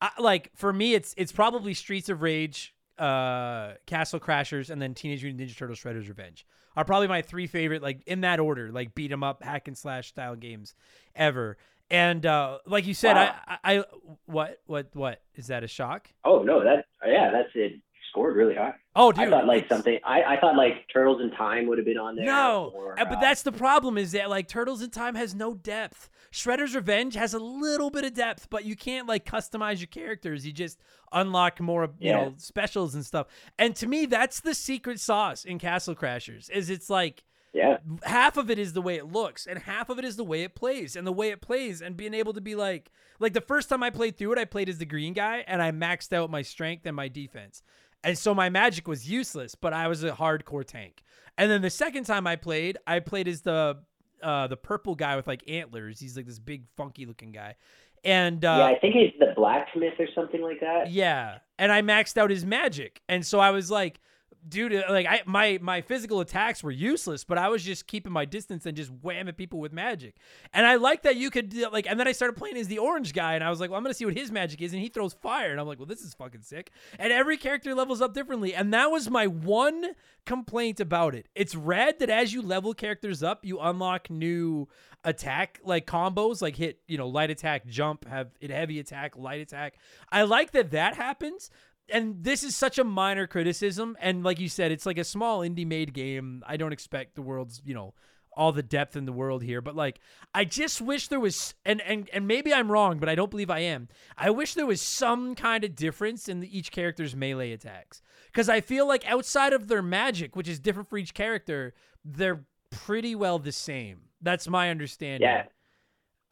[0.00, 4.94] I, like for me, it's it's probably Streets of Rage, uh, Castle Crashers, and then
[4.94, 6.46] Teenage Mutant Ninja Turtles Shredder's Revenge
[6.76, 9.76] are probably my three favorite, like in that order, like beat 'em up, hack and
[9.76, 10.74] slash style games
[11.14, 11.56] ever.
[11.90, 13.34] And uh, like you said, Wow.
[13.46, 13.84] I, I, I
[14.26, 16.08] what what what is that a shock?
[16.24, 17.80] Oh no, that yeah, that's it.
[18.10, 18.74] Scored really high.
[18.96, 19.98] Oh, dude, I thought like something.
[20.04, 22.26] I, I thought like Turtles in Time would have been on there.
[22.26, 25.32] No, or, uh, but uh, that's the problem is that like Turtles in Time has
[25.32, 26.10] no depth.
[26.32, 30.44] Shredder's Revenge has a little bit of depth, but you can't like customize your characters.
[30.44, 30.80] You just
[31.12, 32.16] unlock more, you Yeah.
[32.16, 33.28] know, specials and stuff.
[33.58, 36.50] And to me, that's the secret sauce in Castle Crashers.
[36.50, 37.22] Is it's like
[37.52, 37.78] yeah.
[38.02, 40.42] half of it is the way it looks and half of it is the way
[40.42, 43.40] it plays and the way it plays and being able to be like like the
[43.40, 46.12] first time I played through it I played as the green guy and I maxed
[46.12, 47.62] out my strength and my defense.
[48.02, 51.02] And so my magic was useless, but I was a hardcore tank.
[51.36, 53.78] And then the second time I played, I played as the
[54.22, 55.98] uh the purple guy with like antlers.
[55.98, 57.56] He's like this big funky looking guy.
[58.04, 60.90] And uh yeah, I think he's the blacksmith or something like that.
[60.90, 64.00] yeah, and I maxed out his magic, and so I was like,
[64.48, 68.12] dude, uh, like I my my physical attacks were useless, but I was just keeping
[68.12, 70.16] my distance and just whamming people with magic.
[70.52, 73.12] And I like that you could like, and then I started playing as the orange
[73.12, 74.88] guy, and I was like, well, I'm gonna see what his magic is, and he
[74.88, 76.70] throws fire, and I'm like, well, this is fucking sick.
[76.98, 79.94] And every character levels up differently, and that was my one
[80.26, 81.26] complaint about it.
[81.34, 84.68] It's rad that as you level characters up, you unlock new
[85.04, 89.40] attack like combos like hit you know light attack jump have it heavy attack light
[89.40, 89.78] attack
[90.12, 91.50] i like that that happens
[91.92, 95.40] and this is such a minor criticism and like you said it's like a small
[95.40, 96.42] indie made game.
[96.46, 97.94] I don't expect the world's you know
[98.32, 99.98] all the depth in the world here but like
[100.36, 103.50] i just wish there was and and and maybe i'm wrong but i don't believe
[103.50, 103.88] i am.
[104.16, 108.48] I wish there was some kind of difference in the, each character's melee attacks because
[108.48, 113.14] i feel like outside of their magic which is different for each character they're pretty
[113.14, 114.02] well the same.
[114.22, 115.28] That's my understanding.
[115.28, 115.44] Yeah.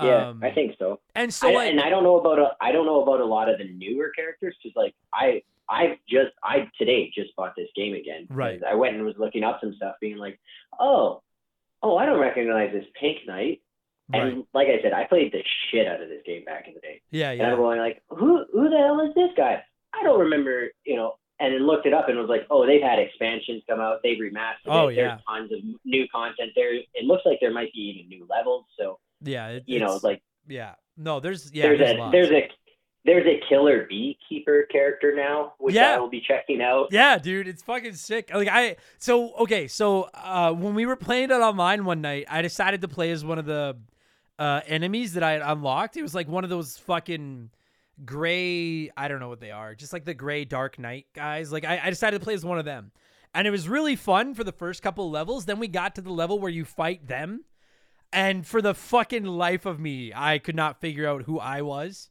[0.00, 1.00] Yeah, Um, I think so.
[1.14, 3.24] and so I, like and I don't know about a, I don't know about a
[3.24, 7.68] lot of the newer characters because like I I've just I today just bought this
[7.76, 8.26] game again.
[8.30, 8.60] Right.
[8.62, 10.38] I went and was looking up some stuff, being like,
[10.80, 11.22] oh,
[11.82, 13.60] oh, I don't recognize this Pink Knight.
[14.12, 16.74] And right like I said, I played the shit out of this game back in
[16.74, 17.02] the day.
[17.10, 17.42] yeah yeah.
[17.42, 19.62] And I'm going like, who who the hell is this guy?
[19.92, 21.14] I don't remember, you know.
[21.40, 24.18] And then looked it up and was like, oh, they've had expansions come out, they've
[24.18, 24.96] remastered Oh, it.
[24.96, 25.02] yeah.
[25.08, 26.74] There's tons of new content there.
[26.74, 28.64] It looks like there might be even new levels.
[28.76, 32.12] So yeah it, you know, like yeah no there's yeah there's, there's, a lots.
[32.12, 32.49] there's a
[33.05, 35.95] there's a killer beekeeper character now, which Yeah.
[35.95, 36.89] I will be checking out.
[36.90, 38.31] Yeah, dude, it's fucking sick.
[38.35, 42.43] Like I so okay, so uh when we were playing it online one night, I
[42.43, 43.77] decided to play as one of the
[44.39, 45.97] uh enemies that I had unlocked.
[45.97, 47.51] It was like one of those fucking
[48.05, 51.51] gray, I don't know what they are, just like the gray dark knight guys.
[51.53, 52.93] Like I, I decided to play as one of them.
[53.35, 55.45] And it was really fun for the first couple of levels.
[55.45, 57.45] Then we got to the level where you fight them.
[58.12, 62.09] And for the fucking life of me, I could not figure out who I was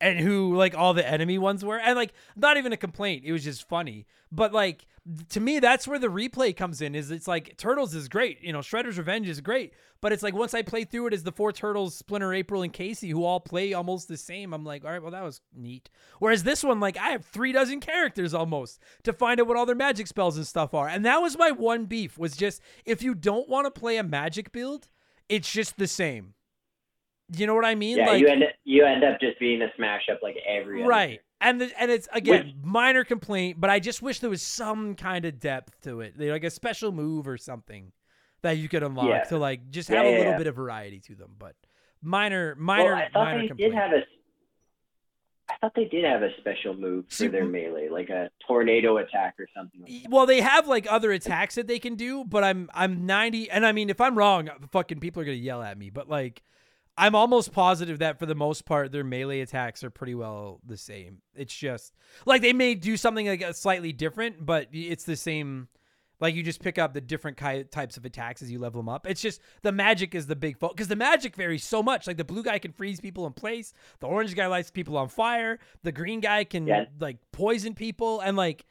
[0.00, 1.78] and who like all the enemy ones were.
[1.78, 3.24] And like not even a complaint.
[3.24, 4.06] It was just funny.
[4.32, 4.86] But like
[5.30, 8.42] to me that's where the replay comes in is it's like turtles is great.
[8.42, 9.74] You know shredder's revenge is great.
[10.00, 12.72] But it's like once i play through it as the four turtles splinter april and
[12.72, 15.90] casey who all play almost the same i'm like all right well that was neat.
[16.18, 19.66] Whereas this one like i have three dozen characters almost to find out what all
[19.66, 20.88] their magic spells and stuff are.
[20.88, 24.02] And that was my one beef was just if you don't want to play a
[24.02, 24.88] magic build
[25.30, 26.34] it's just the same
[27.36, 29.62] you know what i mean Yeah, like you end up you end up just being
[29.62, 33.70] a smash up like every other right and the, and it's again minor complaint but
[33.70, 37.26] i just wish there was some kind of depth to it like a special move
[37.28, 37.92] or something
[38.42, 39.22] that you could unlock Yeah.
[39.24, 40.38] to like just Yeah, have a little yeah.
[40.38, 41.54] bit of variety to them but
[42.02, 44.00] minor minor Well, I thought minor they complaint did have a.
[45.50, 48.96] I thought they did have a special move for See, their melee, like a tornado
[48.98, 49.80] attack or something.
[49.80, 53.50] Like well they have like other attacks that they can do but i'm i'm 90
[53.50, 56.08] and i mean if i'm wrong uh, fucking people are gonna yell at me but
[56.08, 56.42] like
[56.96, 60.76] i'm almost positive that for the most part their melee attacks are pretty well the
[60.76, 61.94] same it's just
[62.26, 65.68] like they may do something like a slightly different but it's the same
[66.20, 68.88] like you just pick up the different ki- types of attacks as you level them
[68.88, 69.06] up.
[69.06, 72.06] It's just the magic is the big focus because the magic varies so much.
[72.06, 75.08] Like the blue guy can freeze people in place, the orange guy lights people on
[75.08, 76.84] fire, the green guy can Yeah.
[77.00, 78.64] like poison people, and like.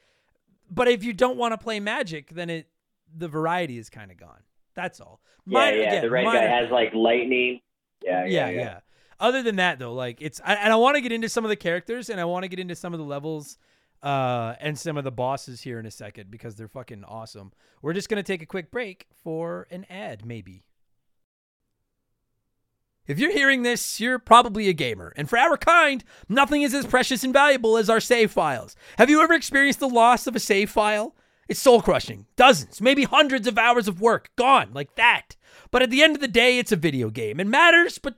[0.72, 2.68] But if you don't want to play magic, then it
[3.18, 4.42] the variety is kind of gone.
[4.76, 5.20] That's all.
[5.48, 5.88] Yeah, Minor- yeah.
[5.90, 7.62] again, the red minor- guy has like lightning.
[8.04, 8.80] Yeah, yeah, yeah, yeah,
[9.20, 11.50] Other than that, though, like it's I, and I want to get into some of
[11.50, 13.58] the characters and I want to get into some of the levels
[14.02, 17.52] uh, and some of the bosses here in a second because they're fucking awesome.
[17.82, 20.64] We're just gonna take a quick break for an ad, maybe.
[23.08, 25.12] If you're hearing this, you're probably a gamer.
[25.16, 28.76] And for our kind, nothing is as precious and valuable as our save files.
[29.00, 31.16] Have you ever experienced the loss of a save file?
[31.48, 32.28] It's soul crushing.
[32.36, 35.36] Dozens, maybe hundreds of hours of work gone like that.
[35.72, 37.40] But at the end of the day, it's a video game.
[37.40, 38.18] It matters, but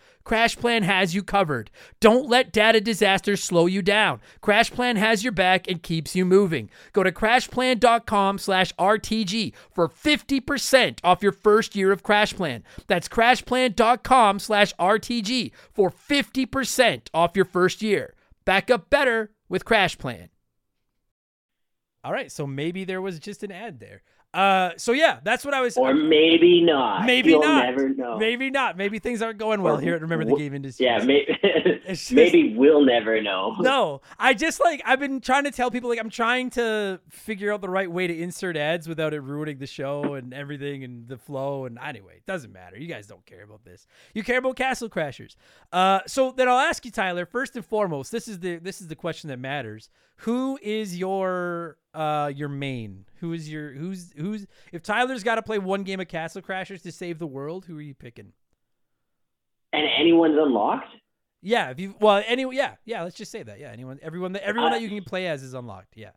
[0.25, 1.69] CrashPlan has you covered.
[1.99, 4.21] Don't let data disasters slow you down.
[4.41, 6.69] CrashPlan has your back and keeps you moving.
[6.93, 12.63] Go to crashplan.com slash RTG for 50% off your first year of CrashPlan.
[12.87, 18.13] That's crashplan.com slash RTG for 50% off your first year.
[18.45, 20.29] Back up better with CrashPlan.
[22.03, 24.01] All right, so maybe there was just an ad there.
[24.33, 25.75] Uh, so yeah, that's what I was.
[25.75, 27.05] Or maybe not.
[27.05, 27.65] Maybe You'll not.
[27.65, 28.17] never know.
[28.17, 28.77] Maybe not.
[28.77, 30.85] Maybe things aren't going well Or here at Remember the Game industry.
[30.85, 33.55] Yeah, maybe, just- maybe we'll never know.
[33.59, 37.51] No, I just like I've been trying to tell people like I'm trying to figure
[37.51, 41.09] out the right way to insert ads without it ruining the show and everything and
[41.09, 42.77] the flow and anyway, it doesn't matter.
[42.77, 43.85] You guys don't care about this.
[44.13, 45.35] You care about Castle Crashers.
[45.73, 48.87] Uh so then I'll ask you Tyler, first and foremost, this is the this is
[48.87, 49.89] the question that matters.
[50.17, 53.05] Who is your uh your main?
[53.19, 56.81] Who is your who's who's if Tyler's got to play one game of Castle Crashers
[56.83, 58.33] to save the world, who are you picking?
[59.73, 60.89] And anyone's unlocked?
[61.41, 63.03] Yeah, if you well, anyway, yeah, yeah.
[63.03, 63.59] Let's just say that.
[63.59, 65.97] Yeah, anyone, everyone, that everyone Uh, that you can play as is unlocked.
[65.97, 66.11] Yeah.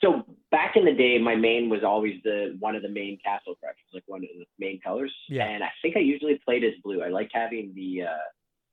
[0.00, 3.54] So back in the day, my main was always the one of the main castle
[3.54, 5.12] crashers, like one of the main colors.
[5.28, 5.46] Yeah.
[5.46, 7.02] And I think I usually played as blue.
[7.02, 8.28] I liked having the uh,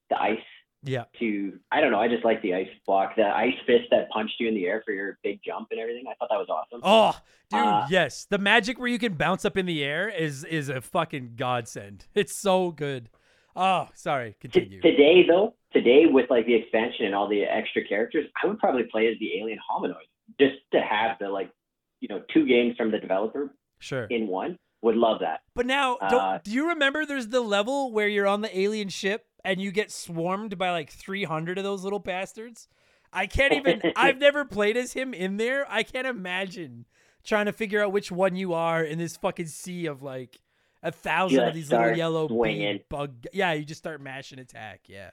[0.09, 0.39] the ice
[0.83, 1.03] Yeah.
[1.19, 1.99] to I don't know.
[1.99, 4.81] I just like the ice block, the ice fist that punched you in the air
[4.85, 6.05] for your big jump and everything.
[6.09, 6.79] I thought that was awesome.
[6.83, 7.17] Oh,
[7.49, 8.25] dude, Uh, yes.
[8.29, 12.07] The magic where you can bounce up in the air is is a fucking godsend.
[12.15, 13.09] It's so good.
[13.55, 14.31] Oh, sorry.
[14.41, 14.81] T- Continue.
[14.81, 18.83] today though, today with like the expansion and all the extra characters, I would probably
[18.83, 20.07] play as the alien hominoid
[20.39, 21.51] just to have the like
[21.99, 24.05] you know two games from the developer Sure.
[24.05, 24.57] in one.
[24.81, 25.41] Would love that.
[25.55, 28.87] But now, don't, Uh, do you remember there's the level where you're on the alien
[28.87, 32.67] ship and you get swarmed by like 300 of those little bastards?
[33.11, 35.65] I can't even, I've never played as him in there.
[35.69, 36.85] I can't imagine
[37.23, 40.39] trying to figure out which one you are in this fucking sea of like
[40.83, 42.79] a thousand of these little yellow swinging.
[42.89, 43.25] bug.
[43.33, 44.81] Yeah, you just start mashing attack.
[44.87, 45.09] Yeah,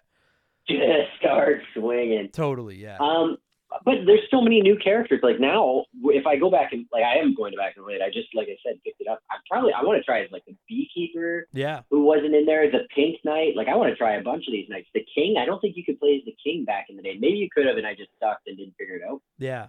[0.69, 0.81] Just
[1.19, 2.29] start swinging.
[2.33, 2.77] totally.
[2.77, 2.99] Yeah.
[3.01, 3.37] Um,
[3.85, 5.21] but there's so many new characters.
[5.23, 7.95] Like now, if I go back and like I am going to back and play
[7.95, 8.03] it.
[8.03, 9.21] I just like I said picked it up.
[9.31, 11.81] I probably I want to try as like the beekeeper yeah.
[11.91, 13.57] who wasn't in there, the pink knight.
[13.57, 14.89] Like I want to try a bunch of these knights.
[14.95, 15.37] The king.
[15.41, 17.17] I don't think you could play as the king back in the day.
[17.19, 19.21] Maybe you could have, and I just sucked and didn't figure it out.
[19.39, 19.69] Yeah.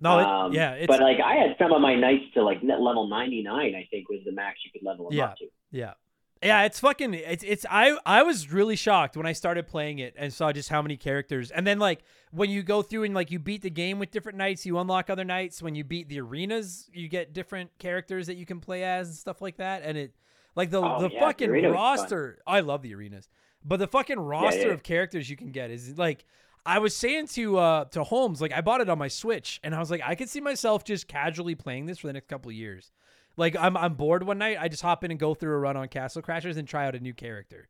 [0.00, 2.58] No, it, Um, yeah, it's but like I had some of my knights to like
[2.62, 3.74] level 99.
[3.74, 5.24] I think was the max you could level them Yeah.
[5.24, 5.46] up to.
[5.72, 5.94] Yeah.
[6.42, 10.14] Yeah, it's fucking it's it's I I was really shocked when I started playing it
[10.16, 11.50] and saw just how many characters.
[11.50, 14.38] And then like when you go through and like you beat the game with different
[14.38, 15.60] knights, you unlock other knights.
[15.60, 19.16] When you beat the arenas, you get different characters that you can play as and
[19.16, 19.82] stuff like that.
[19.84, 20.14] And it
[20.54, 21.72] like the Oh, the yeah, fucking fun.
[21.72, 22.38] roster.
[22.46, 23.28] I love the arenas.
[23.64, 24.74] But the fucking roster yeah.
[24.74, 26.24] of characters you can get is like
[26.64, 29.74] I was saying to uh to Holms, like I bought it on my Switch and
[29.74, 32.50] I was like, I could see myself just casually playing this for the next couple
[32.50, 32.92] of years.
[33.38, 35.76] Like I'm I'm bored one night, I just hop in and go through a run
[35.76, 37.68] on Castle Crashers and try out a new character.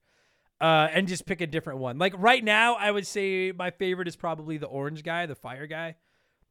[0.60, 1.98] Uh, and just pick a different one.
[1.98, 5.68] Like right now, I would say my favorite is probably the orange guy, the fire
[5.68, 5.94] guy,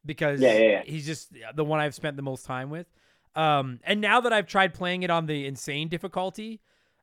[0.06, 0.84] because Yeah, yeah, yeah.
[0.86, 2.88] he's just the one I've spent the most time with.
[3.36, 6.62] Um, and now that I've tried playing it on the insane difficulty,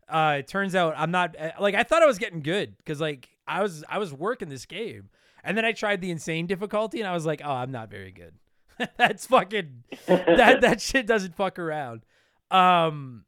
[0.08, 3.00] Uh, it turns out I'm not uh, like I thought I was getting good because
[3.00, 5.10] like I was I was working this game,
[5.42, 8.12] and then I tried the insane difficulty, and I was like, oh, I'm not very
[8.12, 8.34] good.
[8.96, 12.04] That's fucking that that shit doesn't fuck around.
[12.50, 13.24] Um,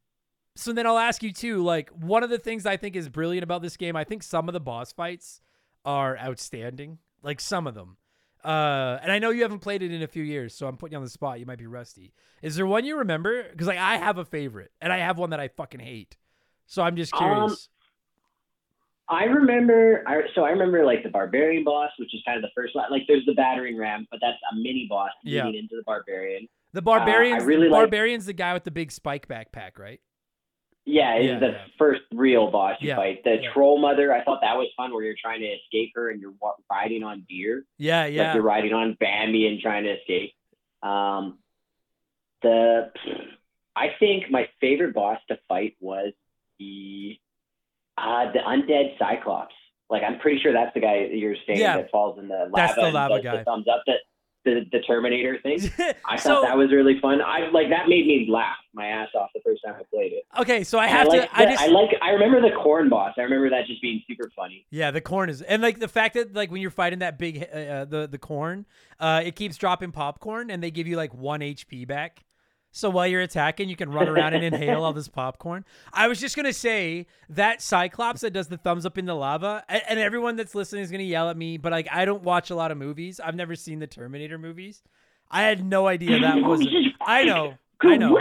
[0.54, 1.62] so then I'll ask you too.
[1.62, 4.48] Like one of the things I think is brilliant about this game, I think some
[4.48, 5.40] of the boss fights
[5.84, 6.98] are outstanding.
[7.22, 7.96] Like some of them.
[8.44, 10.92] Uh, and I know you haven't played it in a few years, so I'm putting
[10.92, 11.40] you on the spot.
[11.40, 12.12] You might be rusty.
[12.42, 13.42] Is there one you remember?
[13.50, 16.16] Because like I have a favorite, and I have one that I fucking hate.
[16.66, 17.68] So I'm just Um, curious.
[19.08, 22.50] I remember, I, so I remember like the barbarian boss, which is kind of the
[22.56, 22.90] first one.
[22.90, 25.44] Like there's the battering ram, but that's a mini boss Yeah.
[25.46, 26.48] leading into the barbarian.
[26.72, 30.00] the barbarians, uh, really like- barbarian's the guy with the big spike backpack, right?
[30.84, 31.64] Yeah, it's Yeah, the yeah.
[31.78, 33.24] first real boss you Yeah, fight.
[33.24, 36.20] The troll mother, I thought that was fun, where you're trying to escape her and
[36.20, 36.34] you're
[36.70, 37.64] riding on deer.
[37.78, 38.34] Yeah, Like yeah.
[38.34, 40.32] you're riding on Bambi and trying to escape.
[40.82, 41.38] Um,
[42.42, 42.92] the
[43.74, 46.12] I think my favorite boss to fight was
[46.58, 47.18] the
[47.98, 49.54] uh, the undead Cyclops.
[49.88, 51.76] Like I'm pretty sure that's the guy that you're saying Yeah.
[51.76, 52.52] that falls in the lava.
[52.54, 53.36] That's the lava guy.
[53.38, 53.98] The thumbs up that
[54.44, 55.58] the, the Terminator thing.
[56.04, 57.20] I so thought that was really fun.
[57.20, 60.24] I like that made me laugh my ass off the first time I played it.
[60.38, 61.36] okay, so I have like to.
[61.36, 63.14] I just I like I remember the corn boss.
[63.18, 64.66] I remember that just being super funny.
[64.70, 67.46] Yeah, the corn is, and like the fact that like when you're fighting that big
[67.52, 68.66] uh, uh, the the corn,
[69.00, 72.24] uh, it keeps dropping popcorn, and they give you like one HP back.
[72.72, 75.64] So while you're attacking, you can run around and inhale all this popcorn.
[75.94, 79.64] I was just gonna say that Cyclops that does the thumbs up in the lava,
[79.68, 82.54] and, everyone that's listening is gonna yell at me, but like I don't watch a
[82.54, 83.18] lot of movies.
[83.18, 84.82] I've never seen the Terminator movies.
[85.30, 86.66] I had no idea that was.
[87.00, 87.54] I know.
[87.82, 88.18] I know.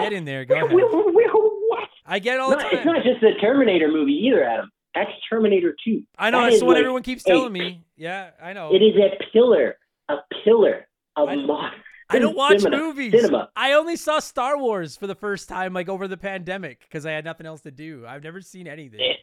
[0.00, 0.44] Get in there.
[0.44, 0.70] Go ahead.
[0.72, 1.88] What?
[2.04, 4.70] I get all the No, it's not just the Terminator movie either, Adam.
[4.94, 6.02] That's Terminator 2.
[6.18, 6.42] I know.
[6.42, 7.82] That That's what like everyone keeps a- telling me.
[7.96, 8.74] Yeah, I know.
[8.74, 9.76] It is a pillar,
[10.08, 10.86] a pillar
[11.16, 11.80] of I- modern
[12.12, 12.76] I don't watch cinema.
[12.82, 13.12] movies.
[13.12, 13.50] Cinema.
[13.56, 17.12] I only saw Star Wars for the first time, like over the pandemic, because I
[17.12, 18.04] had nothing else to do.
[18.06, 19.00] I've never seen anything.
[19.00, 19.14] Eh,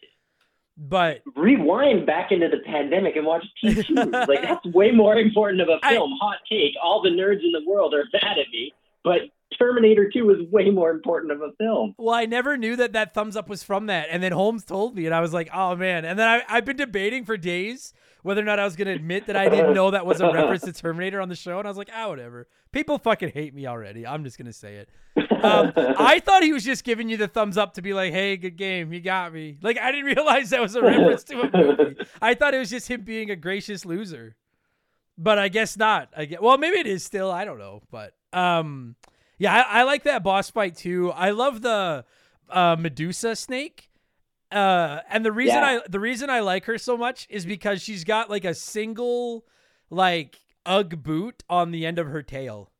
[0.77, 4.27] But Rewind back into the pandemic and watch T2.
[4.27, 6.11] like that's way more important of a film.
[6.21, 6.73] Hot take.
[6.81, 9.21] All the nerds in the world are mad at me, but
[9.57, 11.95] Terminator 2 is way more important of a film.
[11.97, 14.95] well, I never knew that that thumbs up was from that, and then Holms told
[14.95, 17.91] me, and I was like, "Oh man!" And then I, I've been debating for days
[18.21, 20.31] whether or not I was going to admit that I didn't know that was a
[20.31, 23.53] reference to Terminator on the show, and I was like, "Ah, whatever." People fucking hate
[23.53, 24.05] me already.
[24.05, 24.89] I'm just gonna say it.
[25.43, 28.37] Um, I thought he was just giving you the thumbs up to be like, "Hey,
[28.37, 31.57] good game, you got me." Like I didn't realize that was a reference to a
[31.57, 31.95] movie.
[32.21, 34.35] I thought it was just him being a gracious loser,
[35.17, 36.09] but I guess not.
[36.15, 37.31] I get well, maybe it is still.
[37.31, 38.95] I don't know, but um,
[39.37, 41.11] yeah, I, I like that boss fight too.
[41.11, 42.05] I love the
[42.49, 43.88] uh, Medusa snake.
[44.51, 45.79] Uh, and the reason Yeah.
[45.85, 49.45] I the reason I like her so much is because she's got like a single
[49.89, 52.71] like UGG boot on the end of her tail.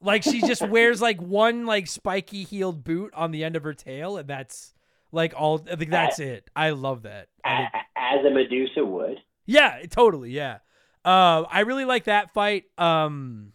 [0.00, 3.74] Like she just wears like one like spiky heeled boot on the end of her
[3.74, 4.74] tail, and that's
[5.10, 5.64] like all.
[5.70, 6.50] I think that's it.
[6.54, 7.28] I love that.
[7.44, 9.18] I think- As a Medusa would.
[9.46, 10.30] yeah, totally.
[10.30, 10.58] Yeah.
[11.04, 12.64] Uh, I really like that fight.
[12.76, 13.52] Um,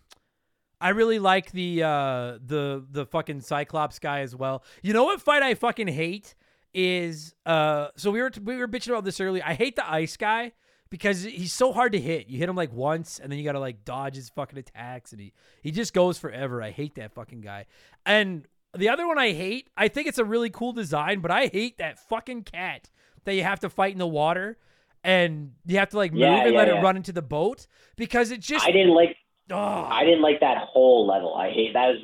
[0.81, 4.63] I really like the uh the the fucking Cyclops guy as well.
[4.81, 6.33] You know what fight I fucking hate
[6.73, 9.43] is uh so we were we were bitching about this earlier.
[9.45, 10.53] I hate the ice guy
[10.89, 12.27] because he's so hard to hit.
[12.27, 15.11] You hit him like once and then you got to like dodge his fucking attacks
[15.11, 16.61] and he he just goes forever.
[16.61, 17.65] I hate that fucking guy.
[18.05, 21.47] And the other one I hate, I think it's a really cool design, but I
[21.47, 22.89] hate that fucking cat
[23.25, 24.57] that you have to fight in the water
[25.03, 27.67] and you have to like move Yeah, and yeah, let it run into the boat
[27.95, 29.17] because it just I didn't like
[29.51, 31.35] oh, I didn't like that whole level.
[31.35, 32.03] I hate that was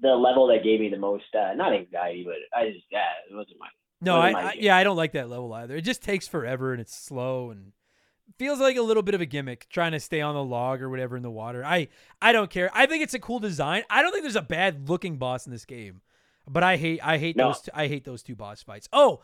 [0.00, 3.34] the level that gave me the most uh, not anxiety, but I just yeah, it
[3.34, 3.68] wasn't my
[4.00, 5.76] No, I, I I yeah, I don't like that level either.
[5.76, 7.72] It just takes forever and it's slow and
[8.38, 10.90] feels like a little bit of a gimmick trying to stay on the log or
[10.90, 11.64] whatever in the water.
[11.64, 11.88] I
[12.20, 12.70] I don't care.
[12.74, 13.84] I think it's a cool design.
[13.88, 16.00] I don't think there's a bad looking boss in this game.
[16.46, 17.48] But I hate I hate No.
[17.48, 18.88] those two, I hate those two boss fights.
[18.92, 19.20] Oh,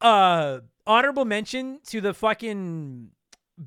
[0.00, 3.10] uh honorable mention to the fucking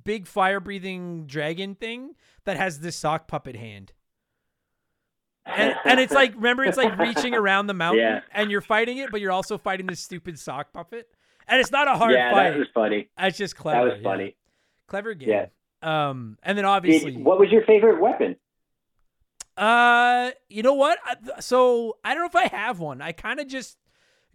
[0.04, 3.94] big fire breathing dragon thing that has this sock puppet hand.
[5.56, 8.20] And, and it's like remember it's like reaching around the mountain Yeah.
[8.34, 11.08] and you're fighting it but you're also fighting this stupid sock puppet
[11.48, 13.10] and it's not a hard yeah, fight that was funny.
[13.18, 13.86] it's just clever.
[13.86, 14.10] That was yeah.
[14.10, 14.36] funny.
[14.88, 16.08] clever game Yeah.
[16.10, 18.36] um and then Did- obviously what was your favorite weapon?
[19.56, 21.00] uh you know what
[21.40, 23.78] so i don't know if i have one i kind of just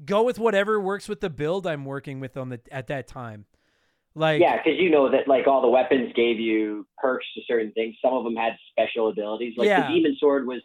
[0.05, 3.44] go with whatever works with the build i'm working with on the at that time
[4.14, 7.72] like Yeah, because you know that like all the weapons gave you perks to certain
[7.72, 7.94] things.
[8.05, 9.55] Some of them had special abilities.
[9.56, 9.89] Like Yeah.
[9.89, 10.60] the demon sword was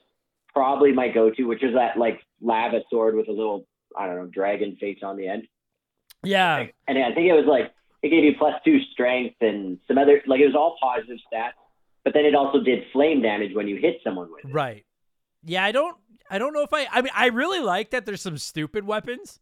[0.57, 3.67] probably my go-to, which is that like lava sword with a little
[3.97, 5.43] I don't know dragon face on the end.
[6.23, 7.71] yeah And I think it was like
[8.03, 11.51] it gave you plus two strength and some other like it was all positive stats.
[12.03, 14.53] But then it also did flame damage when you hit someone with it.
[14.53, 14.85] Right.
[15.43, 15.97] Yeah, I don't
[16.29, 19.39] I don't know if I I mean I really like that there's some stupid weapons.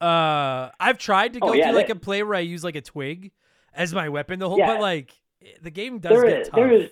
[0.00, 2.74] Uh, I've tried to Oh, go yeah, through like a play where I use like
[2.76, 3.32] a twig
[3.74, 4.68] as my weapon the whole, Yeah.
[4.74, 5.12] but like
[5.62, 6.56] the game does there get is tough.
[6.56, 6.90] there is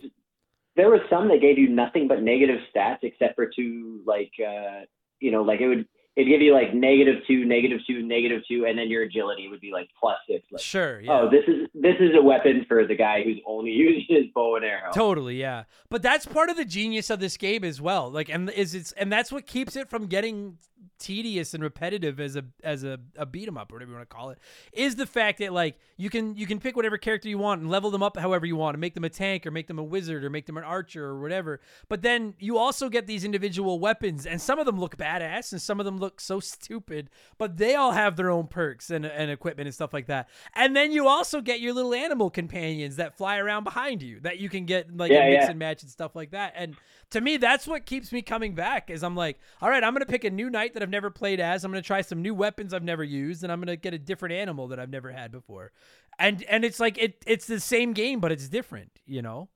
[0.79, 4.87] there was some that gave you nothing but negative stats except for two like uh
[5.21, 5.87] you know like it would
[6.17, 9.61] it'd give you like negative two negative two negative two and then your agility would
[9.61, 11.13] be like plus six like Sure, yeah.
[11.13, 14.57] oh this is this is a weapon for the guy who's only using his bow
[14.57, 15.65] and arrow Totally, yeah.
[15.91, 18.11] But that's part of the genius of this game as well.
[18.11, 20.59] Like, and is it's and that's what keeps it from getting
[20.99, 24.09] tedious and repetitive as a as a, a beat 'em up or whatever you want
[24.09, 24.39] to call it.
[24.73, 27.71] Is the fact that like you can you can pick whatever character you want and
[27.71, 29.83] level them up however you want and make them a tank or make them a
[29.83, 31.61] wizard or make them an archer or whatever.
[31.89, 35.63] But then you also get these individual weapons and some of them look badass and
[35.63, 39.31] some of them look so stupid, but they all have their own perks and, and
[39.31, 40.29] equipment and stuff like that.
[40.55, 44.39] And then you also get your little animal companions that fly around behind you that
[44.39, 45.51] you can get like Yeah, a mix yeah.
[45.51, 46.53] and match and stuff like that.
[46.57, 46.77] And
[47.11, 48.91] to me, that's what keeps me coming back.
[48.91, 51.41] Is I'm like, all right, I'm gonna pick a new knight that I've never played
[51.41, 51.65] as.
[51.65, 54.35] I'm gonna try some new weapons I've never used, and I'm gonna get a different
[54.35, 55.73] animal that I've never had before.
[56.19, 59.01] And and it's like it it's the same game, but it's different.
[59.07, 59.49] You know.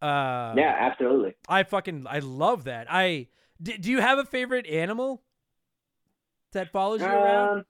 [0.00, 2.86] Uh, yeah absolutely I fucking I love that.
[2.88, 3.26] I
[3.60, 5.24] d- do you have a favorite animal
[6.52, 7.58] that follows you around?
[7.58, 7.64] um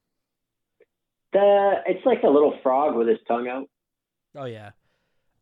[1.33, 3.69] the it's like a little frog with his tongue out
[4.37, 4.73] Oh yeah,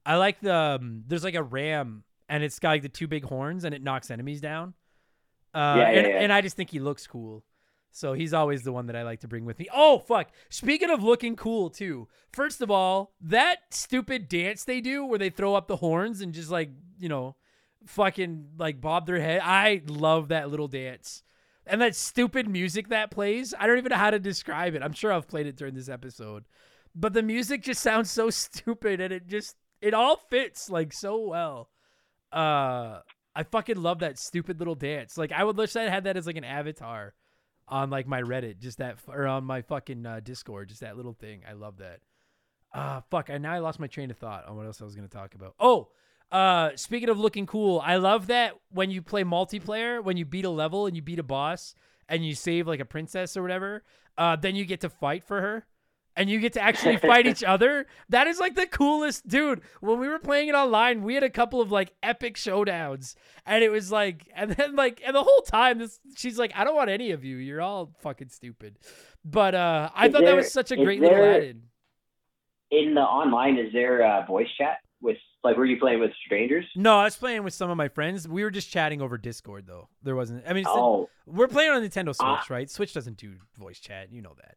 [0.07, 3.24] I like the um, there's like a ram and it's got like the two big
[3.24, 4.74] horns and it knocks enemies down.
[5.55, 6.20] Uh, Yeah, yeah, and, yeah.
[6.20, 7.44] and I just think he looks cool.
[7.90, 9.69] So he's always the one that I like to bring with me.
[9.73, 10.28] Oh fuck!
[10.51, 12.09] Speaking of looking cool too.
[12.31, 16.35] First of all, that stupid dance they do where they throw up the horns and
[16.35, 17.36] just like you know,
[17.86, 19.40] fucking like bob their head.
[19.43, 21.23] I love that little dance.
[21.66, 23.55] And that stupid music that plays.
[23.59, 24.82] I don't even know how to describe it.
[24.82, 26.44] I'm sure I've played it during this episode.
[26.94, 31.19] But the music just sounds so stupid and it just it all fits like so
[31.19, 31.70] well.
[32.36, 33.00] Uh
[33.36, 35.18] I fucking love that stupid little dance.
[35.18, 37.14] Like I would wish I had that as like an avatar
[37.68, 41.12] on like my Reddit, just that or on my fucking uh, Discord, just that little
[41.12, 41.42] thing.
[41.48, 42.00] I love that.
[42.74, 43.28] Ah, fuck.
[43.30, 45.34] I now I lost my train of thought on what else I was to talk
[45.34, 45.54] about.
[45.60, 45.88] Oh,
[46.32, 50.44] uh, speaking of looking cool, I love that when you play multiplayer, when you beat
[50.44, 51.74] a level and you beat a boss
[52.08, 53.82] and you save like a princess or whatever,
[54.16, 55.66] uh, then you get to fight for her
[56.16, 57.86] and you get to actually fight each other.
[58.09, 59.60] That is like the coolest, dude.
[59.80, 63.14] When we were playing it online, we had a couple of like epic showdowns,
[63.44, 66.64] and it was like, and then like, and the whole time, this she's like, I
[66.64, 67.36] don't want any of you.
[67.36, 68.78] You're all fucking stupid.
[69.24, 71.62] But uh, I Is thought that was such a great little add-in.
[72.70, 76.64] in the online is there uh voice chat with like were you playing with strangers
[76.74, 78.26] No, I was playing with some of my friends.
[78.28, 79.88] We were just chatting over Discord, though.
[80.02, 80.44] There wasn't.
[80.48, 82.44] I mean, oh we're playing on Nintendo Switch, Ah.
[82.48, 82.70] right?
[82.70, 84.10] Switch doesn't do voice chat.
[84.12, 84.55] You know that.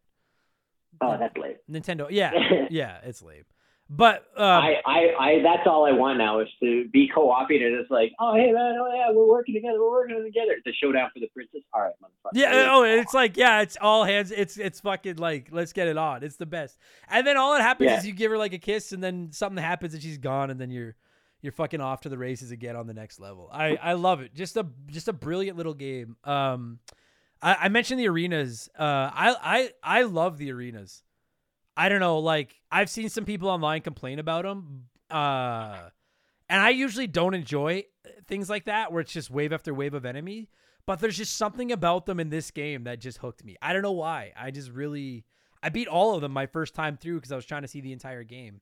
[1.02, 2.32] Oh that's late Nintendo, yeah,
[2.70, 3.45] yeah, it's lame.
[3.91, 7.90] But uh, I, I, I, that's all I want now is to be co-oping it's
[7.90, 10.57] like, oh, hey, man, oh, yeah, we're working together, we're working together.
[10.64, 11.61] The showdown for the princess.
[11.74, 12.34] All right, motherfucker.
[12.34, 14.30] Yeah, oh, it's like, yeah, it's all hands.
[14.30, 16.22] It's it's fucking like, let's get it on.
[16.22, 16.78] It's the best.
[17.10, 17.98] And then all that happens Yeah.
[17.98, 20.61] is you give her like a kiss, and then something happens and she's gone, and
[20.61, 20.95] then you're
[21.41, 23.49] you're fucking off to the races again on the next level.
[23.52, 24.36] I I love it.
[24.36, 26.16] Just a just a brilliant little game.
[26.26, 26.78] Um,
[27.41, 28.70] I, I mentioned the arenas.
[28.78, 31.03] Uh, I I I love the arenas.
[31.78, 34.86] I don't know, like I've seen some people online complain about them.
[35.10, 35.90] Uh,
[36.49, 37.86] and I usually don't enjoy
[38.28, 40.49] things like that where it's just wave after wave of enemy.
[40.86, 43.56] But there's just something about them in this game that just hooked me.
[43.61, 44.34] I don't know why.
[44.36, 45.24] I just really
[45.61, 47.80] I beat all of them my first time through because I was trying to see
[47.82, 48.61] the entire game.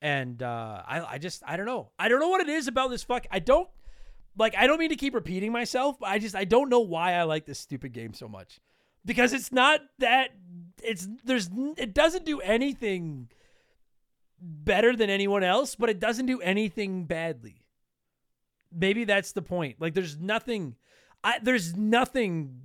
[0.00, 1.90] And uh I I just I don't know.
[1.98, 3.26] I don't know what it is about this fuck.
[3.30, 3.68] I don't
[4.38, 7.14] like I don't mean to keep repeating myself, but I just I don't know why
[7.14, 8.60] I like this stupid game so much.
[9.04, 10.30] Because it's not that
[10.82, 13.28] it's there's it doesn't do anything
[14.40, 17.62] better than anyone else, but it doesn't do anything badly.
[18.72, 19.76] Maybe that's the point.
[19.80, 20.76] Like there's nothing
[21.22, 22.62] I there's nothing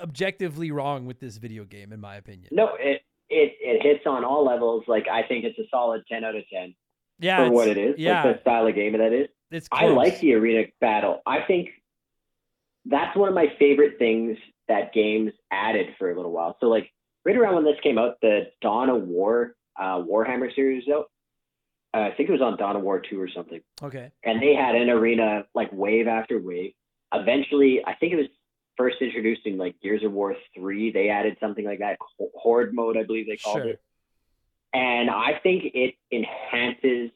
[0.00, 2.48] objectively wrong with this video game in my opinion.
[2.52, 4.84] No, it, it, it hits on all levels.
[4.88, 6.74] Like, I think it's a solid 10 out of 10
[7.18, 7.94] Yeah, for what it is.
[7.98, 9.28] Yeah, Like, the style of game that is.
[9.50, 11.20] It's I like the arena battle.
[11.26, 11.70] I think
[12.84, 16.56] that's one of my favorite things that games added for a little while.
[16.60, 16.90] So like
[17.24, 21.10] right around when this came out, the Dawn of War uh, Warhammer series was out.
[21.92, 24.12] Uh, I think it was on Dawn of War two or something, Okay.
[24.22, 26.72] and they had an arena like wave after wave.
[27.12, 28.26] Eventually, I think it was
[28.76, 30.92] first introduced in like Gears of War three.
[30.92, 31.98] They added something like that
[32.36, 33.68] Horde mode, I believe they called Sure.
[33.70, 33.80] it.
[34.72, 37.10] And I think it enhances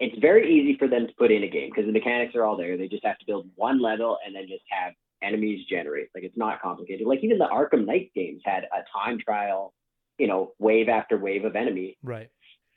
[0.00, 2.56] it's very easy for them to put in a game because the mechanics are all
[2.56, 2.76] there.
[2.76, 4.92] They just have to build one level and then just have
[5.22, 6.08] enemies generate.
[6.14, 7.06] Like it's not complicated.
[7.06, 9.74] Like even the Arkham Knight games had a time trial,
[10.18, 12.28] you know, wave after wave of enemy Right.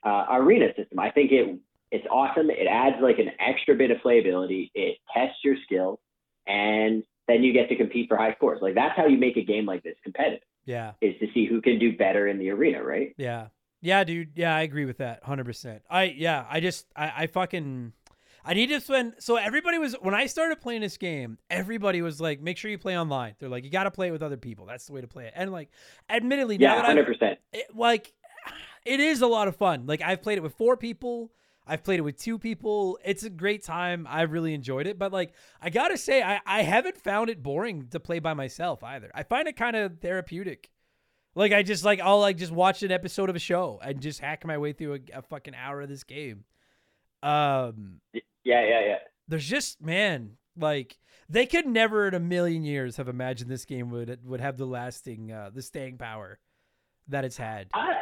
[0.03, 0.99] uh, arena system.
[0.99, 1.59] I think it
[1.91, 2.49] it's awesome.
[2.49, 4.71] It adds like an extra bit of playability.
[4.73, 5.99] It tests your skill,
[6.47, 8.61] and then you get to compete for high scores.
[8.61, 10.39] Like that's how you make a game like this competitive.
[10.65, 10.93] Yeah.
[11.01, 13.13] is to see who can do better in the arena, right?
[13.17, 13.47] Yeah.
[13.81, 14.31] Yeah, dude.
[14.35, 15.81] Yeah, I agree with that 100%.
[15.89, 17.93] I yeah, I just I I fucking
[18.45, 22.21] I need to spend so everybody was when I started playing this game, everybody was
[22.21, 23.35] like make sure you play online.
[23.39, 24.65] They're like you got to play it with other people.
[24.65, 25.33] That's the way to play it.
[25.35, 25.69] And like
[26.09, 27.39] admittedly now Yeah, that hundred I've percent.
[27.53, 28.13] it, like
[28.85, 29.85] it is a lot of fun.
[29.87, 31.31] Like I've played it with four people.
[31.67, 32.97] I've played it with two people.
[33.05, 34.07] It's a great time.
[34.09, 34.97] I really enjoyed it.
[34.99, 38.83] But like I gotta say, I, I haven't found it boring to play by myself
[38.83, 39.11] either.
[39.13, 40.69] I find it kind of therapeutic.
[41.35, 44.19] Like I just like I'll like just watch an episode of a show and just
[44.19, 46.43] hack my way through a, a fucking hour of this game.
[47.23, 48.97] Um Yeah, yeah, yeah.
[49.27, 50.97] there's just man, like
[51.29, 54.65] they could never in a million years have imagined this game would would have the
[54.65, 56.39] lasting uh the staying power
[57.07, 57.67] that it's had.
[57.73, 57.93] I,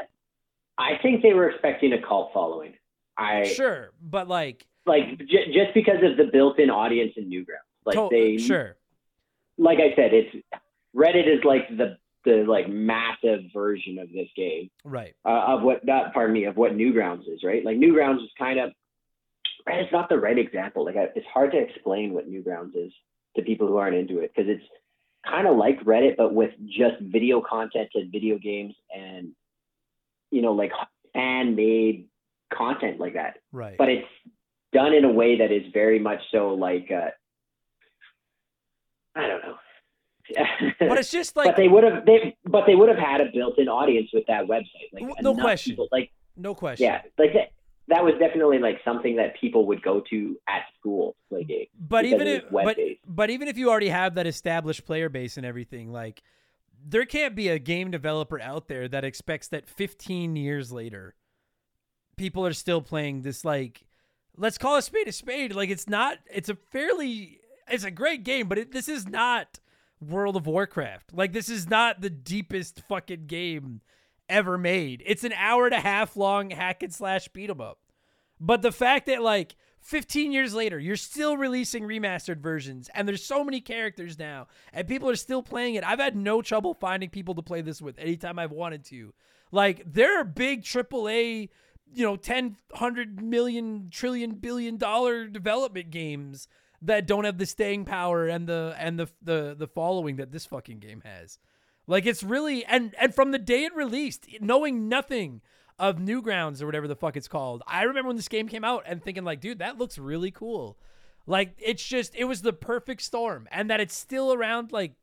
[0.77, 2.73] I think they were expecting a cult following.
[3.17, 7.67] I Sure, but like like j- just because of the built-in audience in Newgrounds.
[7.85, 8.75] Like to- they, sure.
[9.57, 10.35] like I said, it's
[10.95, 15.15] Reddit is like the the like massive version of this game Right.
[15.25, 17.63] uh, of what not pardon me of what Newgrounds is, right?
[17.63, 18.71] Like Newgrounds is kind of
[19.67, 20.83] it's not the right example.
[20.85, 22.91] Like I, it's hard to explain what Newgrounds is
[23.35, 24.63] to people who aren't into it because it's
[25.25, 29.29] kind of like Reddit but with just video content and video games and
[30.31, 30.71] you know like
[31.13, 32.07] fan made
[32.53, 33.77] content like that Right.
[33.77, 34.07] but it's
[34.73, 37.09] done in a way that is very much so like uh,
[39.15, 39.55] I don't know.
[40.79, 41.45] But it's just like.
[41.49, 44.45] but they would have they but they would have had a built-in audience with that
[44.45, 44.91] website.
[44.93, 45.73] Like no question.
[45.73, 46.85] people- like no question.
[46.85, 47.51] yeah, like that.
[47.87, 51.69] That was definitely like something that people would go to at school games.
[51.79, 52.77] But even if but,
[53.07, 56.21] but even if you already have that established player base and everything, like
[56.87, 61.15] there can't be a game developer out there that expects that 15 years later
[62.15, 63.85] people are still playing this like
[64.37, 67.39] let's call a spade a spade like it's not it's a fairly
[67.69, 69.59] it's a great game but it, this is not
[70.01, 73.81] world of warcraft like this is not the deepest fucking game
[74.29, 77.79] ever made it's an hour and a half long hack and slash beat 'em up
[78.39, 83.23] but the fact that like 15 years later, you're still releasing remastered versions and there's
[83.23, 85.83] so many characters now and people are still playing it.
[85.83, 89.13] I've had no trouble finding people to play this with anytime I've wanted to.
[89.51, 91.49] Like there are big AAA,
[91.93, 96.47] you know, 10, 100 million, trillion, billion dollar development games
[96.81, 100.45] that don't have the staying power and the and the the the following that this
[100.45, 101.39] fucking game has.
[101.87, 105.41] Like it's really and and from the day it released, knowing nothing
[105.77, 107.63] of Newgrounds or whatever the fuck it's called.
[107.65, 110.77] I remember when this game came out and thinking like, dude, that looks really cool.
[111.25, 114.93] Like it's just it was the perfect storm and that it's still around like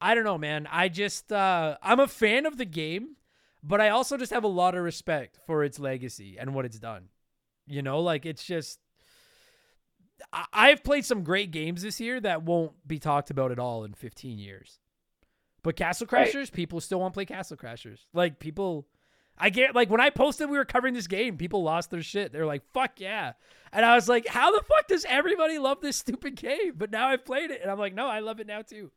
[0.00, 0.66] I don't know, man.
[0.70, 3.16] I just uh I'm a fan of the game,
[3.62, 6.78] but I also just have a lot of respect for its legacy and what it's
[6.78, 7.08] done.
[7.66, 8.80] You know, like it's just
[10.52, 13.94] I've played some great games this year that won't be talked about at all in
[13.94, 14.78] 15 years.
[15.62, 16.32] But Castle Right.
[16.32, 18.06] Crashers, people still want to play Castle Crashers.
[18.12, 18.86] Like people
[19.38, 22.32] I get like when I posted we were covering this game, people lost their shit.
[22.32, 23.32] They're like, "Fuck yeah!"
[23.72, 27.08] And I was like, "How the fuck does everybody love this stupid game?" But now
[27.08, 28.90] I've played it, and I'm like, "No, I love it now too."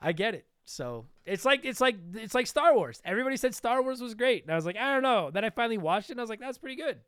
[0.00, 0.46] I get it.
[0.64, 3.02] So it's like it's like it's like Star Wars.
[3.04, 5.30] Everybody said Star Wars was great, and I was like, I don't know.
[5.30, 7.00] Then I finally watched it, and I was like, that's pretty good.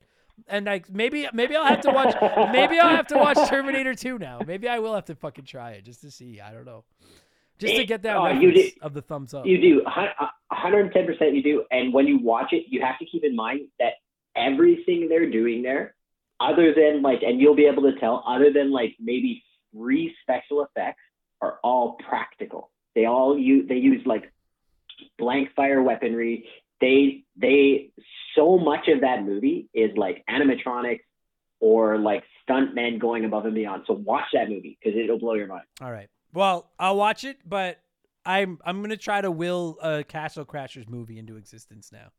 [0.49, 2.15] And like maybe maybe I'll have to watch
[2.53, 4.41] maybe I'll have to watch Terminator 2 now.
[4.47, 6.41] Maybe I will have to fucking try it just to see.
[6.41, 6.85] I don't know.
[7.59, 9.47] Just to get that Oh, reference of the thumbs up.
[9.47, 9.83] You do.
[10.53, 11.65] 110% you do.
[11.71, 13.93] And when you watch it, you have to keep in mind that
[14.35, 15.95] everything they're doing there,
[16.41, 20.65] other than like, and you'll be able to tell, other than like maybe three special
[20.65, 21.03] effects,
[21.41, 22.71] are all practical.
[22.95, 24.33] They all use, they use like
[25.19, 26.47] blank fire weaponry.
[26.81, 27.91] They, they,
[28.35, 31.01] so much of that movie is like animatronics
[31.61, 33.85] or like stuntmen going above and beyond.
[33.87, 35.65] So watch that movie because it'll blow your mind.
[35.81, 36.09] All right.
[36.33, 37.79] Well, I'll watch it, but
[38.25, 42.11] I'm I'm gonna try to will a Castle Crashers movie into existence now.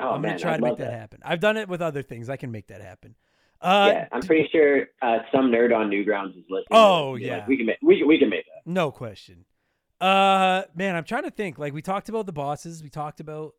[0.00, 1.20] Oh I'm man, gonna try I'd to make love that, happen.
[1.24, 2.28] I've done it with other things.
[2.28, 3.14] I can make that happen.
[3.60, 6.66] Uh, yeah, I'm pretty sure uh, some nerd on Newgrounds is listening.
[6.72, 7.46] Oh, Be like, yeah.
[7.46, 8.68] we can make we can, we can make that.
[8.68, 9.44] No question.
[10.00, 11.58] Uh, man, I'm trying to think.
[11.58, 13.54] Like we talked about the bosses, we talked about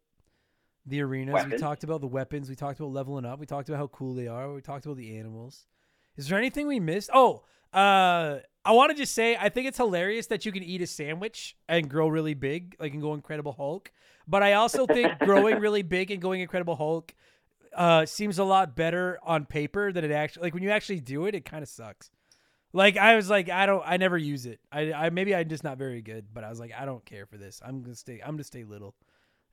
[0.85, 3.77] the arenas, we talked about the weapons, we talked about leveling up, we talked about
[3.77, 5.65] how cool they are, we talked about the animals.
[6.18, 7.10] Is there anything we missed?
[7.14, 7.43] Oh,
[7.73, 10.88] uh, I want to just say I think it's hilarious that you can eat a
[10.88, 13.91] sandwich and grow really big, like and go Incredible Hulk.
[14.27, 17.14] But I also think growing really big and going Incredible Hulk
[17.76, 20.43] uh, seems a lot better on paper than it actually.
[20.43, 22.11] Like when you actually do it, it kind of sucks.
[22.72, 24.60] Like I was like, I don't, I never use it.
[24.72, 27.26] I, I maybe I'm just not very good, but I was like, I don't care
[27.26, 27.61] for this.
[27.65, 28.95] I'm gonna stay, I'm gonna stay little,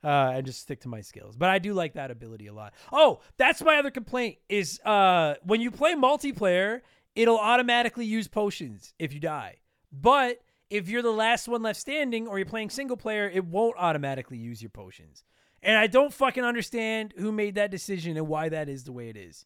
[0.03, 1.35] uh, and just stick to my skills.
[1.35, 2.73] But I do like that ability a lot.
[2.91, 6.81] Oh, that's my other complaint is, uh, when you play multiplayer,
[7.15, 9.57] it'll automatically use potions if you die.
[9.91, 13.75] But if you're the last one left standing or you're playing single player, it won't
[13.77, 15.23] automatically use your potions.
[15.61, 19.09] And I don't fucking understand who made that decision and why that is the way
[19.09, 19.45] it is.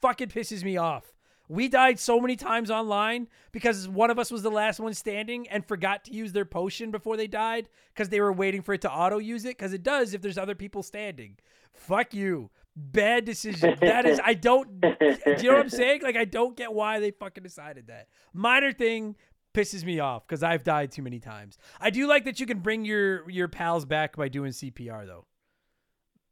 [0.00, 1.12] Fucking pisses me off.
[1.50, 5.48] We died so many times online because one of us was the last one standing
[5.48, 8.82] and forgot to use their potion before they died because they were waiting for it
[8.82, 11.36] to auto use it because it does if there's other people standing.
[11.72, 12.50] Fuck you.
[12.76, 13.76] Bad decision.
[13.80, 14.96] That is, I don't, do
[15.38, 16.02] you know what I'm saying?
[16.02, 18.06] Like, I don't get why they fucking decided that.
[18.32, 19.16] Minor thing
[19.52, 21.58] pisses me off because I've died too many times.
[21.80, 25.26] I do like that you can bring your your pals back by doing CPR though.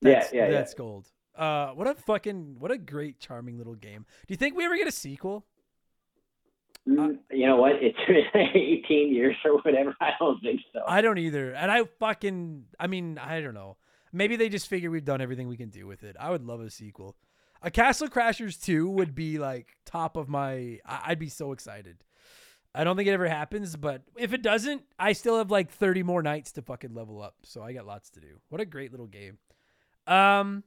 [0.00, 0.50] Yeah, That's, yeah, yeah.
[0.52, 1.08] that's gold.
[1.38, 4.04] Uh, what a fucking what a great charming little game.
[4.26, 5.46] Do you think we ever get a sequel?
[6.88, 7.72] Mm, you know what?
[7.80, 8.24] It's been
[8.54, 9.94] 18 years or whatever.
[10.00, 10.80] I don't think so.
[10.86, 11.52] I don't either.
[11.52, 13.76] And I fucking I mean, I don't know.
[14.12, 16.16] Maybe they just figure we've done everything we can do with it.
[16.18, 17.16] I would love a sequel.
[17.62, 22.02] A Castle Crashers 2 would be like top of my I'd be so excited.
[22.74, 26.02] I don't think it ever happens, but if it doesn't, I still have like 30
[26.02, 27.34] more nights to fucking level up.
[27.44, 28.40] So I got lots to do.
[28.48, 29.38] What a great little game.
[30.06, 30.64] Um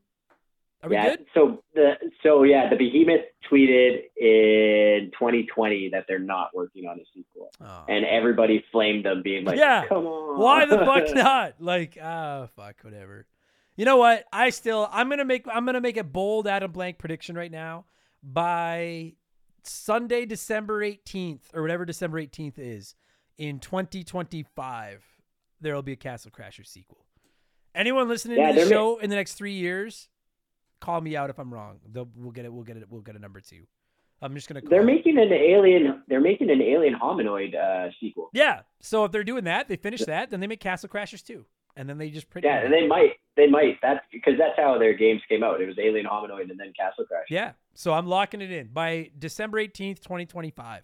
[0.83, 1.09] Are we yeah.
[1.15, 1.25] good?
[1.33, 1.93] So the
[2.23, 7.85] so yeah, the Behemoth tweeted in 2020 that they're not working on a sequel, Oh.
[7.87, 9.85] and everybody flamed them, being like, Yeah.
[9.87, 11.55] "Come on, Why the fuck not?
[11.59, 13.27] Like, ah, fuck, whatever.
[13.75, 14.25] You know what?
[14.33, 17.85] I still, I'm gonna make, I'm gonna make a bold Adam Blank prediction right now.
[18.23, 19.13] By
[19.63, 22.95] Sunday, December 18th, or whatever December 18th is,
[23.37, 25.03] in 2025,
[25.59, 27.05] there will be a Castle Crasher sequel.
[27.73, 30.09] Anyone listening Yeah, to the ma- show in the next three years,
[30.81, 31.79] call me out if I'm wrong.
[31.89, 32.51] They'll, we'll get it.
[32.51, 32.87] We'll get it.
[32.89, 33.65] We'll get a number two.
[34.21, 34.61] I'm just gonna.
[34.61, 34.85] Call They're it.
[34.85, 36.03] making an alien.
[36.07, 38.29] They're making an Alien Hominid uh, sequel.
[38.33, 38.61] Yeah.
[38.81, 41.45] So if they're doing that, they finish that, then they make Castle Crashers too,
[41.75, 42.45] and then they just print.
[42.45, 43.13] Yeah, and they might.
[43.35, 43.79] They might.
[43.81, 45.61] That's because that's how their games came out.
[45.61, 47.27] It was Alien Hominid and then Castle Crash.
[47.29, 47.53] Yeah.
[47.73, 48.67] So I'm locking it in.
[48.67, 50.83] By December 18th, 2025,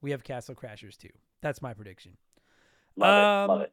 [0.00, 1.08] we have Castle Crashers 2.
[1.42, 2.16] That's my prediction.
[2.96, 3.24] Love it.
[3.24, 3.72] Um, Love it.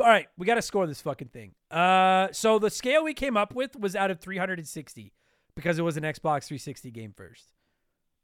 [0.00, 1.52] All right, we got to score this fucking thing.
[1.70, 5.12] Uh, so the scale we came up with was out of 360
[5.54, 7.52] because it was an Xbox 360 game first.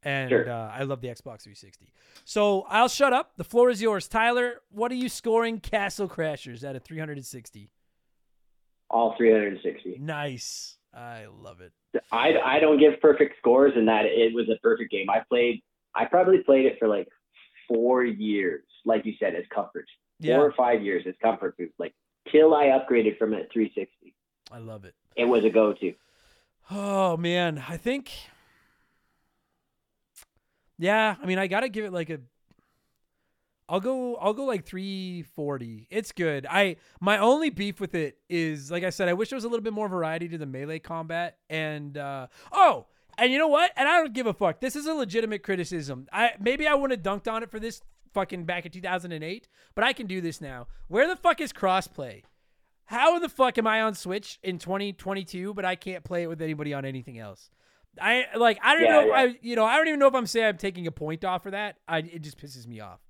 [0.03, 0.51] And Sure.
[0.51, 1.93] uh, I love the Xbox 360.
[2.25, 3.33] So I'll shut up.
[3.37, 4.09] The floor is yours.
[4.09, 7.71] Tyler, what are you scoring Castle Crashers out of 360?
[8.91, 9.99] All 360.
[10.01, 10.77] Nice.
[10.93, 11.73] I love it.
[12.11, 15.09] I, I don't give perfect scores in that it was a perfect game.
[15.09, 15.63] I played.
[15.95, 17.09] I probably played it for like
[17.69, 19.87] four years, like you said, as comfort.
[20.23, 21.95] Yeah, Four or five years as comfort food, like
[22.31, 24.15] till I upgraded from a 360.
[24.51, 24.95] I love it.
[25.17, 25.95] It was a go-to.
[26.71, 28.13] Oh man, I think
[30.79, 32.21] Yeah, I mean I got to give it like a
[33.69, 35.89] I'll go I'll go like 340.
[35.91, 36.47] It's good.
[36.49, 39.49] I my only beef with it is like I said I wish there was a
[39.49, 42.87] little bit more variety to the melee combat and uh oh,
[43.19, 43.73] and you know what?
[43.77, 44.61] And I don't give a fuck.
[44.61, 46.07] This is a legitimate criticism.
[46.13, 47.83] I maybe I wouldn't have dunked on it for this
[48.13, 50.67] fucking back in 2008, but I can do this now.
[50.89, 52.23] Where the fuck is crossplay?
[52.87, 56.43] How the fuck am I on Switch in 2022, but I can't play it with
[56.43, 57.49] anybody on anything else?
[58.01, 59.13] I like I don't Yeah, know yeah.
[59.15, 61.43] I you know I don't even know if I'm saying I'm taking a point off
[61.43, 61.77] for that.
[61.87, 63.01] I it just pisses me off.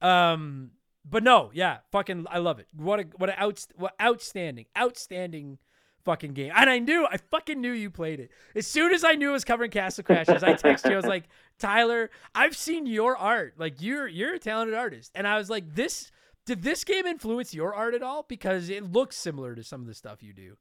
[0.00, 0.72] Um,
[1.04, 2.68] but no, yeah, fucking I love it.
[2.74, 5.58] What a what a out, what outstanding, outstanding
[6.08, 6.50] fucking game.
[6.56, 9.32] And I knew I fucking knew you played it as soon as I knew it
[9.34, 10.42] was covering Castle Crashers.
[10.42, 10.94] I texted you.
[10.94, 11.24] I was like,
[11.58, 13.54] Tyler, I've seen your art.
[13.58, 16.10] Like you're you're a talented artist, and I was like, this
[16.46, 18.24] did this game influence your art at all?
[18.26, 20.56] Because it looks similar to some of the stuff you do.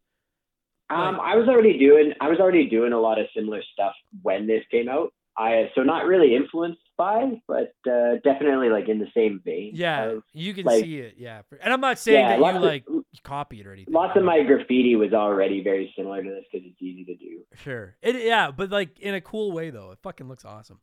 [0.89, 4.47] Um, I was already doing I was already doing a lot of similar stuff when
[4.47, 5.13] this came out.
[5.37, 9.71] I so not really influenced by, but uh, definitely like in the same vein.
[9.75, 11.15] Yeah, of- you can like- see it.
[11.17, 12.85] Yeah, and I'm not saying Yeah, that you of- like
[13.23, 13.93] copy it or anything.
[13.93, 17.41] lots of my graffiti was already very similar to this because it's easy to do.
[17.55, 17.95] Sure.
[18.01, 19.91] It yeah, but like in a cool way though.
[19.91, 20.79] It fucking looks awesome.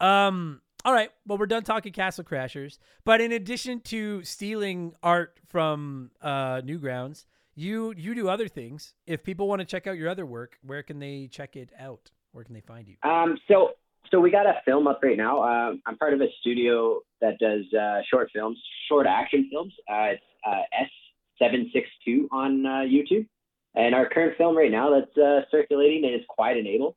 [0.00, 5.38] Um all right, well we're done talking Castle Crashers, but in addition to stealing art
[5.48, 7.24] from uh Newgrounds,
[7.54, 8.92] you you do other things.
[9.06, 12.10] If people want to check out your other work, where can they check it out?
[12.32, 12.96] Where can they find you?
[13.08, 13.70] Um, so
[14.10, 15.42] so we got a film up right now.
[15.42, 18.58] Um, I'm part of a studio that does uh, short films,
[18.88, 19.72] short action films.
[19.90, 23.26] Uh, it's uh, S762 on uh, YouTube,
[23.74, 26.96] and our current film right now that's uh, circulating and is Quiet and Able.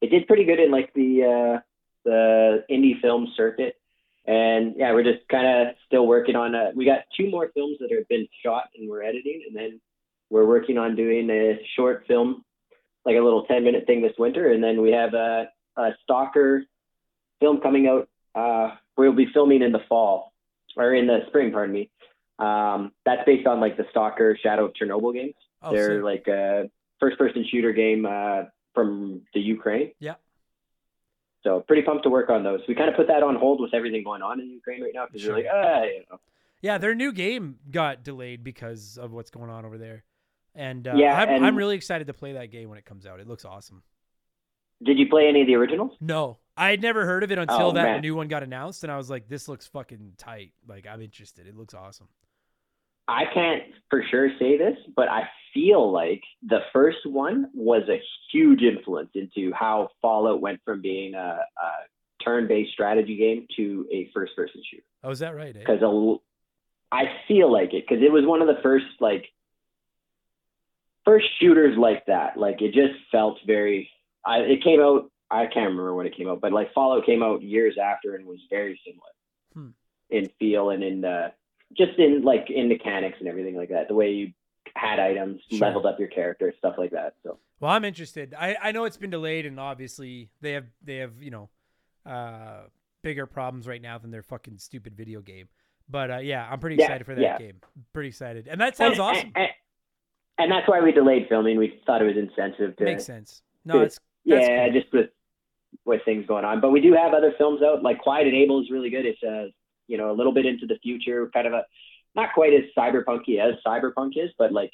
[0.00, 1.60] It did pretty good in like the uh,
[2.04, 3.76] the indie film circuit,
[4.26, 6.54] and yeah, we're just kind of still working on.
[6.54, 9.80] Uh, we got two more films that have been shot and we're editing, and then
[10.30, 12.44] we're working on doing a short film,
[13.04, 15.48] like a little 10 minute thing this winter, and then we have a
[15.78, 16.64] a Stalker
[17.40, 18.08] film coming out.
[18.34, 20.32] Uh, we'll be filming in the fall
[20.76, 21.90] or in the spring, pardon me.
[22.38, 25.34] Um, that's based on like the Stalker Shadow of Chernobyl games.
[25.62, 26.04] Oh, They're sick.
[26.04, 28.42] like a first person shooter game uh,
[28.74, 29.92] from the Ukraine.
[29.98, 30.14] Yeah.
[31.44, 32.60] So pretty pumped to work on those.
[32.68, 35.06] We kind of put that on hold with everything going on in Ukraine right now
[35.06, 35.34] because Sure.
[35.34, 36.18] we're like, ah, you know.
[36.60, 40.02] Yeah, their new game got delayed because of what's going on over there.
[40.54, 43.06] And uh, Yeah, I'm, and- I'm really excited to play that game when it comes
[43.06, 43.20] out.
[43.20, 43.82] It looks awesome.
[44.82, 45.92] Did you play any of the originals?
[46.00, 48.00] No, I had never heard of it until Oh, that man.
[48.00, 51.46] new one got announced, and I was like, "This looks fucking tight." Like, I'm interested.
[51.46, 52.08] It looks awesome.
[53.08, 58.00] I can't for sure say this, but I feel like the first one was a
[58.30, 64.10] huge influence into how Fallout went from being a, a turn-based strategy game to a
[64.12, 64.82] first-person shooter.
[65.02, 65.56] Oh, is that right?
[65.56, 65.60] Eh?
[65.60, 65.82] Because
[66.92, 69.26] I feel like it because it was one of the first like
[71.04, 72.36] first shooters like that.
[72.36, 73.90] Like it just felt very.
[74.28, 75.10] I, it came out.
[75.30, 78.26] I can't remember when it came out, but like Fallout came out years after and
[78.26, 79.10] was very similar
[79.54, 79.70] Hmm.
[80.10, 81.32] in feel and in the
[81.76, 83.88] just in like in mechanics and everything like that.
[83.88, 84.32] The way you
[84.74, 85.58] had items, Sure.
[85.60, 87.14] leveled up your character, stuff like that.
[87.22, 88.34] So Well, I'm interested.
[88.38, 91.48] I, I know it's been delayed, and obviously they have they have you know
[92.06, 92.62] uh,
[93.02, 95.48] bigger problems right now than their fucking stupid video game.
[95.90, 97.38] But uh, yeah, I'm pretty Yeah, excited for that yeah.
[97.38, 97.60] game.
[97.92, 99.32] Pretty excited, and that sounds and, awesome.
[99.36, 99.48] And,
[100.38, 101.58] and that's why we delayed filming.
[101.58, 103.42] We thought it was insensitive to Makes sense.
[103.64, 103.86] No, Good.
[103.86, 104.80] it's yeah, cool.
[104.80, 105.10] just with
[105.84, 106.60] with things going on.
[106.60, 107.82] But we do have other films out.
[107.82, 109.06] Like Quiet and Able is really good.
[109.06, 109.46] It's uh,
[109.86, 111.64] you know, a little bit into the future, kind of a
[112.14, 114.70] not quite as cyberpunky as cyberpunk is, but like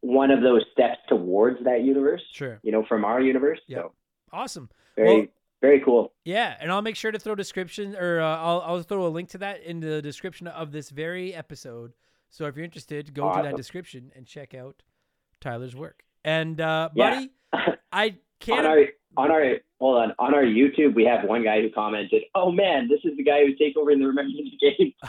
[0.00, 2.22] one of those steps towards that universe.
[2.32, 2.58] sure.
[2.62, 3.60] You know, from our universe.
[3.68, 3.78] Yeah.
[3.78, 3.92] So
[4.32, 4.68] Awesome.
[4.96, 5.26] very Well-
[5.60, 6.12] very cool.
[6.24, 9.28] Yeah, and I'll make sure to throw description or uh, I'll I'll throw a link
[9.30, 11.92] to that in the description of this very episode.
[12.30, 14.82] So if you're interested, go to that description and check out
[15.40, 16.02] Tyler's work.
[16.24, 17.26] And uh, Yeah.
[17.52, 17.76] buddy,
[18.48, 18.86] On our
[19.16, 22.88] on our hold on on our YouTube, we have one guy who commented, "Oh man,
[22.88, 24.92] this is the guy who take over in the Remember the Game."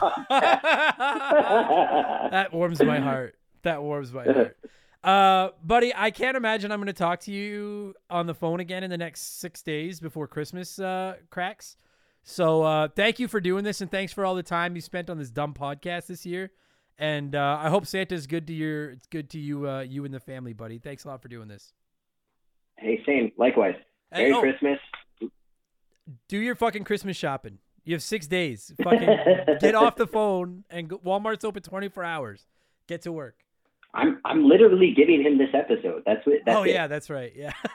[2.30, 3.36] that warms my heart.
[3.62, 4.56] That warms my heart.
[5.04, 8.82] Uh, buddy, I can't imagine I'm going to talk to you on the phone again
[8.82, 11.76] in the next six days before Christmas uh, cracks.
[12.22, 15.10] So uh, thank you for doing this, and thanks for all the time you spent
[15.10, 16.52] on this dumb podcast this year.
[16.96, 20.14] And uh, I hope Santa's good to your it's good to you, uh, you and
[20.14, 20.78] the family, buddy.
[20.78, 21.74] Thanks a lot for doing this.
[22.78, 23.32] Hey, same.
[23.36, 23.76] Likewise.
[24.12, 24.78] Merry oh, Christmas.
[26.28, 27.58] do your fucking Christmas shopping.
[27.84, 28.72] You have six days.
[28.82, 29.08] Fucking
[29.60, 32.46] get off the phone, and go, Walmart's open 24 hours.
[32.86, 33.36] Get to work.
[33.94, 36.02] I'm I'm literally giving him this episode.
[36.04, 36.40] That's what.
[36.44, 36.70] That's oh it.
[36.70, 37.32] yeah, that's right.
[37.34, 37.52] Yeah.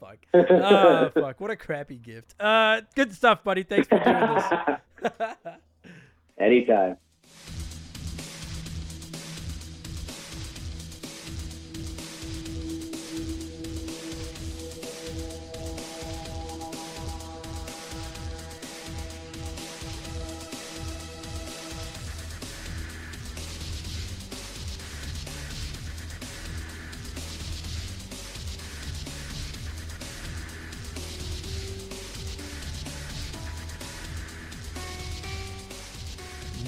[0.00, 0.18] fuck.
[0.32, 1.40] Oh fuck.
[1.40, 2.34] What a crappy gift.
[2.40, 3.64] Uh, good stuff, buddy.
[3.64, 4.34] Thanks for doing
[5.02, 5.26] this.
[6.38, 6.96] Anytime.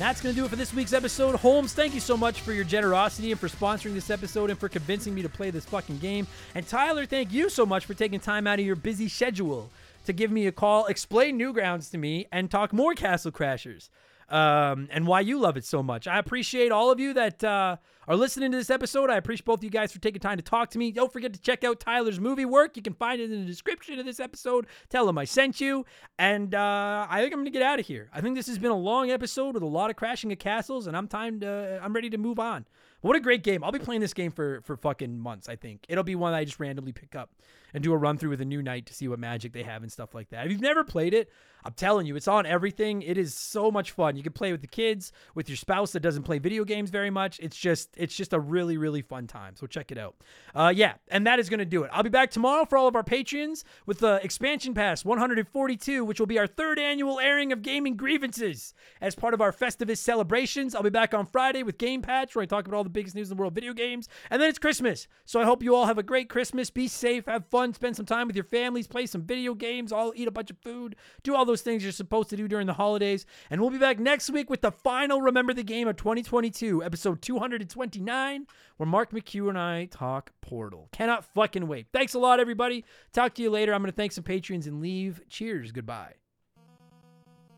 [0.00, 1.34] That's going to do it for this week's episode.
[1.34, 4.66] Holms, thank you so much for your generosity and for sponsoring this episode and for
[4.66, 6.26] convincing me to play this fucking game.
[6.54, 9.68] And Tyler, thank you so much for taking time out of your busy schedule
[10.06, 13.90] to give me a call, explain Newgrounds to me, and talk more Castle Crashers.
[14.30, 16.08] Um, and why you love it so much.
[16.08, 17.76] I appreciate all of you that uh,
[18.10, 19.08] are listening to this episode.
[19.08, 20.90] I appreciate both of you guys for taking time to talk to me.
[20.90, 22.76] Don't forget to check out Tyler's movie work.
[22.76, 24.66] You can find it in the description of this episode.
[24.88, 25.86] Tell him I sent you.
[26.18, 28.10] And uh, I think I'm gonna get out of here.
[28.12, 30.88] I think this has been a long episode with a lot of crashing of castles,
[30.88, 32.66] and I'm time to I'm ready to move on.
[33.00, 33.62] What a great game!
[33.62, 35.48] I'll be playing this game for for fucking months.
[35.48, 37.30] I think it'll be one I just randomly pick up
[37.74, 39.82] and do a run through with a new knight to see what magic they have
[39.82, 40.46] and stuff like that.
[40.46, 41.30] If you've never played it,
[41.64, 43.02] I'm telling you, it's on everything.
[43.02, 44.16] It is so much fun.
[44.16, 47.10] You can play with the kids, with your spouse that doesn't play video games very
[47.10, 47.38] much.
[47.40, 49.56] It's just it's just a really really fun time.
[49.56, 50.16] So check it out.
[50.54, 51.90] Uh, yeah, and that is gonna do it.
[51.92, 56.18] I'll be back tomorrow for all of our patrons with the expansion pass 142, which
[56.18, 60.74] will be our third annual airing of gaming grievances as part of our Festivus celebrations.
[60.74, 63.14] I'll be back on Friday with Game Patch, where I talk about all the biggest
[63.14, 65.06] news in the world video games, and then it's Christmas.
[65.24, 66.70] So I hope you all have a great Christmas.
[66.70, 70.12] Be safe, have fun, spend some time with your families, play some video games, all
[70.16, 72.72] eat a bunch of food, do all those things you're supposed to do during the
[72.72, 73.26] holidays.
[73.50, 77.22] And we'll be back next week with the final Remember the Game of 2022, episode
[77.22, 78.46] 229,
[78.76, 80.88] where Mark McHugh and I talk Portal.
[80.92, 81.86] Cannot fucking wait.
[81.92, 82.84] Thanks a lot, everybody.
[83.12, 83.74] Talk to you later.
[83.74, 85.22] I'm going to thank some patrons and leave.
[85.28, 85.72] Cheers.
[85.72, 86.14] Goodbye.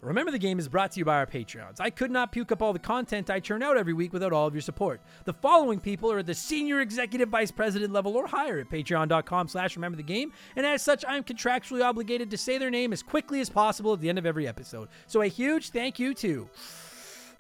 [0.03, 1.81] Remember the Game is brought to you by our Patreons.
[1.81, 4.49] I could not puke up all the content I churn out every week without all
[4.49, 5.01] of your support.
[5.27, 9.47] The following people are at the senior executive vice president level or higher at patreon.com
[9.47, 12.93] slash remember the game, and as such, I am contractually obligated to say their name
[12.93, 14.89] as quickly as possible at the end of every episode.
[15.07, 16.51] So a huge thank you to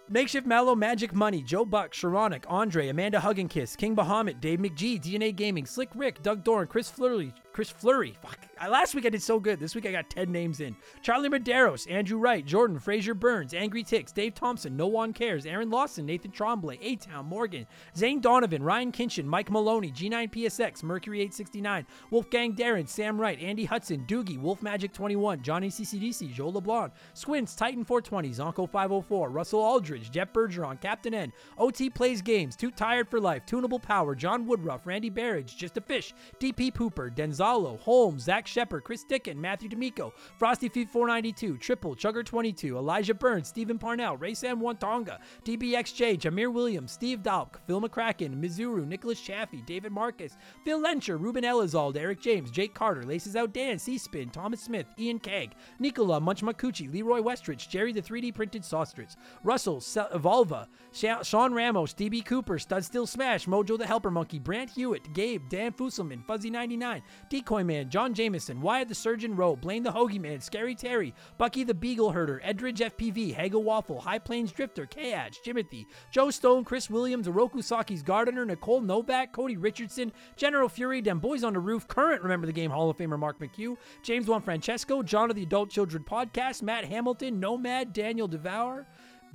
[0.08, 5.34] Makeshift Mallow, Magic Money, Joe Buck, Sharonic, Andre, Amanda Hugginkiss, King Bahamut, Dave McGee, DNA
[5.34, 8.16] Gaming, Slick Rick, Doug Doran, Chris Flurry, Chris Flurry.
[8.22, 8.38] Fuck.
[8.60, 9.60] Uh, last week I did so good.
[9.60, 10.74] This week I got 10 names in.
[11.02, 15.68] Charlie Medeiros, Andrew Wright, Jordan, Fraser Burns, Angry Ticks, Dave Thompson, No One Cares, Aaron
[15.68, 17.66] Lawson, Nathan Tremblay, A Town, Morgan,
[17.96, 24.04] Zane Donovan, Ryan Kinchin, Mike Maloney, G9PSX, Mercury 869, Wolfgang Darren, Sam Wright, Andy Hudson,
[24.06, 30.10] Doogie, Wolf Magic 21, Johnny CCDC, Joe LeBlanc, Squints, Titan 420, Zonko 504, Russell Aldridge,
[30.10, 34.86] Jeff Bergeron, Captain N, OT Plays Games, Too Tired for Life, Tunable Power, John Woodruff,
[34.86, 37.12] Randy Barrage, Just a Fish, DP Pooper,
[37.42, 43.14] Denzalo, Holms, Zach Shepard, Chris Dickin, Matthew D'Amico, Frosty Feet 492, Triple, Chugger 22, Elijah
[43.14, 49.20] Burns, Stephen Parnell, Ray Sam Wantonga, DBXJ, Jameer Williams, Steve Dalk, Phil McCracken, Mizuru, Nicholas
[49.20, 54.30] Chaffee, David Marcus, Phil Lencher, Ruben Elizalde, Eric James, Jake Carter, Laces Out Dan, C-Spin,
[54.30, 59.80] Thomas Smith, Ian Keg, Nicola, Munch Makuchi, Leroy Westrich, Jerry the 3D printed Saustrich, Russell,
[59.80, 64.70] Se- Volva, Sha- Sean Ramos, DB Cooper, Stud Still Smash, Mojo the Helper Monkey, Brant
[64.70, 67.02] Hewitt, Gabe, Dan Fusselman, Fuzzy99,
[67.32, 71.64] Decoy Man, John Jameson, Wyatt the Surgeon Rowe, Blaine the Hoagie Man, Scary Terry, Bucky
[71.64, 76.90] the Beagle Herder, Edridge FPV, Hagel Waffle, High Plains Drifter, K-Adge, Jimothy, Joe Stone, Chris
[76.90, 81.88] Williams, Oroku Saki's Gardener, Nicole Novak, Cody Richardson, General Fury, Dem Boys on the Roof,
[81.88, 85.44] current Remember the Game Hall of Famer Mark McHugh, James Juan Francesco, John of the
[85.44, 88.86] Adult Children Podcast, Matt Hamilton, Nomad, Daniel Devour,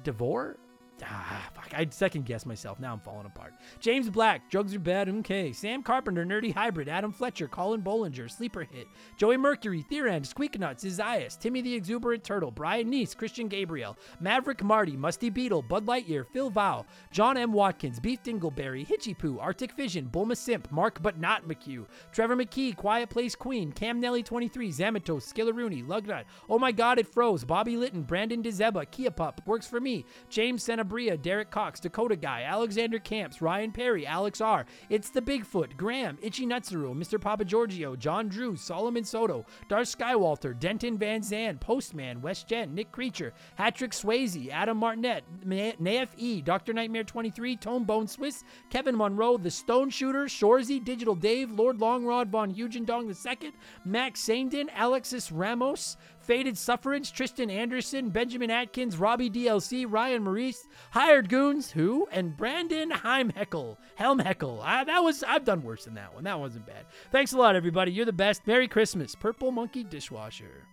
[0.04, 0.60] Devore?
[1.04, 1.72] Ah, fuck.
[1.76, 2.80] I'd second guess myself.
[2.80, 3.54] Now I'm falling apart.
[3.80, 5.52] James Black, Drugs Are Bad, okay.
[5.52, 11.36] Sam Carpenter, Nerdy Hybrid, Adam Fletcher, Colin Bollinger, Sleeper Hit, Joey Mercury, Theorend, Squeaknuts, Isaias,
[11.36, 16.50] Timmy the Exuberant Turtle, Brian Neese, Christian Gabriel, Maverick Marty, Musty Beetle, Bud Lightyear, Phil
[16.50, 17.54] Vow, John M.
[17.54, 22.76] Watkins, Beef Dingleberry, Hitchy Poo, Arctic Vision, Bulma Simp, Mark but not McHugh, Trevor McKee,
[22.76, 27.78] Quiet Place Queen, Cam Nelly 23, Zamatos, Skillaroonie, Lugnut, Oh My God It Froze, Bobby
[27.78, 33.00] Litton, Brandon DeZeba, Kia Pup, Works For Me, James Sanabria, Derek Cox, Dakota Guy, Alexander
[33.00, 37.20] Camps, Ryan Perry, Alex R, It's the Bigfoot, Graham, Itchy Nutsuru, Mr.
[37.20, 42.92] Papa Giorgio, John Drew, Solomon Soto, Darth Skywalter, Denton Van Zandt, Postman, West Jen, Nick
[42.92, 46.74] Creature, Hatrick Swayze, Adam Martinet, Nafe E, Dr.
[46.74, 52.30] Nightmare 23, Tone Bone Swiss, Kevin Monroe, The Stone Shooter, Shorzy, Digital Dave, Lord Longrod,
[52.30, 53.52] Von Hugendong II,
[53.86, 55.98] Max Saindon, Alexis Ramos,
[56.28, 62.92] faded suffrage, Tristan Anderson, Benjamin Atkins, Robbie DLC, Ryan Maurice, Hired Goons, who, and Brandon
[62.92, 63.78] Heimheckel.
[63.98, 64.62] Helmheckel.
[64.62, 66.26] I, that was, I've done worse than that one.
[66.26, 66.86] That wasn't bad.
[67.12, 67.94] Thanks a lot, everybody.
[67.94, 68.46] You're the best.
[68.46, 69.16] Merry Christmas.
[69.16, 70.66] Purple Monkey Dishwasher.